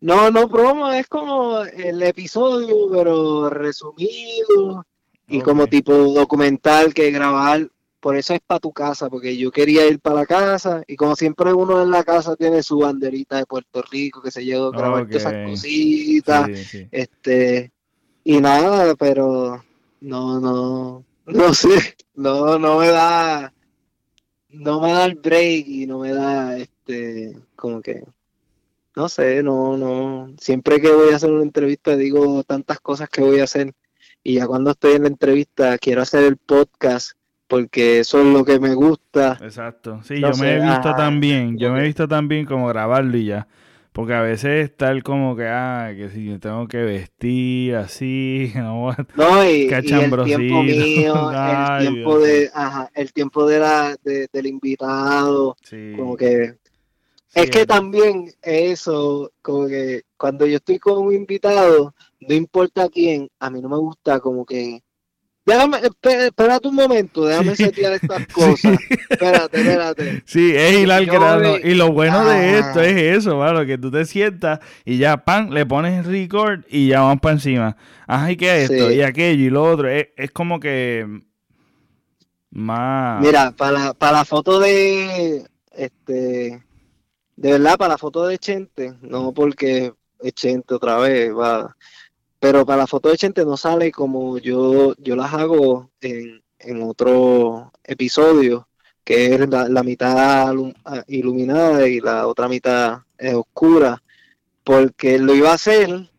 No, 0.00 0.30
no 0.30 0.48
promo, 0.48 0.90
es 0.90 1.06
como 1.08 1.60
el 1.62 2.02
episodio, 2.02 2.88
pero 2.90 3.50
resumido 3.50 4.86
y 5.28 5.40
como 5.40 5.66
tipo 5.66 5.92
documental 5.92 6.94
que 6.94 7.10
grabar. 7.10 7.70
Por 8.00 8.16
eso 8.16 8.32
es 8.32 8.40
para 8.40 8.60
tu 8.60 8.72
casa, 8.72 9.10
porque 9.10 9.36
yo 9.36 9.50
quería 9.50 9.86
ir 9.86 10.00
para 10.00 10.16
la 10.16 10.26
casa 10.26 10.82
y 10.86 10.96
como 10.96 11.14
siempre 11.16 11.52
uno 11.52 11.82
en 11.82 11.90
la 11.90 12.02
casa 12.02 12.34
tiene 12.34 12.62
su 12.62 12.78
banderita 12.78 13.36
de 13.36 13.44
Puerto 13.44 13.82
Rico 13.82 14.22
que 14.22 14.30
se 14.30 14.42
llegó 14.42 14.68
a 14.68 14.70
grabar 14.70 15.06
todas 15.06 15.22
esas 15.22 15.46
cositas. 15.46 16.48
Este, 16.90 17.70
y 18.24 18.40
nada, 18.40 18.94
pero 18.94 19.62
no, 20.00 20.40
no, 20.40 21.04
no 21.26 21.54
sé, 21.54 21.96
no, 22.14 22.58
no 22.58 22.78
me 22.78 22.88
da, 22.88 23.52
no 24.48 24.80
me 24.80 24.92
da 24.92 25.04
el 25.04 25.16
break 25.16 25.66
y 25.68 25.86
no 25.86 25.98
me 25.98 26.12
da, 26.12 26.56
este, 26.56 27.36
como 27.54 27.82
que, 27.82 28.02
no 29.00 29.08
sé, 29.08 29.42
no, 29.42 29.78
no, 29.78 30.30
siempre 30.38 30.78
que 30.78 30.92
voy 30.92 31.10
a 31.10 31.16
hacer 31.16 31.30
una 31.30 31.42
entrevista 31.42 31.96
digo 31.96 32.44
tantas 32.44 32.80
cosas 32.80 33.08
que 33.08 33.22
voy 33.22 33.40
a 33.40 33.44
hacer. 33.44 33.72
Y 34.22 34.34
ya 34.34 34.46
cuando 34.46 34.72
estoy 34.72 34.92
en 34.92 35.02
la 35.02 35.08
entrevista 35.08 35.78
quiero 35.78 36.02
hacer 36.02 36.24
el 36.24 36.36
podcast 36.36 37.12
porque 37.46 38.00
eso 38.00 38.20
es 38.20 38.26
lo 38.26 38.44
que 38.44 38.60
me 38.60 38.74
gusta. 38.74 39.38
Exacto, 39.40 40.02
sí, 40.02 40.20
yo 40.20 40.32
me 40.38 40.52
he 40.52 40.60
visto 40.60 40.94
también, 40.94 41.56
yo 41.56 41.72
me 41.72 41.80
he 41.80 41.84
visto 41.84 42.06
también 42.06 42.44
como 42.44 42.68
grabarlo 42.68 43.16
y 43.16 43.24
ya. 43.24 43.48
Porque 43.92 44.12
a 44.12 44.20
veces 44.20 44.76
tal 44.76 45.02
como 45.02 45.34
que, 45.34 45.48
ah, 45.48 45.92
que 45.96 46.10
si 46.10 46.38
tengo 46.38 46.68
que 46.68 46.82
vestir 46.82 47.76
así, 47.76 48.52
no, 48.54 48.94
no 49.16 49.44
y, 49.44 49.62
y 49.62 49.72
el 49.72 49.84
tiempo 49.84 50.62
mío, 50.62 51.30
el 51.32 51.78
tiempo 51.88 52.18
de, 52.18 52.50
ajá, 52.52 52.90
el 52.94 53.12
tiempo 53.14 53.46
de 53.46 53.58
la, 53.58 53.96
de, 54.04 54.28
del 54.30 54.46
invitado, 54.46 55.56
como 55.96 56.18
que, 56.18 56.59
es 57.34 57.50
que 57.50 57.66
también 57.66 58.32
eso, 58.42 59.32
como 59.42 59.66
que 59.66 60.02
cuando 60.16 60.46
yo 60.46 60.56
estoy 60.56 60.78
con 60.78 61.06
un 61.06 61.14
invitado, 61.14 61.94
no 62.20 62.34
importa 62.34 62.88
quién, 62.88 63.28
a 63.38 63.50
mí 63.50 63.60
no 63.60 63.68
me 63.68 63.78
gusta 63.78 64.20
como 64.20 64.44
que 64.44 64.82
Déjame, 65.50 65.78
espérate 66.02 66.68
un 66.68 66.74
momento, 66.74 67.24
déjame 67.24 67.56
setear 67.56 67.94
estas 67.94 68.26
cosas. 68.32 68.78
Espérate, 69.08 69.60
espérate. 69.60 70.22
Sí, 70.26 70.52
es 70.54 70.78
hilar 70.78 71.04
grano. 71.06 71.56
Y 71.56 71.74
lo 71.74 71.92
bueno 71.92 72.24
de 72.26 72.58
esto 72.58 72.80
es 72.80 73.18
eso, 73.18 73.36
mano, 73.36 73.64
que 73.64 73.78
tú 73.78 73.90
te 73.90 74.04
sientas 74.04 74.60
y 74.84 74.98
ya, 74.98 75.24
pan, 75.24 75.52
le 75.52 75.64
pones 75.66 75.98
el 75.98 76.12
record 76.12 76.60
y 76.68 76.88
ya 76.88 77.00
vamos 77.00 77.20
para 77.20 77.34
encima. 77.34 77.76
Ajá, 78.06 78.30
¿y 78.30 78.36
qué 78.36 78.64
es 78.64 78.70
esto? 78.70 78.90
Y 78.92 79.02
aquello 79.02 79.44
y 79.44 79.50
lo 79.50 79.64
otro. 79.64 79.88
Es, 79.88 80.30
como 80.32 80.60
que 80.60 81.06
más... 82.50 83.20
Mira, 83.20 83.52
para, 83.52 83.94
para 83.94 84.18
la 84.18 84.24
foto 84.24 84.60
de, 84.60 85.46
este, 85.72 86.62
de 87.40 87.52
verdad, 87.52 87.78
para 87.78 87.94
la 87.94 87.98
foto 87.98 88.26
de 88.26 88.36
Chente, 88.36 88.94
no 89.00 89.32
porque 89.32 89.94
Chente 90.34 90.74
otra 90.74 90.98
vez, 90.98 91.34
va. 91.34 91.74
Pero 92.38 92.66
para 92.66 92.82
la 92.82 92.86
foto 92.86 93.08
de 93.08 93.16
Chente 93.16 93.46
no 93.46 93.56
sale 93.56 93.90
como 93.92 94.36
yo, 94.36 94.94
yo 94.98 95.16
las 95.16 95.32
hago 95.32 95.90
en, 96.02 96.42
otro 96.82 97.72
episodio, 97.84 98.68
que 99.04 99.34
es 99.34 99.48
la, 99.48 99.82
mitad 99.82 100.50
ah, 100.84 101.04
iluminada 101.06 101.88
y 101.88 102.00
la 102.00 102.26
otra 102.26 102.46
mitad 102.46 102.98
es 103.16 103.34
oscura, 103.34 104.02
porque 104.62 105.18
lo 105.18 105.34
iba 105.34 105.50
a 105.50 105.54
hacer, 105.54 106.10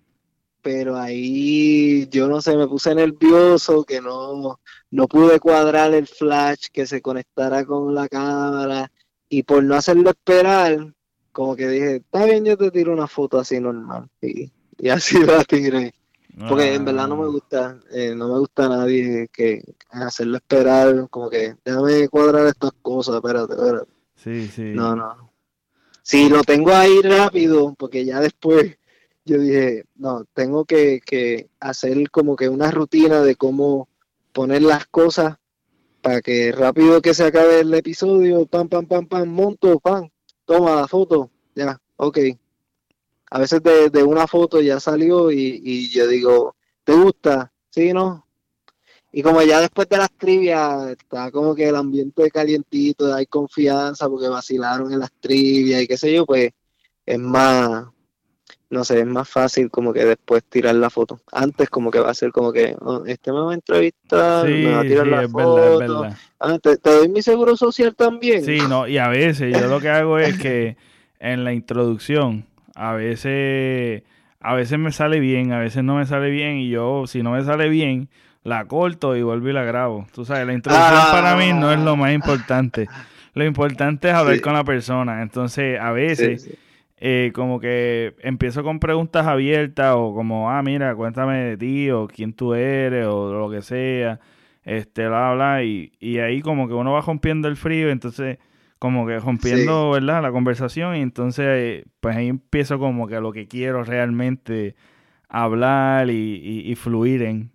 pero 0.64 0.98
ahí 0.98 2.08
yo 2.10 2.28
no 2.28 2.42
sé, 2.42 2.58
me 2.58 2.68
puse 2.68 2.96
nervioso 2.96 3.84
que 3.84 4.02
no, 4.02 4.60
no 4.90 5.08
pude 5.08 5.40
cuadrar 5.40 5.94
el 5.94 6.08
flash 6.08 6.70
que 6.74 6.88
se 6.88 7.00
conectara 7.00 7.64
con 7.64 7.94
la 7.94 8.10
cámara 8.10 8.92
y 9.30 9.44
por 9.44 9.64
no 9.64 9.76
hacerlo 9.76 10.10
esperar, 10.10 10.94
como 11.32 11.56
que 11.56 11.68
dije, 11.68 11.96
está 11.98 12.26
bien, 12.26 12.46
yo 12.46 12.58
te 12.58 12.72
tiro 12.72 12.94
una 12.94 13.08
foto 13.08 13.40
así 13.40 13.60
normal 13.60 14.10
y, 14.22 14.52
y 14.78 14.90
así 14.90 15.20
la 15.26 15.44
tiré. 15.44 15.94
Porque 16.48 16.74
en 16.74 16.86
verdad 16.86 17.08
no 17.08 17.18
me 17.18 17.26
ah. 17.26 17.28
gusta, 17.28 17.80
eh, 17.92 18.16
no 18.16 18.30
me 18.30 18.40
gusta 18.40 18.66
a 18.66 18.70
nadie 18.70 19.28
que 19.34 19.62
hacerlo 19.90 20.38
esperar, 20.38 21.10
como 21.10 21.30
que 21.30 21.56
déjame 21.64 22.08
cuadrar 22.08 22.48
estas 22.48 22.72
cosas, 22.82 23.16
espérate, 23.16 23.54
espérate. 23.54 23.92
Sí, 24.16 24.48
sí. 24.48 24.64
No, 24.74 24.96
no. 24.96 25.32
Si 26.02 26.30
lo 26.30 26.42
tengo 26.44 26.72
ahí 26.72 27.02
rápido, 27.02 27.76
porque 27.78 28.06
ya 28.06 28.22
después 28.22 28.78
yo 29.26 29.40
dije, 29.40 29.86
no, 29.96 30.26
tengo 30.34 30.66
que, 30.66 31.02
que 31.06 31.50
hacer 31.60 32.10
como 32.10 32.36
que 32.36 32.50
una 32.50 32.72
rutina 32.72 33.22
de 33.22 33.36
cómo 33.36 33.90
poner 34.32 34.62
las 34.62 34.86
cosas 34.88 35.38
para 36.02 36.22
que 36.22 36.52
rápido 36.52 37.02
que 37.02 37.14
se 37.14 37.26
acabe 37.26 37.60
el 37.60 37.74
episodio, 37.74 38.46
pam, 38.46 38.68
pam, 38.68 38.86
pam, 38.86 39.06
pam, 39.06 39.30
monto, 39.30 39.80
pam, 39.80 40.10
toma 40.52 40.76
la 40.76 40.88
foto, 40.88 41.32
ya, 41.56 41.80
ok, 41.96 42.18
a 43.32 43.40
veces 43.40 43.62
de, 43.64 44.04
una 44.04 44.28
foto 44.28 44.60
ya 44.60 44.80
salió 44.80 45.32
y, 45.32 45.90
yo 45.90 46.08
digo, 46.08 46.56
¿te 46.84 46.94
gusta? 46.94 47.52
Sí, 47.70 47.94
¿no? 47.94 48.28
Y 49.14 49.24
como 49.24 49.42
ya 49.42 49.62
después 49.62 49.88
de 49.88 49.98
las 49.98 50.12
trivias 50.12 50.90
está 50.90 51.32
como 51.32 51.56
que 51.56 51.70
el 51.70 51.76
ambiente 51.76 52.30
calientito, 52.30 53.14
hay 53.14 53.26
confianza 53.26 54.10
porque 54.10 54.28
vacilaron 54.28 54.92
en 54.92 55.00
las 55.00 55.12
trivias 55.20 55.82
y 55.82 55.88
qué 55.88 55.98
sé 55.98 56.14
yo, 56.14 56.26
pues 56.26 56.52
es 57.06 57.20
más, 57.20 57.86
no 58.72 58.84
sé, 58.84 59.02
es 59.02 59.06
más 59.06 59.30
fácil 59.30 59.70
como 59.70 59.94
que 59.94 60.06
después 60.06 60.44
tirar 60.46 60.76
la 60.76 60.90
foto. 60.90 61.20
Antes 61.32 61.70
como 61.70 61.92
que 61.92 62.00
va 62.00 62.10
a 62.10 62.14
ser 62.14 62.32
como 62.32 62.52
que, 62.52 62.76
oh, 62.80 63.04
este 63.06 63.32
me 63.32 63.40
va 63.40 63.52
a 63.52 63.54
entrevistar, 63.54 64.48
me 64.48 64.72
va 64.72 64.80
a 64.80 64.84
tirar 64.84 65.08
la 65.08 65.28
foto. 65.28 66.08
Ah, 66.40 66.58
¿te, 66.58 66.78
¿te, 66.78 66.90
doy 66.90 67.10
mi 67.10 67.22
seguro 67.22 67.56
social 67.56 67.94
también. 67.96 68.44
Sí, 68.44 68.60
no, 68.68 68.88
y 68.88 68.98
a 68.98 69.10
veces 69.10 69.54
yo 69.54 69.68
lo 69.68 69.80
que 69.80 69.90
hago 69.90 70.18
es 70.18 70.40
que 70.40 70.78
en 71.20 71.44
la 71.44 71.54
introducción 71.54 72.46
a 72.76 72.94
veces, 72.94 74.04
a 74.40 74.56
veces 74.56 74.80
me 74.80 74.92
sale 74.92 75.20
bien, 75.20 75.52
a 75.52 75.60
veces 75.60 75.84
no 75.84 75.98
me 75.98 76.06
sale 76.06 76.30
bien 76.30 76.58
y 76.58 76.70
yo, 76.70 77.06
si 77.08 77.22
no 77.22 77.32
me 77.32 77.44
sale 77.44 77.70
bien, 77.70 78.10
la 78.44 78.66
corto 78.66 79.16
y 79.16 79.22
vuelvo 79.22 79.50
y 79.50 79.54
la 79.54 79.64
grabo. 79.64 80.08
Tú 80.14 80.26
sabes, 80.26 80.48
la 80.48 80.54
introducción 80.54 81.12
para 81.12 81.36
mí 81.36 81.54
no 81.54 81.72
es 81.72 81.80
lo 81.80 81.96
más 81.96 82.12
importante. 82.14 82.88
Lo 83.34 83.46
importante 83.46 84.10
es 84.10 84.14
hablar 84.14 84.42
con 84.42 84.54
la 84.54 84.64
persona. 84.64 85.22
Entonces, 85.22 85.80
a 85.80 85.92
veces, 85.92 86.50
eh, 87.04 87.32
como 87.34 87.60
que 87.60 88.16
empiezo 88.20 88.64
con 88.64 88.80
preguntas 88.80 89.26
abiertas 89.26 89.96
o 89.98 90.14
como, 90.14 90.52
ah, 90.52 90.62
mira, 90.62 90.96
cuéntame 90.96 91.40
de 91.40 91.58
ti 91.58 91.90
o 91.90 92.08
quién 92.08 92.34
tú 92.34 92.54
eres 92.54 93.08
o 93.08 93.34
lo 93.34 93.50
que 93.50 93.64
sea, 93.64 94.20
este, 94.64 95.08
bla, 95.08 95.34
bla, 95.34 95.64
y, 95.64 95.92
y 96.00 96.20
ahí 96.20 96.42
como 96.42 96.68
que 96.68 96.76
uno 96.76 96.92
va 96.94 97.02
rompiendo 97.02 97.48
el 97.48 97.58
frío, 97.58 97.90
entonces 97.90 98.38
como 98.78 99.08
que 99.08 99.20
rompiendo, 99.20 99.90
¿verdad? 99.92 100.22
La 100.22 100.32
conversación 100.32 100.96
y 100.96 101.02
entonces 101.02 101.86
pues 102.00 102.16
ahí 102.16 102.28
empiezo 102.28 102.78
como 102.80 103.08
que 103.08 103.20
lo 103.20 103.32
que 103.32 103.48
quiero 103.48 103.84
realmente 103.84 104.76
hablar 105.28 106.10
y 106.12 106.76
fluir 106.76 107.24
en. 107.24 107.52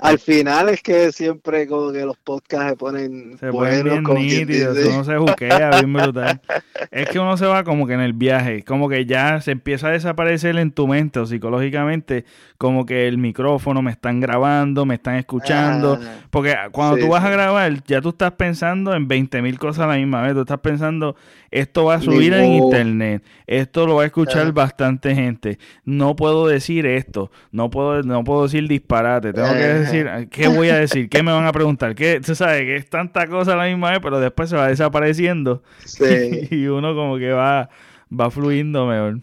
Al 0.00 0.18
final 0.18 0.70
es 0.70 0.82
que 0.82 1.12
siempre 1.12 1.66
como 1.66 1.92
que 1.92 2.04
los 2.04 2.16
podcasts 2.16 2.70
se 2.70 2.76
ponen 2.76 3.36
se 3.38 3.50
ponen 3.50 3.84
bien 3.84 4.04
nítidos, 4.04 4.78
uno 4.86 5.04
se 5.04 5.16
juquea 5.16 5.70
bien 5.70 5.92
brutal. 5.92 6.40
es 6.90 7.08
que 7.08 7.18
uno 7.18 7.36
se 7.36 7.44
va 7.44 7.64
como 7.64 7.86
que 7.86 7.92
en 7.92 8.00
el 8.00 8.14
viaje, 8.14 8.64
como 8.64 8.88
que 8.88 9.04
ya 9.04 9.40
se 9.40 9.52
empieza 9.52 9.88
a 9.88 9.90
desaparecer 9.90 10.56
en 10.56 10.72
tu 10.72 10.88
mente 10.88 11.20
o 11.20 11.26
psicológicamente, 11.26 12.24
como 12.56 12.86
que 12.86 13.08
el 13.08 13.18
micrófono 13.18 13.82
me 13.82 13.90
están 13.90 14.20
grabando, 14.20 14.86
me 14.86 14.94
están 14.94 15.16
escuchando, 15.16 15.98
ah, 16.00 16.24
porque 16.30 16.56
cuando 16.72 16.96
tú 16.96 17.08
vas 17.08 17.24
a 17.24 17.30
grabar 17.30 17.84
ya 17.84 18.00
tú 18.00 18.10
estás 18.10 18.32
pensando 18.32 18.94
en 18.94 19.06
20 19.06 19.42
mil 19.42 19.58
cosas 19.58 19.84
a 19.84 19.88
la 19.88 19.96
misma 19.96 20.22
vez, 20.22 20.32
tú 20.32 20.40
estás 20.40 20.60
pensando 20.60 21.14
esto 21.50 21.84
va 21.84 21.96
a 21.96 22.00
subir 22.00 22.32
en 22.32 22.52
internet, 22.52 23.24
esto 23.46 23.86
lo 23.86 23.96
va 23.96 24.02
a 24.04 24.06
escuchar 24.06 24.46
ah. 24.46 24.52
bastante 24.52 25.14
gente, 25.14 25.58
no 25.84 26.16
puedo 26.16 26.46
decir 26.46 26.86
esto, 26.86 27.30
no 27.50 27.70
puedo, 27.70 28.02
no 28.02 28.24
puedo 28.24 28.44
decir 28.44 28.66
disparate, 28.66 29.32
tengo 29.32 29.52
que 29.52 29.89
decir, 29.90 30.28
¿qué 30.30 30.48
voy 30.48 30.68
a 30.68 30.76
decir? 30.76 31.08
¿Qué 31.08 31.22
me 31.22 31.32
van 31.32 31.46
a 31.46 31.52
preguntar? 31.52 31.94
¿Qué, 31.94 32.20
tú 32.24 32.34
sabes 32.34 32.62
que 32.62 32.76
es 32.76 32.88
tanta 32.88 33.26
cosa 33.26 33.54
a 33.54 33.56
la 33.56 33.66
misma 33.66 33.90
vez, 33.90 34.00
pero 34.02 34.20
después 34.20 34.50
se 34.50 34.56
va 34.56 34.68
desapareciendo 34.68 35.62
y 36.50 36.66
uno 36.66 36.94
como 36.94 37.18
que 37.18 37.32
va, 37.32 37.68
va 38.12 38.30
fluyendo 38.30 38.86
mejor. 38.86 39.20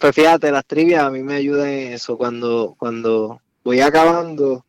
Pues 0.00 0.14
fíjate, 0.14 0.52
las 0.52 0.64
trivias 0.64 1.02
a 1.02 1.10
mí 1.10 1.22
me 1.22 1.34
ayudan 1.34 1.68
en 1.68 1.92
eso, 1.94 2.16
cuando, 2.16 2.76
cuando 2.78 3.40
voy 3.64 3.80
acabando, 3.80 4.64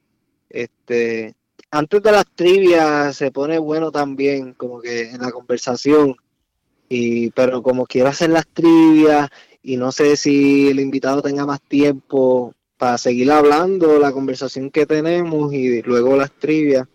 este, 0.49 1.35
antes 1.71 2.01
de 2.01 2.11
las 2.11 2.25
trivias 2.33 3.15
se 3.15 3.31
pone 3.31 3.59
bueno 3.59 3.91
también, 3.91 4.53
como 4.53 4.81
que 4.81 5.11
en 5.11 5.21
la 5.21 5.31
conversación, 5.31 6.15
y 6.89 7.29
pero 7.31 7.61
como 7.61 7.85
quiero 7.85 8.09
hacer 8.09 8.31
las 8.31 8.47
trivias 8.47 9.29
y 9.61 9.77
no 9.77 9.91
sé 9.91 10.17
si 10.17 10.69
el 10.69 10.79
invitado 10.79 11.21
tenga 11.21 11.45
más 11.45 11.61
tiempo 11.61 12.55
para 12.79 12.97
seguir 12.97 13.29
hablando 13.29 13.99
la 13.99 14.13
conversación 14.13 14.71
que 14.71 14.85
tenemos 14.85 15.53
y 15.53 15.81
luego 15.81 16.15
las 16.15 16.31
trivias, 16.31 16.87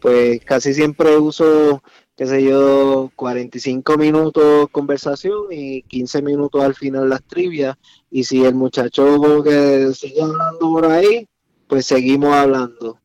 pues 0.00 0.44
casi 0.44 0.74
siempre 0.74 1.16
uso, 1.16 1.80
qué 2.16 2.26
sé 2.26 2.42
yo, 2.42 3.12
45 3.14 3.96
minutos 3.96 4.68
conversación 4.72 5.44
y 5.52 5.82
15 5.82 6.22
minutos 6.22 6.64
al 6.64 6.74
final 6.74 7.08
las 7.08 7.22
trivias. 7.22 7.76
Y 8.10 8.24
si 8.24 8.44
el 8.44 8.56
muchacho 8.56 9.44
que 9.44 9.92
sigue 9.94 10.20
hablando 10.20 10.58
por 10.58 10.86
ahí, 10.86 11.28
pues 11.68 11.86
seguimos 11.86 12.34
hablando. 12.34 12.98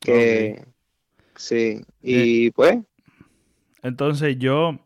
Que 0.00 0.64
sí, 1.36 1.82
y 2.02 2.46
eh, 2.46 2.52
pues. 2.54 2.78
Entonces 3.82 4.38
yo 4.38 4.78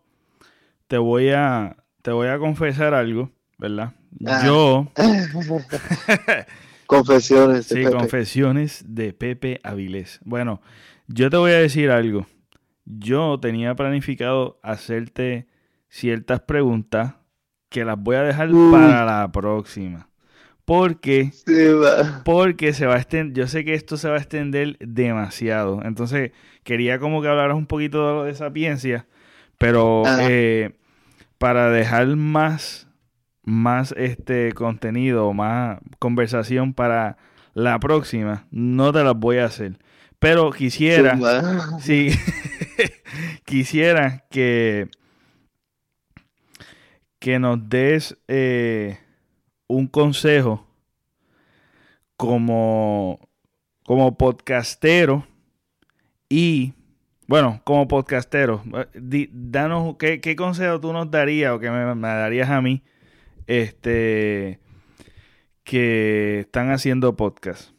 te 0.89 0.99
voy 0.99 1.31
a, 1.31 1.77
te 2.03 2.11
voy 2.11 2.27
a 2.27 2.41
confesar 2.41 2.93
algo, 2.93 3.31
¿verdad? 3.57 3.95
Ah. 4.27 4.43
yo... 4.45 4.89
Confesiones. 6.87 7.69
de 7.69 7.77
sí, 7.77 7.85
Pepe. 7.85 7.97
confesiones 7.97 8.85
de 8.89 9.13
Pepe 9.13 9.61
Avilés. 9.63 10.19
Bueno, 10.25 10.61
yo 11.07 11.31
te 11.31 11.37
voy 11.37 11.53
a 11.53 11.59
decir 11.59 11.91
algo. 11.91 12.27
Yo 12.85 13.39
tenía 13.41 13.77
planificado 13.77 14.59
hacerte 14.65 15.47
ciertas 15.89 16.41
preguntas 16.41 17.15
que 17.69 17.85
las 17.85 17.97
voy 17.97 18.17
a 18.17 18.23
dejar 18.23 18.53
Uy. 18.53 18.73
para 18.73 19.05
la 19.05 19.31
próxima. 19.31 20.09
Porque 20.65 21.31
Sí, 21.33 21.69
porque 22.25 22.73
se 22.73 22.87
va 22.87 22.95
a 22.95 22.99
extender, 22.99 23.37
yo 23.37 23.47
sé 23.49 23.65
que 23.65 23.75
esto 23.75 23.97
se 23.97 24.09
va 24.09 24.15
a 24.17 24.19
extender 24.19 24.77
demasiado. 24.79 25.81
Entonces, 25.85 26.33
quería 26.65 26.99
como 26.99 27.23
que 27.23 27.29
hablaras 27.29 27.57
un 27.57 27.67
poquito 27.67 28.07
de 28.07 28.15
lo 28.15 28.25
de 28.25 28.35
sapiencia, 28.35 29.07
pero 29.59 30.03
eh, 30.21 30.77
para 31.39 31.71
dejar 31.71 32.07
más, 32.17 32.89
más 33.43 33.93
este 33.97 34.53
contenido, 34.53 35.33
más 35.33 35.79
conversación 35.99 36.75
para 36.75 37.17
la 37.55 37.79
próxima, 37.81 38.47
no 38.51 38.93
te 38.93 39.03
las 39.05 39.17
voy 39.17 39.39
a 39.39 39.47
hacer. 39.47 39.79
Pero 40.19 40.51
quisiera, 40.53 41.19
Sí, 41.81 42.11
quisiera 43.45 44.25
que, 44.31 44.89
que 47.19 47.39
nos 47.39 47.69
des 47.69 48.19
eh, 48.29 48.99
un 49.67 49.87
consejo 49.87 50.67
como, 52.17 53.19
como 53.85 54.17
podcastero 54.17 55.27
y, 56.29 56.75
bueno, 57.27 57.61
como 57.65 57.89
podcastero, 57.89 58.63
eh, 58.75 58.87
di- 58.95 59.31
danos, 59.33 59.97
¿qué, 59.99 60.21
qué 60.21 60.37
consejo 60.37 60.81
tú 60.81 60.93
nos 60.93 61.11
darías 61.11 61.53
o 61.53 61.59
que 61.59 61.71
me, 61.71 61.95
me 61.95 62.09
darías 62.09 62.51
a 62.51 62.61
mí 62.61 62.83
este, 63.59 64.59
que 65.65 66.41
están 66.41 66.71
haciendo 66.71 67.17
podcast? 67.17 67.71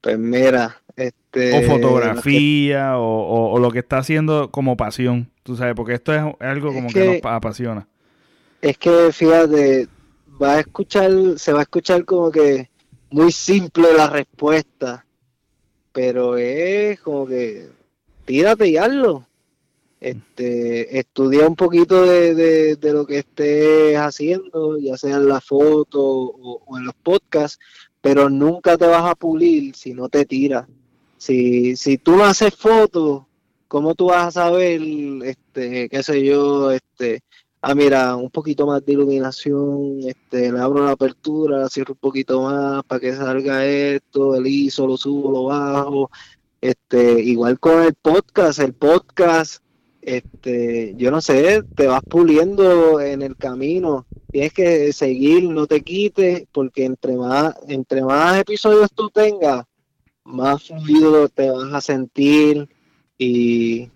Pues 0.00 0.18
mira, 0.18 0.80
este. 0.96 1.58
o 1.58 1.62
fotografía 1.62 2.98
o, 2.98 3.02
o- 3.04 3.52
o 3.52 3.58
lo 3.58 3.70
que 3.70 3.80
está 3.80 3.98
haciendo 3.98 4.50
como 4.50 4.76
pasión, 4.76 5.30
tú 5.42 5.56
sabes, 5.56 5.74
porque 5.74 5.94
esto 5.94 6.12
es 6.14 6.20
algo 6.40 6.68
Es 6.70 6.74
como 6.74 6.88
que, 6.88 6.94
que- 6.94 7.06
nos 7.12 7.16
pa- 7.20 7.36
apasiona. 7.36 7.86
Es 8.60 8.78
que 8.78 9.10
fíjate, 9.12 9.88
va 10.40 10.54
a 10.54 10.60
escuchar, 10.60 11.10
se 11.36 11.52
va 11.52 11.60
a 11.60 11.62
escuchar 11.62 12.04
como 12.04 12.30
que 12.30 12.68
muy 13.10 13.32
simple 13.32 13.88
la 13.96 14.08
respuesta, 14.08 15.04
pero 15.92 16.36
es 16.36 17.00
como 17.00 17.26
que 17.26 17.68
tírate 18.24 18.68
y 18.68 18.76
hazlo. 18.76 19.26
Este, 20.02 20.98
estudia 20.98 21.46
un 21.46 21.54
poquito 21.54 22.02
de, 22.04 22.34
de- 22.76 22.92
lo 22.92 23.06
que 23.06 23.18
estés 23.18 23.96
haciendo, 23.96 24.76
ya 24.76 24.96
sea 24.96 25.14
en 25.14 25.28
la 25.28 25.40
foto 25.40 26.00
o, 26.02 26.76
en 26.76 26.86
los 26.86 26.94
podcasts, 27.04 27.60
pero 28.00 28.28
nunca 28.28 28.76
te 28.76 28.84
vas 28.88 29.08
a 29.08 29.14
pulir 29.14 29.76
si 29.76 29.94
no 29.94 30.08
te 30.08 30.24
tiras. 30.24 30.66
Si, 31.18 31.76
si 31.76 31.98
tú 31.98 32.16
no 32.16 32.24
haces 32.24 32.52
fotos, 32.56 33.22
¿cómo 33.68 33.94
tú 33.94 34.06
vas 34.06 34.26
a 34.26 34.30
saber, 34.42 34.80
este, 35.24 35.88
qué 35.88 36.02
sé 36.02 36.24
yo, 36.24 36.72
este, 36.72 37.22
ah, 37.60 37.76
mira, 37.76 38.16
un 38.16 38.30
poquito 38.30 38.66
más 38.66 38.84
de 38.84 38.94
iluminación, 38.94 40.00
este, 40.04 40.50
le 40.50 40.58
abro 40.58 40.84
la 40.84 40.90
apertura, 40.92 41.68
cierro 41.68 41.92
un 41.94 42.00
poquito 42.00 42.42
más 42.42 42.82
para 42.88 42.98
que 43.00 43.14
salga 43.14 43.64
esto, 43.66 44.34
el 44.34 44.48
ISO, 44.48 44.84
lo 44.88 44.96
subo, 44.96 45.30
lo 45.30 45.44
bajo, 45.44 46.10
este, 46.60 47.20
igual 47.22 47.60
con 47.60 47.84
el 47.84 47.94
podcast, 47.94 48.58
el 48.58 48.74
podcast, 48.74 49.62
este, 50.02 50.94
yo 50.96 51.10
no 51.12 51.20
sé, 51.20 51.62
te 51.76 51.86
vas 51.86 52.02
puliendo 52.02 53.00
en 53.00 53.22
el 53.22 53.36
camino, 53.36 54.04
tienes 54.30 54.52
que 54.52 54.92
seguir, 54.92 55.44
no 55.44 55.66
te 55.66 55.82
quites, 55.82 56.44
porque 56.52 56.84
entre 56.84 57.16
más, 57.16 57.54
entre 57.68 58.02
más 58.02 58.38
episodios 58.38 58.90
tú 58.92 59.10
tengas, 59.10 59.64
más 60.24 60.64
fluido 60.64 61.28
te 61.28 61.50
vas 61.50 61.72
a 61.72 61.80
sentir 61.80 62.68
y 63.16 63.90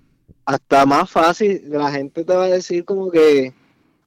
hasta 0.44 0.86
más 0.86 1.10
fácil, 1.10 1.62
la 1.66 1.90
gente 1.90 2.24
te 2.24 2.34
va 2.34 2.44
a 2.44 2.48
decir 2.48 2.84
como 2.84 3.10
que, 3.10 3.52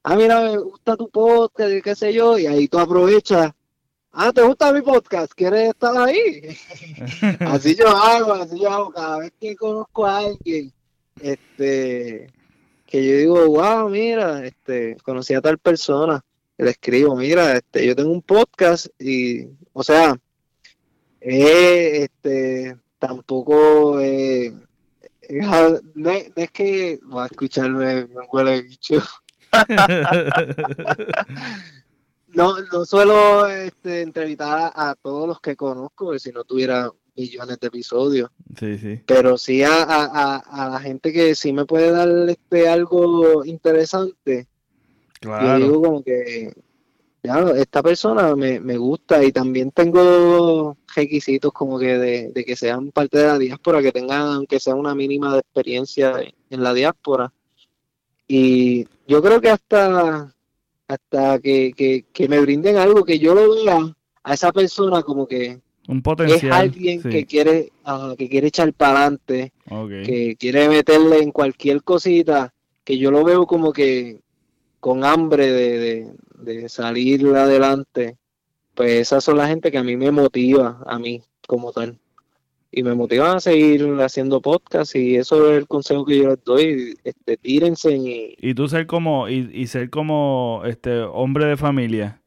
ah, 0.02 0.16
mira, 0.16 0.40
me 0.40 0.56
gusta 0.56 0.96
tu 0.96 1.08
podcast 1.10 1.70
qué 1.84 1.94
sé 1.94 2.14
yo, 2.14 2.38
y 2.38 2.46
ahí 2.46 2.66
tú 2.66 2.78
aprovechas, 2.78 3.52
ah, 4.12 4.32
¿te 4.32 4.40
gusta 4.40 4.72
mi 4.72 4.80
podcast? 4.80 5.32
¿Quieres 5.34 5.68
estar 5.68 5.94
ahí? 5.98 6.56
así 7.40 7.74
yo 7.74 7.88
hago, 7.88 8.32
así 8.32 8.58
yo 8.58 8.70
hago, 8.70 8.90
cada 8.90 9.18
vez 9.18 9.32
que 9.38 9.54
conozco 9.54 10.06
a 10.06 10.18
alguien, 10.18 10.72
este, 11.22 12.32
que 12.86 13.06
yo 13.06 13.16
digo, 13.16 13.46
wow, 13.46 13.88
mira, 13.88 14.44
este, 14.44 14.96
conocí 15.02 15.34
a 15.34 15.40
tal 15.40 15.58
persona, 15.58 16.24
le 16.58 16.70
escribo, 16.70 17.16
mira, 17.16 17.56
este, 17.56 17.86
yo 17.86 17.94
tengo 17.94 18.10
un 18.10 18.22
podcast 18.22 18.86
y, 18.98 19.46
o 19.72 19.82
sea, 19.82 20.16
eh, 21.20 22.04
este, 22.04 22.76
tampoco, 22.98 24.00
eh, 24.00 24.54
no, 25.94 26.10
es, 26.10 26.50
que 26.50 26.98
va 27.14 27.24
a 27.24 27.26
escucharme, 27.26 28.06
me 28.06 28.26
huele 28.32 28.62
bicho. 28.62 29.02
No, 32.32 32.54
no 32.72 32.84
suelo 32.84 33.48
este, 33.48 34.02
entrevistar 34.02 34.70
a, 34.72 34.90
a 34.90 34.94
todos 34.94 35.26
los 35.26 35.40
que 35.40 35.56
conozco, 35.56 36.16
si 36.16 36.30
no 36.30 36.44
tuviera 36.44 36.88
millones 37.20 37.58
de 37.60 37.66
episodios. 37.68 38.30
sí, 38.58 38.78
sí. 38.78 39.00
Pero 39.06 39.36
sí 39.38 39.62
a, 39.62 39.82
a, 39.82 40.36
a, 40.38 40.70
la 40.70 40.80
gente 40.80 41.12
que 41.12 41.34
sí 41.34 41.52
me 41.52 41.64
puede 41.66 41.90
dar 41.90 42.08
este 42.28 42.68
algo 42.68 43.44
interesante. 43.44 44.46
Yo 45.20 45.28
Claro. 45.30 45.58
digo 45.64 45.82
como 45.82 46.02
que 46.02 46.52
ya, 47.22 47.38
esta 47.56 47.82
persona 47.82 48.34
me, 48.34 48.58
me 48.60 48.78
gusta 48.78 49.22
y 49.22 49.30
también 49.32 49.70
tengo 49.70 50.76
requisitos 50.96 51.52
como 51.52 51.78
que 51.78 51.98
de, 51.98 52.32
de 52.32 52.44
que 52.44 52.56
sean 52.56 52.90
parte 52.90 53.18
de 53.18 53.26
la 53.26 53.38
diáspora, 53.38 53.82
que 53.82 53.92
tengan 53.92 54.22
aunque 54.22 54.58
sea 54.58 54.74
una 54.74 54.94
mínima 54.94 55.32
de 55.34 55.40
experiencia 55.40 56.14
en 56.48 56.62
la 56.62 56.72
diáspora. 56.72 57.30
Y 58.26 58.86
yo 59.06 59.20
creo 59.22 59.40
que 59.40 59.50
hasta, 59.50 60.34
hasta 60.88 61.38
que, 61.40 61.72
que, 61.76 62.06
que 62.12 62.28
me 62.28 62.40
brinden 62.40 62.78
algo 62.78 63.04
que 63.04 63.18
yo 63.18 63.34
lo 63.34 63.54
vea 63.54 63.94
a 64.22 64.34
esa 64.34 64.50
persona 64.52 65.02
como 65.02 65.26
que 65.26 65.60
Un 65.90 66.02
es 66.28 66.44
alguien 66.44 67.02
sí. 67.02 67.08
que 67.08 67.26
quiere, 67.26 67.72
ah, 67.84 68.14
que 68.16 68.28
quiere 68.28 68.46
echar 68.46 68.72
para 68.72 69.00
adelante, 69.00 69.52
que 70.04 70.36
quiere 70.38 70.68
meterle 70.68 71.18
en 71.18 71.32
cualquier 71.32 71.82
cosita, 71.82 72.54
que 72.84 72.96
yo 72.96 73.10
lo 73.10 73.24
veo 73.24 73.44
como 73.44 73.72
que 73.72 74.20
con 74.78 75.04
hambre 75.04 75.50
de, 75.50 75.78
de, 75.78 76.12
de 76.52 76.68
salir 76.68 77.26
adelante, 77.34 78.16
pues 78.74 78.92
esas 78.92 79.24
son 79.24 79.36
la 79.36 79.48
gente 79.48 79.72
que 79.72 79.78
a 79.78 79.82
mí 79.82 79.96
me 79.96 80.12
motiva, 80.12 80.80
a 80.86 80.98
mí 80.98 81.22
como 81.48 81.72
tal. 81.72 81.98
Y 82.70 82.84
me 82.84 82.94
motivan 82.94 83.38
a 83.38 83.40
seguir 83.40 83.84
haciendo 83.98 84.40
podcast 84.40 84.94
y 84.94 85.16
eso 85.16 85.50
es 85.50 85.58
el 85.58 85.66
consejo 85.66 86.06
que 86.06 86.18
yo 86.18 86.28
les 86.28 86.44
doy, 86.44 86.96
este, 87.02 87.36
tírense 87.36 87.96
y 87.96 88.36
Y 88.38 88.54
tú 88.54 88.68
ser 88.68 88.86
como, 88.86 89.28
y, 89.28 89.50
y 89.52 89.66
ser 89.66 89.90
como 89.90 90.62
este 90.64 91.00
hombre 91.00 91.46
de 91.46 91.56
familia, 91.56 92.19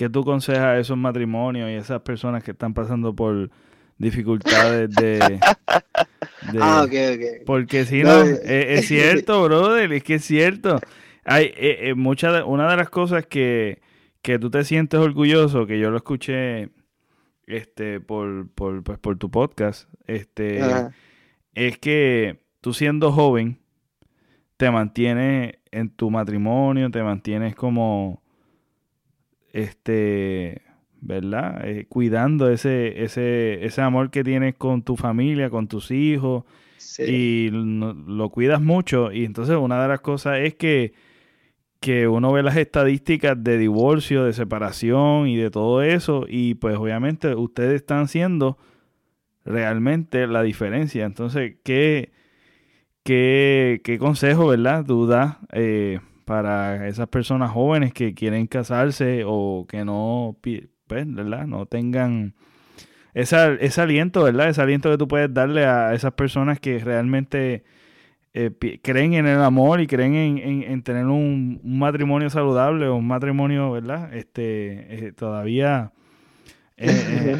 que 0.00 0.08
tú 0.08 0.20
aconsejas 0.20 0.62
a 0.64 0.78
esos 0.78 0.96
matrimonios 0.96 1.68
y 1.68 1.74
esas 1.74 2.00
personas 2.00 2.42
que 2.42 2.52
están 2.52 2.72
pasando 2.72 3.14
por 3.14 3.50
dificultades 3.98 4.88
de, 4.96 5.18
de- 6.52 6.58
Ah, 6.58 6.84
ok, 6.86 6.92
ok. 7.16 7.44
porque 7.44 7.84
si 7.84 8.02
No, 8.02 8.20
no, 8.20 8.24
eh, 8.24 8.76
es, 8.76 8.80
es 8.80 8.88
cierto, 8.88 9.44
brother, 9.44 9.92
es 9.92 10.02
que 10.02 10.14
es 10.14 10.24
cierto. 10.24 10.80
Hay 11.22 11.52
eh, 11.54 11.90
eh, 11.90 11.94
mucha 11.94 12.32
de- 12.32 12.42
una 12.42 12.70
de 12.70 12.78
las 12.78 12.88
cosas 12.88 13.26
que, 13.26 13.82
que 14.22 14.38
tú 14.38 14.48
te 14.48 14.64
sientes 14.64 14.98
orgulloso, 14.98 15.66
que 15.66 15.78
yo 15.78 15.90
lo 15.90 15.98
escuché 15.98 16.70
este 17.46 18.00
por, 18.00 18.48
por, 18.54 18.82
pues, 18.82 18.98
por 18.98 19.18
tu 19.18 19.30
podcast, 19.30 19.86
este 20.06 20.62
Ajá. 20.62 20.92
es 21.54 21.76
que 21.76 22.40
tú 22.62 22.72
siendo 22.72 23.12
joven 23.12 23.58
te 24.56 24.70
mantienes 24.70 25.56
en 25.70 25.90
tu 25.90 26.10
matrimonio, 26.10 26.90
te 26.90 27.02
mantienes 27.02 27.54
como 27.54 28.22
este, 29.52 30.62
¿verdad? 31.00 31.66
Eh, 31.68 31.86
cuidando 31.88 32.50
ese, 32.50 33.02
ese, 33.04 33.64
ese 33.64 33.80
amor 33.80 34.10
que 34.10 34.22
tienes 34.24 34.54
con 34.56 34.82
tu 34.82 34.96
familia, 34.96 35.50
con 35.50 35.68
tus 35.68 35.90
hijos, 35.90 36.44
Sí. 36.76 37.02
y 37.04 37.50
lo 37.50 38.30
cuidas 38.30 38.60
mucho. 38.62 39.12
Y 39.12 39.24
entonces 39.24 39.56
una 39.56 39.80
de 39.82 39.88
las 39.88 40.00
cosas 40.00 40.38
es 40.40 40.54
que, 40.54 40.92
que 41.78 42.08
uno 42.08 42.32
ve 42.32 42.42
las 42.42 42.56
estadísticas 42.56 43.42
de 43.42 43.58
divorcio, 43.58 44.24
de 44.24 44.32
separación 44.32 45.28
y 45.28 45.36
de 45.36 45.50
todo 45.50 45.82
eso, 45.82 46.24
y 46.28 46.54
pues 46.54 46.76
obviamente 46.76 47.34
ustedes 47.34 47.74
están 47.74 48.04
haciendo 48.04 48.58
realmente 49.44 50.26
la 50.26 50.42
diferencia. 50.42 51.04
Entonces, 51.04 51.56
¿qué, 51.64 52.12
qué, 53.02 53.80
qué 53.84 53.98
consejo, 53.98 54.48
verdad, 54.48 54.84
eh, 55.52 56.00
para 56.30 56.86
esas 56.86 57.08
personas 57.08 57.50
jóvenes 57.50 57.92
que 57.92 58.14
quieren 58.14 58.46
casarse 58.46 59.24
o 59.26 59.66
que 59.68 59.84
no, 59.84 60.36
pues, 60.40 60.62
¿verdad? 60.86 61.48
No 61.48 61.66
tengan 61.66 62.36
esa- 63.14 63.54
ese 63.54 63.80
aliento, 63.80 64.22
¿verdad? 64.22 64.48
Ese 64.48 64.62
aliento 64.62 64.92
que 64.92 64.96
tú 64.96 65.08
puedes 65.08 65.34
darle 65.34 65.64
a 65.66 65.92
esas 65.92 66.12
personas 66.12 66.60
que 66.60 66.78
realmente 66.78 67.64
eh, 68.32 68.52
creen 68.80 69.14
en 69.14 69.26
el 69.26 69.42
amor 69.42 69.80
y 69.80 69.88
creen 69.88 70.38
en, 70.38 70.82
tener 70.84 71.06
un, 71.06 71.60
matrimonio 71.64 72.30
saludable 72.30 72.86
o 72.86 72.94
un 72.94 73.08
matrimonio, 73.08 73.72
¿verdad? 73.72 74.14
Este, 74.14 75.08
eh, 75.08 75.12
todavía 75.12 75.90
eh, 76.76 77.36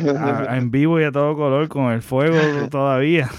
en 0.50 0.70
vivo 0.72 1.00
y 1.00 1.04
a 1.04 1.12
todo 1.12 1.36
color 1.36 1.68
con 1.68 1.92
el 1.92 2.02
fuego 2.02 2.40
todavía. 2.68 3.30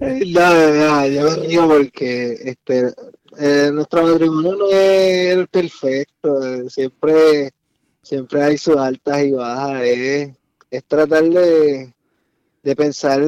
no, 0.00 1.06
yo 1.08 1.40
me 1.40 1.46
digo 1.46 1.66
porque 1.66 2.32
este, 2.44 2.92
nuestro 3.72 4.02
matrimonio 4.02 4.56
no 4.56 4.70
es 4.70 5.36
el 5.36 5.48
perfecto, 5.48 6.68
siempre, 6.68 7.52
siempre 8.02 8.42
hay 8.42 8.58
sus 8.58 8.76
altas 8.76 9.24
y 9.24 9.32
bajas, 9.32 9.82
es, 9.82 10.30
es 10.70 10.84
tratar 10.84 11.24
de, 11.24 11.94
de 12.62 12.76
pensar 12.76 13.22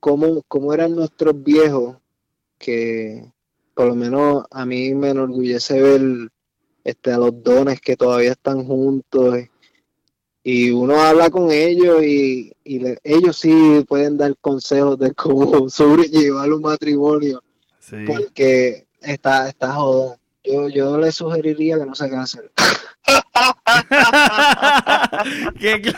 cómo, 0.00 0.42
cómo 0.48 0.72
eran 0.74 0.94
nuestros 0.94 1.40
viejos 1.42 1.96
que 2.58 3.30
por 3.74 3.86
lo 3.86 3.94
menos 3.94 4.44
a 4.50 4.64
mí 4.64 4.94
me 4.94 5.10
enorgullece 5.10 5.80
ver 5.80 6.02
este, 6.84 7.12
a 7.12 7.18
los 7.18 7.42
dones 7.42 7.80
que 7.80 7.96
todavía 7.96 8.32
están 8.32 8.64
juntos 8.64 9.38
y 10.44 10.70
uno 10.70 11.00
habla 11.00 11.30
con 11.30 11.50
ellos 11.50 12.02
y, 12.02 12.52
ellos 12.64 13.36
sí 13.36 13.84
pueden 13.88 14.16
dar 14.16 14.36
consejos 14.40 14.98
de 14.98 15.12
cómo 15.12 15.68
sobrellevar 15.68 16.52
un 16.52 16.62
matrimonio 16.62 17.42
porque 18.06 18.86
está, 19.04 19.48
está 19.48 19.72
jodido. 19.72 20.18
Yo, 20.44 20.68
yo 20.68 20.98
le 20.98 21.12
sugeriría 21.12 21.78
que 21.78 21.86
no 21.86 21.94
se 21.94 22.10
casen. 22.10 22.50
¿Qué? 25.60 25.92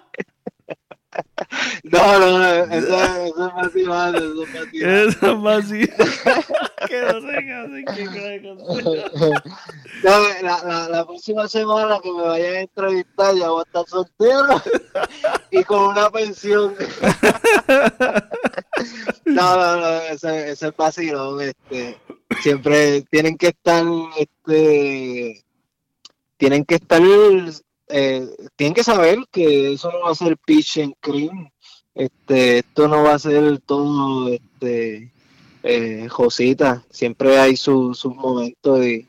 No, 1.84 2.18
no, 2.18 2.38
no, 2.38 2.44
eso, 2.74 2.96
es 3.24 3.36
más 3.36 3.66
eso 3.66 3.78
es 3.78 3.86
más 3.86 4.72
Eso 4.72 5.32
es 5.32 5.38
más 5.38 5.68
Que 6.88 7.00
no 7.02 7.20
se 7.20 7.34
casen, 7.46 7.84
que 7.94 8.04
no, 10.02 10.12
la, 10.42 10.62
la, 10.62 10.88
la 10.88 11.06
próxima 11.06 11.48
semana 11.48 11.98
que 12.02 12.10
me 12.12 12.22
vayan 12.22 12.54
a 12.54 12.60
entrevistar 12.60 13.34
ya 13.34 13.50
voy 13.50 13.60
a 13.60 13.62
estar 13.66 13.86
soltero 13.86 14.62
y 15.50 15.64
con 15.64 15.84
una 15.84 16.10
pensión. 16.10 16.74
No, 19.24 19.56
no, 19.56 19.76
no, 19.80 20.00
ese, 20.02 20.50
ese 20.50 20.68
es 20.68 20.76
vacilón, 20.76 21.40
este 21.40 21.98
siempre 22.42 23.02
tienen 23.02 23.36
que 23.36 23.48
estar, 23.48 23.84
este, 24.16 25.44
tienen 26.36 26.64
que 26.64 26.76
estar, 26.76 27.00
eh, 27.88 28.28
tienen 28.56 28.74
que 28.74 28.84
saber 28.84 29.18
que 29.30 29.72
eso 29.74 29.90
no 29.92 30.00
va 30.00 30.10
a 30.10 30.14
ser 30.14 30.36
pitch 30.38 30.78
and 30.78 30.94
cream, 31.00 31.50
este, 31.94 32.58
esto 32.58 32.88
no 32.88 33.02
va 33.02 33.14
a 33.14 33.18
ser 33.18 33.58
todo, 33.60 34.28
este, 34.28 35.12
eh, 35.62 36.08
Josita, 36.08 36.84
siempre 36.90 37.38
hay 37.38 37.56
sus 37.56 38.04
momentos 38.06 38.84
y, 38.84 39.06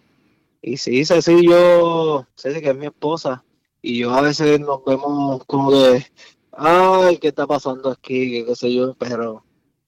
y 0.62 0.78
sí, 0.78 1.06
Ceci 1.06 1.46
yo, 1.48 2.26
Ceci 2.36 2.62
que 2.62 2.70
es 2.70 2.78
mi 2.78 2.88
esposa, 2.88 3.44
y 3.82 4.00
yo 4.00 4.12
a 4.14 4.22
veces 4.22 4.60
nos 4.60 4.84
vemos 4.86 5.44
como 5.46 5.72
de, 5.72 6.06
ay, 6.52 7.18
¿qué 7.18 7.30
está 7.30 7.48
pasando 7.48 7.92
aquí? 7.92 8.46
qué 8.46 8.56
sé 8.56 8.74
yo, 8.74 8.94
pero 8.96 9.44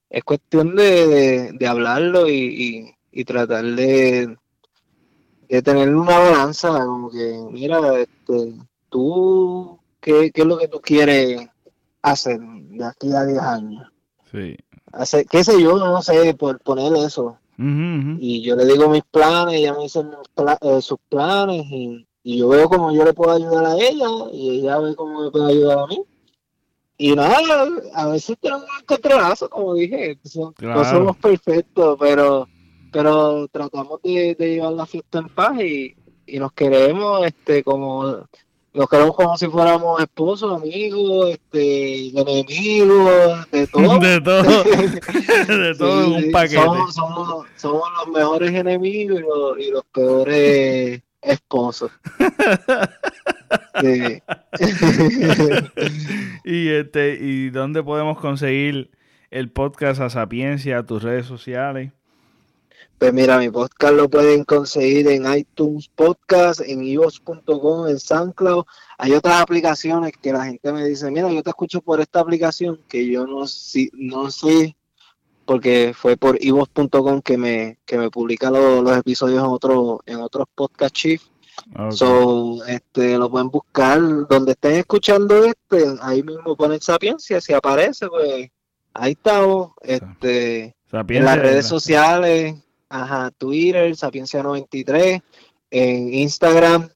es 0.10 0.24
cuestión 0.24 0.76
de, 0.76 1.52
de, 1.54 1.68
hablarlo 1.68 2.30
y, 2.30 2.96
y 3.12 3.26
tratar 3.26 3.66
de, 3.66 4.38
de 5.50 5.62
tener 5.64 5.96
una 5.96 6.20
balanza, 6.20 6.70
como 6.86 7.10
que, 7.10 7.40
mira, 7.52 8.00
este, 8.00 8.54
tú, 8.90 9.80
¿qué, 10.00 10.32
¿qué, 10.32 10.42
es 10.42 10.48
lo 10.48 10.58
que 10.58 10.68
tú 10.68 10.82
quieres 10.82 11.48
hacer 12.02 12.40
de 12.40 12.86
aquí 12.86 13.12
a 13.14 13.26
10 13.26 13.40
años? 13.40 13.88
Sí. 14.32 14.58
Hacer, 14.92 15.26
qué 15.28 15.44
sé 15.44 15.62
yo, 15.62 15.78
no 15.78 16.02
sé, 16.02 16.34
por 16.34 16.60
poner 16.60 16.94
eso. 17.06 17.38
Y 17.62 18.42
yo 18.42 18.56
le 18.56 18.66
digo 18.66 18.88
mis 18.88 19.04
planes, 19.04 19.56
ella 19.56 19.74
me 19.74 19.84
dice 19.84 20.00
eh, 20.62 20.82
sus 20.82 20.98
planes 21.10 21.66
y, 21.70 22.08
y, 22.24 22.38
yo 22.38 22.48
veo 22.48 22.70
cómo 22.70 22.94
yo 22.94 23.04
le 23.04 23.14
puedo 23.14 23.34
ayudar 23.34 23.66
a 23.66 23.76
ella 23.76 24.08
y 24.32 24.60
ella 24.60 24.80
ve 24.80 24.96
cómo 24.96 25.24
me 25.24 25.30
puede 25.30 25.52
ayudar 25.52 25.80
a 25.80 25.88
mí. 25.88 26.02
Y 26.98 27.14
nada, 27.16 27.68
a 27.96 28.08
veces 28.08 28.38
tenemos 28.40 28.64
un 28.64 28.82
encontronazo, 28.82 29.50
como 29.50 29.74
dije, 29.74 30.18
no 30.62 30.86
somos 30.86 31.18
perfectos, 31.18 31.98
pero 32.00 32.48
pero 32.92 33.48
tratamos 33.48 34.02
de, 34.04 34.36
llevar 34.38 34.74
la 34.74 34.86
fiesta 34.86 35.20
en 35.20 35.30
paz 35.30 35.60
y, 35.62 35.96
nos 36.38 36.52
queremos 36.54 37.26
este 37.26 37.64
como 37.64 38.28
nos 38.74 38.88
queremos 38.88 39.16
como 39.16 39.38
si 39.38 39.48
fuéramos 39.48 40.00
esposos, 40.00 40.62
amigos, 40.62 41.32
este, 41.32 42.10
enemigos, 42.10 43.50
de 43.52 43.68
todo. 43.68 44.00
De 44.00 44.22
todo. 44.22 44.64
de 45.48 45.76
todo 45.76 46.16
un 46.16 46.32
paquete. 46.32 46.62
Somos, 46.92 47.48
los 47.98 48.08
mejores 48.14 48.52
enemigos 48.52 49.20
y 49.60 49.72
los, 49.72 49.84
peores 49.92 51.02
esposos. 51.22 51.92
y 56.46 56.70
este, 56.70 57.18
¿y 57.20 57.50
dónde 57.50 57.84
podemos 57.84 58.20
conseguir 58.20 58.92
el 59.32 59.52
podcast 59.52 60.00
a 60.02 60.10
Sapiencia, 60.10 60.84
tus 60.84 61.04
redes 61.04 61.26
sociales? 61.26 61.92
Pues 63.00 63.14
mira, 63.14 63.38
mi 63.38 63.50
podcast 63.50 63.94
lo 63.94 64.10
pueden 64.10 64.44
conseguir 64.44 65.08
en 65.08 65.24
iTunes 65.34 65.88
Podcast, 65.88 66.60
en 66.60 66.84
iVoox.com, 66.84 67.88
en 67.88 67.98
SoundCloud. 67.98 68.66
Hay 68.98 69.14
otras 69.14 69.40
aplicaciones 69.40 70.12
que 70.22 70.34
la 70.34 70.44
gente 70.44 70.74
me 70.74 70.84
dice, 70.84 71.10
mira, 71.10 71.32
yo 71.32 71.42
te 71.42 71.50
escucho 71.50 71.80
por 71.80 72.02
esta 72.02 72.20
aplicación 72.20 72.82
que 72.90 73.08
yo 73.08 73.26
no, 73.26 73.48
si, 73.48 73.90
no 73.94 74.30
sé, 74.30 74.76
porque 75.46 75.94
fue 75.96 76.18
por 76.18 76.44
iVoox.com 76.44 77.22
que 77.22 77.38
me, 77.38 77.80
que 77.86 77.98
me 77.98 78.10
publica 78.10 78.52
los 78.52 78.98
episodios 78.98 79.40
en, 79.40 79.50
otro, 79.50 80.02
en 80.06 80.18
otros 80.18 80.48
podcast 80.54 80.94
chief. 80.94 81.24
So, 81.92 82.66
este, 82.66 83.18
lo 83.18 83.32
pueden 83.32 83.50
buscar 83.50 84.02
donde 84.28 84.52
estén 84.52 84.76
escuchando 84.76 85.46
este, 85.46 85.86
ahí 86.02 86.22
mismo 86.22 86.58
ponen 86.58 86.82
Sapiencia, 86.82 87.40
si 87.40 87.54
aparece, 87.54 88.10
pues 88.10 88.50
ahí 88.94 89.14
estamos, 89.14 89.72
este, 89.84 90.76
en 90.92 91.24
las 91.24 91.40
redes 91.40 91.66
sociales 91.66 92.56
Ajá, 92.90 93.32
Twitter, 93.38 93.92
Sapiencia93, 93.92 95.22
en 95.70 96.14
Instagram. 96.14 96.90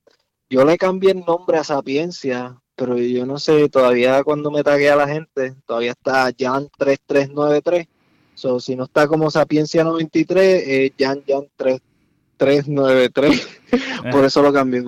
Yo 0.50 0.66
le 0.66 0.78
cambié 0.78 1.12
el 1.12 1.24
nombre 1.26 1.58
a 1.58 1.64
Sapiencia, 1.64 2.60
pero 2.76 2.98
yo 2.98 3.26
no 3.26 3.38
sé, 3.38 3.70
todavía 3.70 4.24
cuando 4.24 4.50
me 4.52 4.64
tagué 4.64 4.90
a 4.90 4.96
la 4.96 5.08
gente, 5.08 5.56
todavía 5.66 5.92
está 5.92 6.30
Jan3393. 6.32 7.88
So, 8.36 8.60
si 8.60 8.76
no 8.76 8.86
está 8.86 9.08
como 9.08 9.30
Sapiencia93, 9.30 10.38
es 10.38 10.92
Jan 10.98 11.24
Jan 11.28 11.48
3393. 11.58 13.48
Por 14.12 14.26
eso 14.26 14.42
lo 14.42 14.52
cambié, 14.52 14.84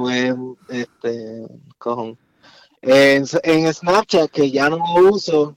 este, 0.69 1.47
cojón. 1.77 2.17
En, 2.81 3.23
en 3.43 3.73
Snapchat, 3.73 4.31
que 4.31 4.49
ya 4.49 4.69
no 4.69 4.77
lo 4.77 5.11
uso, 5.11 5.55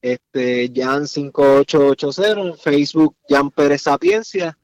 este, 0.00 0.72
Jan5880, 0.72 2.48
en 2.48 2.56
Facebook, 2.56 3.16
Jan 3.28 3.50
Pérez 3.50 3.82
Sapiencia, 3.82 4.56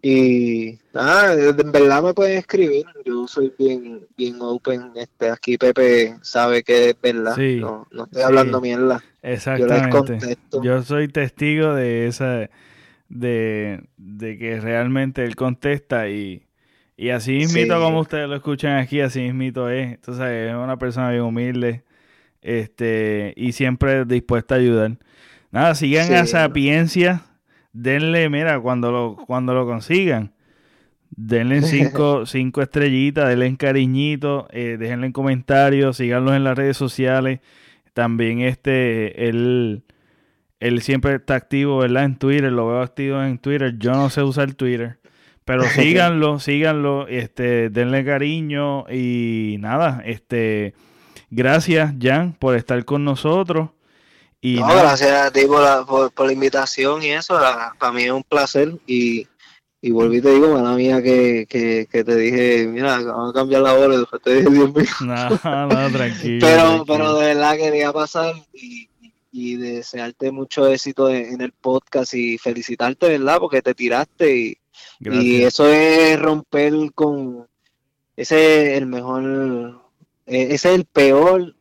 y 0.00 0.78
nada, 0.94 1.34
en 1.34 1.72
verdad 1.72 2.02
me 2.02 2.14
pueden 2.14 2.38
escribir. 2.38 2.84
Yo 3.04 3.26
soy 3.26 3.52
bien, 3.58 4.06
bien 4.16 4.36
open. 4.40 4.92
Este, 4.94 5.30
aquí 5.30 5.58
Pepe 5.58 6.16
sabe 6.22 6.62
que 6.62 6.90
es 6.90 7.00
verdad. 7.00 7.36
no, 7.36 7.86
no 7.90 8.04
estoy 8.04 8.22
hablando 8.22 8.60
mierda. 8.60 9.02
Exactamente. 9.22 10.38
Yo, 10.62 10.82
soy 10.82 11.08
testigo 11.08 11.74
de 11.74 12.06
esa, 12.06 12.48
de, 13.08 13.82
de 13.96 14.38
que 14.38 14.60
realmente 14.60 15.24
él 15.24 15.34
contesta 15.34 16.08
y, 16.08 16.46
y 16.96 17.10
así 17.10 17.32
mismito 17.32 17.80
como 17.80 18.00
ustedes 18.00 18.28
lo 18.28 18.36
escuchan 18.36 18.78
aquí, 18.78 19.00
así 19.00 19.20
mismito 19.20 19.68
es. 19.68 19.94
Entonces 19.94 20.48
es 20.48 20.54
una 20.54 20.78
persona 20.78 21.10
bien 21.10 21.22
humilde, 21.22 21.82
este, 22.40 23.34
y 23.36 23.50
siempre 23.50 24.04
dispuesta 24.04 24.54
a 24.54 24.58
ayudar. 24.58 24.96
Nada, 25.50 25.74
sigan 25.74 26.12
a 26.12 26.26
Sapiencia 26.26 27.22
denle, 27.72 28.28
mira, 28.28 28.60
cuando 28.60 28.90
lo, 28.90 29.16
cuando 29.16 29.54
lo 29.54 29.66
consigan, 29.66 30.32
denle 31.10 31.62
cinco, 31.62 32.26
cinco 32.26 32.62
estrellitas, 32.62 33.28
denle 33.28 33.46
en 33.46 33.56
cariñito, 33.56 34.48
eh, 34.50 34.76
déjenle 34.78 35.06
en 35.06 35.12
comentarios, 35.12 35.96
síganlos 35.96 36.34
en 36.34 36.44
las 36.44 36.56
redes 36.56 36.76
sociales. 36.76 37.40
También 37.94 38.40
este, 38.40 39.28
él, 39.28 39.82
él 40.60 40.82
siempre 40.82 41.16
está 41.16 41.34
activo, 41.34 41.78
¿verdad? 41.78 42.04
En 42.04 42.16
Twitter, 42.16 42.52
lo 42.52 42.68
veo 42.68 42.80
activo 42.80 43.22
en 43.22 43.38
Twitter. 43.38 43.76
Yo 43.78 43.92
no 43.92 44.10
sé 44.10 44.22
usar 44.22 44.54
Twitter. 44.54 44.98
Pero 45.48 45.62
síganlo, 45.64 46.38
síganlo, 46.38 47.08
este, 47.08 47.70
denle 47.70 48.04
cariño 48.04 48.84
y 48.90 49.56
nada, 49.60 50.02
este, 50.04 50.74
gracias 51.30 51.94
Jan 51.98 52.34
por 52.34 52.54
estar 52.54 52.84
con 52.84 53.02
nosotros. 53.02 53.70
Y 54.40 54.60
no, 54.60 54.68
gracias 54.68 55.10
a 55.10 55.30
ti 55.32 55.46
por 55.46 55.62
la, 55.62 55.84
por, 55.84 56.26
la 56.26 56.32
invitación 56.32 57.02
y 57.02 57.10
eso. 57.10 57.38
para 57.78 57.92
mí 57.92 58.04
es 58.04 58.12
un 58.12 58.22
placer 58.22 58.78
y, 58.86 59.26
Y 59.80 59.90
volví 59.90 60.20
te 60.20 60.30
digo, 60.30 60.54
mala 60.54 60.76
mía, 60.76 61.02
que, 61.02 61.46
que, 61.48 61.88
que 61.90 62.04
te 62.04 62.16
dije, 62.16 62.66
mira, 62.68 63.00
vamos 63.00 63.30
a 63.30 63.38
cambiar 63.38 63.62
la 63.62 63.74
hora 63.74 63.94
y 63.94 63.98
después 63.98 64.22
te 64.22 64.36
dije, 64.36 64.50
Dios 64.50 64.74
mío. 64.74 64.86
No, 65.00 65.66
no, 65.66 65.90
tranquilo. 65.90 66.46
pero, 66.46 66.62
tranquilo. 66.62 66.84
pero 66.86 67.14
de 67.14 67.26
verdad 67.26 67.56
quería 67.56 67.92
pasar 67.92 68.34
y, 68.52 68.88
y 69.32 69.56
desearte 69.56 70.30
mucho 70.30 70.66
éxito 70.68 71.08
en, 71.08 71.34
en 71.34 71.40
el 71.40 71.52
podcast 71.52 72.14
y 72.14 72.38
felicitarte, 72.38 73.08
¿verdad? 73.08 73.38
Porque 73.38 73.62
te 73.62 73.74
tiraste 73.74 74.36
y, 74.36 74.58
y 75.00 75.42
eso 75.42 75.68
es 75.68 76.18
romper 76.18 76.72
con 76.94 77.46
ese 78.16 78.72
es 78.72 78.78
el 78.78 78.86
mejor 78.86 79.80
eh, 80.26 80.48
ese 80.50 80.70
es 80.70 80.74
el 80.74 80.84
peor 80.84 81.54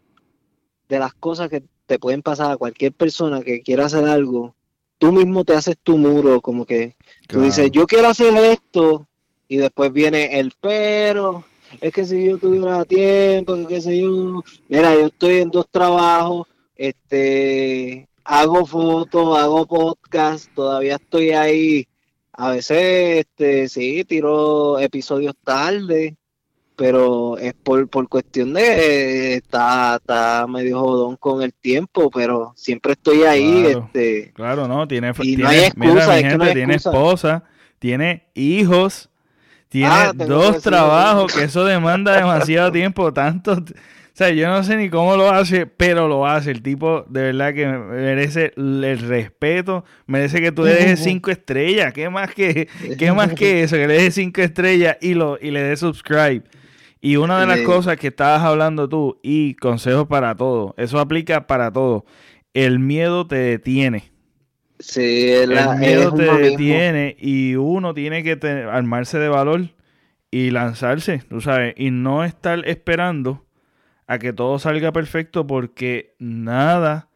de 0.90 1.00
las 1.00 1.14
cosas 1.14 1.50
que 1.50 1.64
te 1.88 1.98
pueden 1.98 2.22
pasar 2.22 2.52
a 2.52 2.58
cualquier 2.58 2.94
persona 2.94 3.42
que 3.42 3.62
quiera 3.62 3.86
hacer 3.86 4.06
algo 4.06 4.56
tú 5.00 5.12
mismo 5.12 5.44
te 5.44 5.54
haces 5.54 5.78
tu 5.82 5.98
muro 5.98 6.42
como 6.42 6.66
que 6.66 6.96
tú 7.28 7.42
dices 7.42 7.72
yo 7.72 7.88
quiero 7.88 8.10
hacer 8.10 8.36
esto 8.36 9.08
y 9.48 9.58
después 9.58 9.92
viene 9.92 10.40
el 10.40 10.54
pero 10.62 11.44
es 11.82 11.92
que 11.92 12.06
si 12.06 12.26
yo 12.26 12.38
tuviera 12.38 12.86
tiempo 12.86 13.56
que 13.56 13.66
qué 13.68 13.82
sé 13.82 14.00
yo 14.00 14.44
mira 14.68 14.94
yo 14.94 15.08
estoy 15.08 15.38
en 15.38 15.50
dos 15.50 15.68
trabajos 15.72 16.48
este 16.76 18.08
hago 18.24 18.66
fotos 18.68 19.38
hago 19.40 19.66
podcast 19.66 20.54
todavía 20.54 20.96
estoy 20.96 21.32
ahí 21.32 21.88
a 22.40 22.52
veces, 22.52 23.26
este, 23.26 23.68
sí, 23.68 24.04
tiro 24.06 24.78
episodios 24.78 25.34
tarde, 25.44 26.16
pero 26.78 27.38
es 27.40 27.54
por, 27.56 27.90
por 27.90 28.08
cuestión 28.08 28.54
de, 28.54 29.34
está, 29.34 29.96
está 29.98 30.46
medio 30.48 30.80
jodón 30.80 31.18
con 31.18 31.42
el 31.42 31.52
tiempo, 31.54 32.10
pero 32.12 32.54
siempre 32.56 32.94
estoy 32.94 33.24
ahí, 33.24 33.64
Claro. 33.64 33.90
este, 33.94 34.32
Claro, 34.34 34.68
no, 34.68 34.88
tiene, 34.88 35.12
Y 35.20 35.36
tiene 35.36 35.44
no 35.44 35.50
hay 35.50 35.60
excusa, 35.66 35.90
mira, 35.94 36.08
mi 36.08 36.14
es 36.14 36.24
que 36.24 36.30
gente, 36.30 36.38
no 36.38 36.44
hay 36.46 36.54
tiene 36.54 36.76
esposa, 36.76 37.44
tiene 37.80 38.28
hijos, 38.36 39.10
tiene 39.70 39.90
Ah, 39.92 40.14
dos 40.16 40.62
trabajos, 40.62 41.34
que 41.34 41.44
eso 41.46 41.66
demanda 41.66 42.16
demasiado 42.16 42.72
tiempo, 42.72 43.12
tanto, 43.12 43.54
o 43.54 44.18
sea, 44.18 44.30
yo 44.32 44.48
no 44.50 44.64
sé 44.64 44.78
ni 44.78 44.90
cómo 44.90 45.16
lo 45.16 45.30
hace, 45.32 45.68
pero 45.68 46.08
lo 46.08 46.26
hace, 46.26 46.50
el 46.52 46.64
tipo 46.64 47.06
de 47.08 47.22
verdad 47.22 47.54
que 47.54 47.68
merece 47.68 48.52
el 48.56 48.98
respeto, 49.00 49.84
merece 50.08 50.42
que 50.42 50.52
tú 50.52 50.64
le 50.64 50.74
dejes 50.74 51.00
cinco 51.04 51.30
estrellas, 51.32 51.94
¿qué 51.94 52.10
más 52.10 52.34
que, 52.34 52.68
qué 52.98 53.12
más 53.12 53.34
que 53.34 53.64
eso? 53.64 53.76
Que 53.76 53.88
le 53.88 53.94
dejes 53.96 54.16
cinco 54.16 54.42
estrellas 54.42 54.98
y, 55.02 55.14
lo, 55.16 55.38
y 55.42 55.52
le 55.52 55.62
des 55.62 55.80
subscribe. 55.80 56.44
Y 57.02 57.18
una 57.18 57.40
de 57.40 57.48
las 57.48 57.60
cosas 57.62 57.98
que 57.98 58.08
estabas 58.08 58.42
hablando 58.44 58.90
tú, 58.90 59.20
y 59.24 59.56
consejos 59.56 60.08
para 60.08 60.36
todo, 60.36 60.74
eso 60.78 61.00
aplica 61.00 61.48
para 61.48 61.72
todo. 61.72 62.06
El 62.54 62.80
miedo 62.80 63.28
te 63.28 63.36
detiene. 63.36 64.12
sí, 64.80 65.46
la- 65.48 65.74
el 65.74 65.80
miedo 65.80 66.12
te 66.14 66.24
mismo. 66.24 66.38
detiene 66.38 67.16
y 67.20 67.56
uno 67.56 67.94
tiene 67.94 68.24
que 68.24 68.36
te- 68.36 68.64
armarse 68.64 69.20
de 69.20 69.30
valor 69.30 69.70
y 70.32 70.52
lanzarse, 70.52 71.20
tú 71.30 71.42
sabes, 71.42 71.74
y 71.78 71.92
no 71.92 72.24
estar 72.24 72.68
esperando 72.68 73.46
a 74.08 74.20
que 74.20 74.34
todo 74.34 74.60
salga 74.60 74.92
perfecto 74.92 75.48
porque 75.48 76.16
nada 76.20 77.10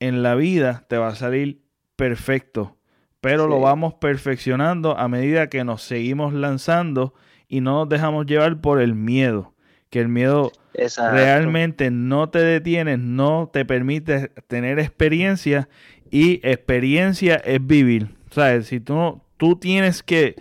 en 0.00 0.22
la 0.22 0.34
vida 0.34 0.84
te 0.88 0.98
va 0.98 1.08
a 1.08 1.14
salir 1.14 1.62
perfecto, 1.96 2.76
pero 3.20 3.46
lo 3.48 3.60
vamos 3.60 3.94
perfeccionando 3.94 4.98
a 4.98 5.08
medida 5.08 5.48
que 5.48 5.64
nos 5.64 5.82
seguimos 5.82 6.34
lanzando 6.34 7.14
y 7.48 7.60
no 7.60 7.80
nos 7.80 7.88
dejamos 7.88 8.26
llevar 8.26 8.60
por 8.60 8.80
el 8.80 8.94
miedo, 8.94 9.54
que 9.90 10.00
el 10.00 10.08
miedo 10.08 10.52
Exacto. 10.74 11.14
realmente 11.14 11.90
no 11.90 12.28
te 12.28 12.38
detienes, 12.40 12.98
no 12.98 13.48
te 13.52 13.64
permite 13.64 14.28
tener 14.48 14.78
experiencia 14.78 15.68
y 16.10 16.34
experiencia 16.46 17.36
es 17.36 17.64
vivir. 17.66 18.08
¿Sabes? 18.30 18.66
Si 18.66 18.80
tú, 18.80 18.94
no- 18.94 19.24
tú 19.36 19.56
tienes 19.56 20.02
que, 20.02 20.34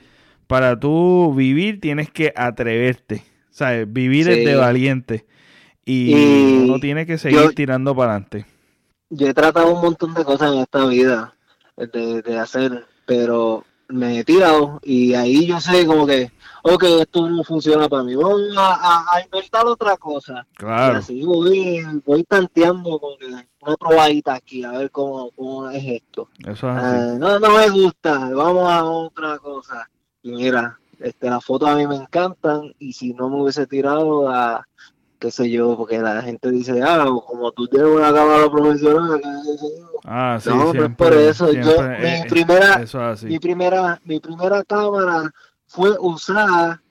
para 0.48 0.80
tú 0.80 1.34
vivir, 1.36 1.80
tienes 1.80 2.10
que 2.10 2.34
atreverte. 2.36 3.23
¿Sabes? 3.52 3.91
Vivir 3.91 4.27
es 4.30 4.38
Sí. 4.40 4.45
de 4.45 4.56
valiente. 4.56 5.26
Y, 5.86 6.14
Y 6.15 6.64
uno 6.65 6.80
tiene 6.80 7.06
que 7.06 7.18
seguir 7.18 7.40
yo- 7.40 7.52
tirando 7.52 7.95
para 7.95 8.11
adelante. 8.14 8.45
yo 9.11 9.27
he 9.27 9.34
tratado 9.34 9.73
un 9.73 9.82
montón 9.82 10.14
de 10.15 10.26
cosas 10.26 10.52
en 10.53 10.60
esta 10.60 10.86
vida 10.88 11.36
de, 11.77 12.22
de 12.23 12.38
hacer, 12.40 12.86
pero 13.06 13.64
me 13.88 14.19
he 14.19 14.23
tirado 14.23 14.80
y 14.84 15.14
ahí 15.14 15.45
yo 15.45 15.61
sé 15.61 15.86
como 15.86 16.07
que, 16.07 16.32
ok, 16.74 16.84
esto 17.02 17.30
no 17.30 17.44
funciona 17.44 17.88
para 17.88 18.04
mí, 18.04 18.16
voy 18.16 18.56
a, 18.58 18.74
a- 18.74 19.06
a 19.16 19.22
inventar 19.24 19.66
otra 19.68 19.96
cosa. 19.98 20.46
Y 20.52 20.56
Claro. 20.56 20.98
así 20.98 21.24
voy, 21.24 21.84
voy 22.06 22.24
tanteando 22.24 23.00
con 23.00 23.14
una 23.62 23.78
probadita 23.78 24.34
aquí, 24.34 24.64
a 24.64 24.72
ver 24.72 24.90
cómo, 24.92 25.30
cómo 25.36 25.70
es 25.70 25.84
esto. 25.86 26.30
Eso 26.40 26.52
es 26.72 26.78
así. 26.78 26.96
Ah, 26.96 27.16
no, 27.20 27.40
no 27.40 27.50
me 27.58 27.70
gusta, 27.70 28.30
vamos 28.34 28.70
a 28.72 28.84
otra 28.84 29.38
cosa. 29.40 29.88
Y 30.24 30.32
mira, 30.32 30.80
este, 31.00 31.30
las 31.30 31.46
fotos 31.46 31.70
a 31.70 31.76
mí 31.76 31.86
me 31.88 31.96
encantan 31.98 32.74
y 32.80 32.94
si 32.94 33.14
no 33.14 33.30
me 33.30 33.42
hubiese 33.42 33.68
tirado 33.68 34.28
a, 34.28 34.68
qué 35.20 35.30
sé 35.30 35.50
yo, 35.52 35.78
porque 35.78 36.00
la 36.00 36.22
gente 36.24 36.50
dice, 36.50 36.82
ah, 36.82 37.06
como 37.28 37.52
tú 37.52 37.68
tienes 37.68 37.90
una 37.90 38.12
cámara 38.12 38.50
profesional, 38.50 39.22
qué 39.22 39.58
sé 39.58 39.68
yo. 39.80 39.86
Ah, 40.04 40.38
sí, 40.42 40.50
no, 40.50 40.56
pero 40.56 40.66
es 40.66 40.72
siempre, 40.72 40.96
por 40.96 41.14
eso. 41.18 41.52
Yo, 41.54 41.64
siempre, 41.64 41.98
mi 42.00 42.06
eh, 42.08 42.26
primera, 42.30 42.74
eso 42.82 42.98
es 43.00 43.14
así. 43.20 43.26
mi 43.28 43.40
primera, 43.40 44.00
mi 44.04 44.20
primera 44.20 44.64
cámara 44.64 45.32
fue 45.76 45.92
usada 46.00 46.82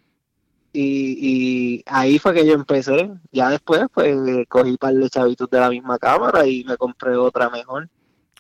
y, 0.73 1.19
y 1.21 1.83
ahí 1.87 2.19
fue 2.19 2.35
que 2.35 2.47
yo 2.47 2.53
empecé. 2.55 3.11
Ya 3.33 3.51
después, 3.51 3.83
pues, 3.93 4.17
cogí 4.49 4.71
un 4.71 4.77
par 4.77 4.95
de 4.95 5.09
chavitos 5.09 5.49
de 5.51 5.61
la 5.61 5.71
misma 5.71 5.99
cámara 5.99 6.47
y 6.47 6.65
me 6.65 6.77
compré 6.77 7.17
otra 7.17 7.49
mejor. 7.51 7.89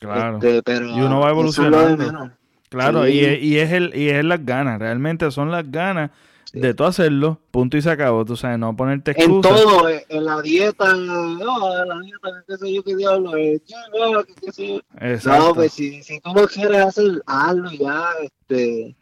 Claro. 0.00 0.36
Este, 0.36 0.62
pero 0.62 0.86
Y 0.86 1.00
uno 1.00 1.20
va 1.20 1.26
es 1.28 1.32
evolucionando. 1.32 2.30
Claro, 2.68 3.04
Sí. 3.06 3.12
y, 3.12 3.24
es, 3.24 3.42
y 3.42 3.58
es 3.58 3.72
el 3.72 3.96
y 3.96 4.08
es 4.08 4.24
las 4.24 4.44
ganas, 4.44 4.80
realmente 4.80 5.30
son 5.30 5.50
las 5.52 5.70
ganas 5.70 6.10
Sí. 6.46 6.60
de 6.60 6.74
tú 6.74 6.84
hacerlo, 6.84 7.40
punto 7.50 7.76
y 7.76 7.82
se 7.82 7.90
acabó, 7.90 8.24
tú 8.24 8.36
sabes, 8.36 8.58
no 8.58 8.76
ponerte 8.76 9.14
En 9.20 9.40
todo, 9.40 9.88
eh, 9.88 10.04
en 10.08 10.24
la 10.24 10.40
dieta, 10.42 10.92
no, 10.94 11.82
en 11.82 11.88
la 11.88 11.98
dieta, 12.00 12.28
qué 12.46 12.56
sé 12.56 12.72
yo, 12.74 12.82
qué 12.84 12.94
diablo, 12.96 13.36
el 13.36 13.60
gym, 13.64 14.12
no, 14.12 14.22
qué 14.24 14.52
sé 14.52 14.68
yo. 14.68 14.80
Exacto. 15.00 15.48
No, 15.48 15.54
pues 15.54 15.72
si, 15.72 16.02
si 16.02 16.20
tú 16.20 16.32
lo 16.34 16.46
quieres 16.46 16.80
hacer, 16.80 17.22
hazlo 17.26 17.70
ya, 17.72 18.04
este. 18.22 18.94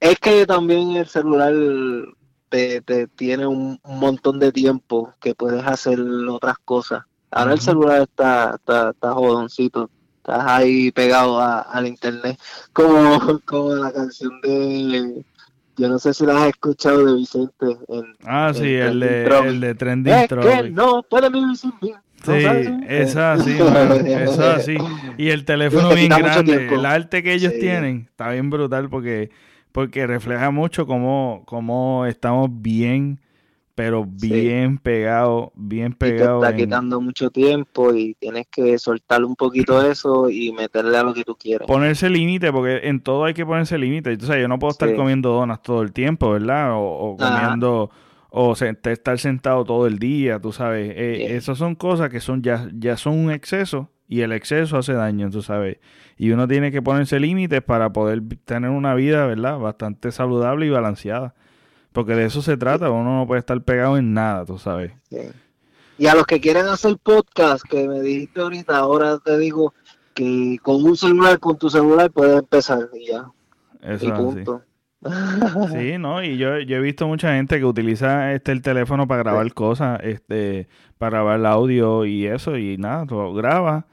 Es 0.00 0.18
que 0.18 0.46
también 0.46 0.92
el 0.96 1.06
celular 1.06 1.52
te, 2.48 2.80
te 2.82 3.06
tiene 3.08 3.46
un, 3.46 3.78
un 3.82 3.98
montón 4.00 4.38
de 4.38 4.52
tiempo 4.52 5.12
que 5.20 5.34
puedes 5.34 5.64
hacer 5.64 6.00
otras 6.00 6.56
cosas. 6.64 7.02
Ahora 7.30 7.52
el 7.54 7.60
celular 7.60 8.02
está, 8.02 8.54
está, 8.56 8.90
está 8.90 9.12
jodoncito. 9.12 9.90
Estás 10.18 10.44
ahí 10.46 10.90
pegado 10.92 11.40
a- 11.40 11.60
al 11.60 11.86
internet. 11.86 12.38
Como, 12.72 13.40
como 13.44 13.74
la 13.74 13.92
canción 13.92 14.40
de. 14.42 15.24
Yo 15.76 15.88
no 15.88 15.98
sé 15.98 16.12
si 16.12 16.26
la 16.26 16.42
has 16.42 16.48
escuchado 16.48 17.04
de 17.04 17.14
Vicente. 17.14 17.66
En, 17.88 18.04
ah, 18.24 18.50
sí, 18.54 18.74
el 18.74 18.98
de, 18.98 19.24
el 19.46 19.60
de 19.60 19.74
Trending 19.76 20.12
es 20.12 20.28
que 20.28 20.70
no 20.70 21.02
puede 21.08 21.30
vivir 21.30 21.56
sin 21.56 21.72
mí. 21.80 21.92
¿No 22.26 22.34
Sí, 22.34 22.42
sabes? 22.42 22.70
es 22.88 23.14
así, 23.16 23.50
mano, 23.62 23.94
es 23.94 24.38
así. 24.38 24.76
Y 25.18 25.28
el 25.30 25.44
teléfono 25.44 25.90
Te 25.90 25.94
bien 25.94 26.08
grande, 26.08 26.74
el 26.74 26.84
arte 26.84 27.22
que 27.22 27.32
ellos 27.34 27.52
Sí. 27.52 27.60
tienen 27.60 28.06
está 28.10 28.30
bien 28.30 28.50
brutal 28.50 28.88
porque, 28.88 29.30
porque 29.72 30.06
refleja 30.06 30.50
mucho 30.50 30.86
cómo, 30.86 31.42
cómo 31.46 32.06
estamos 32.06 32.48
bien, 32.52 33.20
pero 33.74 34.08
Sí. 34.16 34.28
bien 34.28 34.78
pegados, 34.78 35.50
bien 35.54 35.92
y 35.92 35.94
te 35.94 36.16
está 36.16 36.50
en- 36.50 36.56
quitando 36.56 37.00
mucho 37.00 37.30
tiempo 37.30 37.94
y 37.94 38.14
tienes 38.14 38.46
que 38.50 38.76
soltar 38.78 39.24
un 39.24 39.36
poquito 39.36 39.80
eso 39.88 40.28
y 40.28 40.52
meterle 40.52 40.96
a 40.98 41.04
lo 41.04 41.14
que 41.14 41.22
tú 41.22 41.36
quieres. 41.36 41.66
Ponerse 41.68 42.10
límite, 42.10 42.50
porque 42.52 42.80
en 42.88 43.00
todo 43.00 43.24
hay 43.24 43.34
que 43.34 43.46
ponerse 43.46 43.78
límite. 43.78 44.14
O 44.14 44.20
sea, 44.26 44.40
yo 44.40 44.48
no 44.48 44.58
puedo 44.58 44.72
estar 44.72 44.88
Sí. 44.88 44.96
comiendo 44.96 45.30
donas 45.30 45.62
todo 45.62 45.82
el 45.82 45.92
tiempo, 45.92 46.30
¿verdad? 46.32 46.72
O, 46.72 46.80
o 46.80 47.16
Ajá. 47.22 47.40
comiendo, 47.42 47.90
o 48.30 48.56
se- 48.56 48.76
estar 48.84 49.18
sentado 49.20 49.64
todo 49.64 49.86
el 49.86 49.98
día, 50.00 50.40
tú 50.40 50.50
sabes. 50.52 50.90
Eh. 50.96 51.36
Esas 51.36 51.56
son 51.58 51.76
cosas 51.76 52.10
que 52.10 52.18
son 52.20 52.42
ya, 52.42 52.68
ya 52.74 52.96
son 52.96 53.16
un 53.16 53.30
exceso 53.30 53.90
y 54.08 54.22
el 54.22 54.32
exceso 54.32 54.78
hace 54.78 54.94
daño, 54.94 55.30
tú 55.30 55.42
sabes. 55.42 55.78
Y 56.16 56.30
uno 56.30 56.48
tiene 56.48 56.72
que 56.72 56.80
ponerse 56.80 57.20
límites 57.20 57.62
para 57.62 57.92
poder 57.92 58.22
tener 58.44 58.70
una 58.70 58.94
vida, 58.94 59.26
¿verdad? 59.26 59.58
Bastante 59.58 60.10
saludable 60.10 60.66
y 60.66 60.70
balanceada. 60.70 61.34
Porque 61.92 62.14
de 62.14 62.24
eso 62.24 62.40
se 62.40 62.56
trata, 62.56 62.90
uno 62.90 63.18
no 63.18 63.26
puede 63.26 63.40
estar 63.40 63.62
pegado 63.62 63.98
en 63.98 64.14
nada, 64.14 64.46
tú 64.46 64.58
sabes. 64.58 64.92
Sí. 65.10 65.18
Y 65.98 66.06
a 66.06 66.14
los 66.14 66.26
que 66.26 66.40
quieren 66.40 66.66
hacer 66.66 66.96
podcast, 67.02 67.64
que 67.68 67.86
me 67.86 68.00
dijiste 68.00 68.40
ahorita, 68.40 68.78
ahora 68.78 69.18
te 69.18 69.36
digo 69.36 69.74
que 70.14 70.58
con 70.62 70.82
un 70.84 70.96
celular, 70.96 71.38
con 71.38 71.58
tu 71.58 71.68
celular 71.68 72.10
puedes 72.10 72.38
empezar 72.38 72.88
y 72.94 73.08
ya. 73.08 73.30
Eso 73.82 74.06
y 74.06 74.12
punto. 74.12 74.62
Sí, 75.70 75.96
no, 75.96 76.24
y 76.24 76.38
yo, 76.38 76.58
yo 76.58 76.78
he 76.78 76.80
visto 76.80 77.06
mucha 77.06 77.34
gente 77.34 77.58
que 77.58 77.64
utiliza 77.64 78.32
este 78.32 78.50
el 78.50 78.62
teléfono 78.62 79.06
para 79.06 79.22
grabar 79.22 79.54
cosas, 79.54 80.00
este, 80.02 80.66
para 80.98 81.18
grabar 81.18 81.38
el 81.38 81.46
audio 81.46 82.04
y 82.04 82.26
eso, 82.26 82.56
y 82.56 82.76
nada, 82.78 83.06
tú 83.06 83.32
grabas 83.32 83.84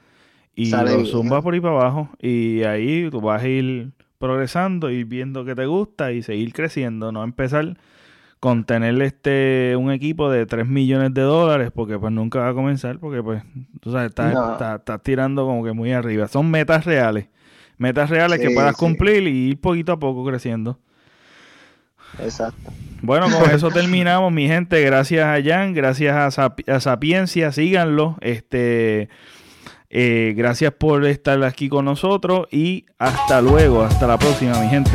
y 0.56 0.66
Sale 0.66 0.98
lo 0.98 1.04
zumbas 1.04 1.42
por 1.44 1.54
ahí 1.54 1.60
para 1.60 1.74
abajo, 1.74 2.08
y 2.20 2.64
ahí 2.64 3.08
tú 3.10 3.20
vas 3.20 3.42
a 3.42 3.46
ir 3.48 3.90
progresando 4.18 4.90
y 4.90 5.04
viendo 5.04 5.44
que 5.44 5.54
te 5.54 5.66
gusta 5.66 6.10
y 6.10 6.22
seguir 6.22 6.52
creciendo, 6.52 7.12
no 7.12 7.22
empezar 7.22 7.76
con 8.40 8.64
tener 8.64 9.00
este 9.02 9.74
un 9.78 9.90
equipo 9.92 10.30
de 10.30 10.46
3 10.46 10.66
millones 10.66 11.12
de 11.14 11.22
dólares, 11.22 11.70
porque 11.74 11.98
pues 11.98 12.12
nunca 12.12 12.40
va 12.40 12.48
a 12.48 12.54
comenzar, 12.54 12.98
porque 12.98 13.22
pues, 13.22 13.42
tú 13.80 13.92
sabes, 13.92 14.08
estás, 14.08 14.32
No. 14.34 14.52
estás- 14.52 14.78
estás 14.80 15.02
tirando 15.02 15.44
como 15.46 15.62
que 15.64 15.72
muy 15.72 15.92
arriba. 15.92 16.26
Son 16.28 16.50
metas 16.50 16.84
reales, 16.84 17.28
Metas 17.78 18.08
reales 18.08 18.38
que 18.40 18.50
puedas 18.50 18.74
cumplir 18.76 19.26
y 19.28 19.50
ir 19.50 19.60
poquito 19.60 19.92
a 19.92 19.98
poco 19.98 20.24
creciendo. 20.24 20.78
Exacto. 22.22 22.72
Bueno, 23.02 23.26
con 23.30 23.50
eso 23.50 23.70
terminamos, 23.70 24.32
mi 24.32 24.46
gente. 24.48 24.80
Gracias 24.82 25.24
a 25.26 25.42
Jan, 25.42 25.74
gracias 25.74 26.38
a, 26.38 26.80
Sapiencia, 26.80 27.52
síganlo. 27.52 28.16
Este, 28.22 29.08
eh, 29.90 30.34
gracias 30.36 30.72
por 30.72 31.04
estar 31.06 31.42
aquí 31.44 31.68
con 31.68 31.84
nosotros 31.84 32.46
y 32.50 32.86
hasta 32.98 33.40
luego, 33.40 33.82
hasta 33.82 34.06
la 34.06 34.18
próxima, 34.18 34.58
mi 34.60 34.68
gente. 34.68 34.92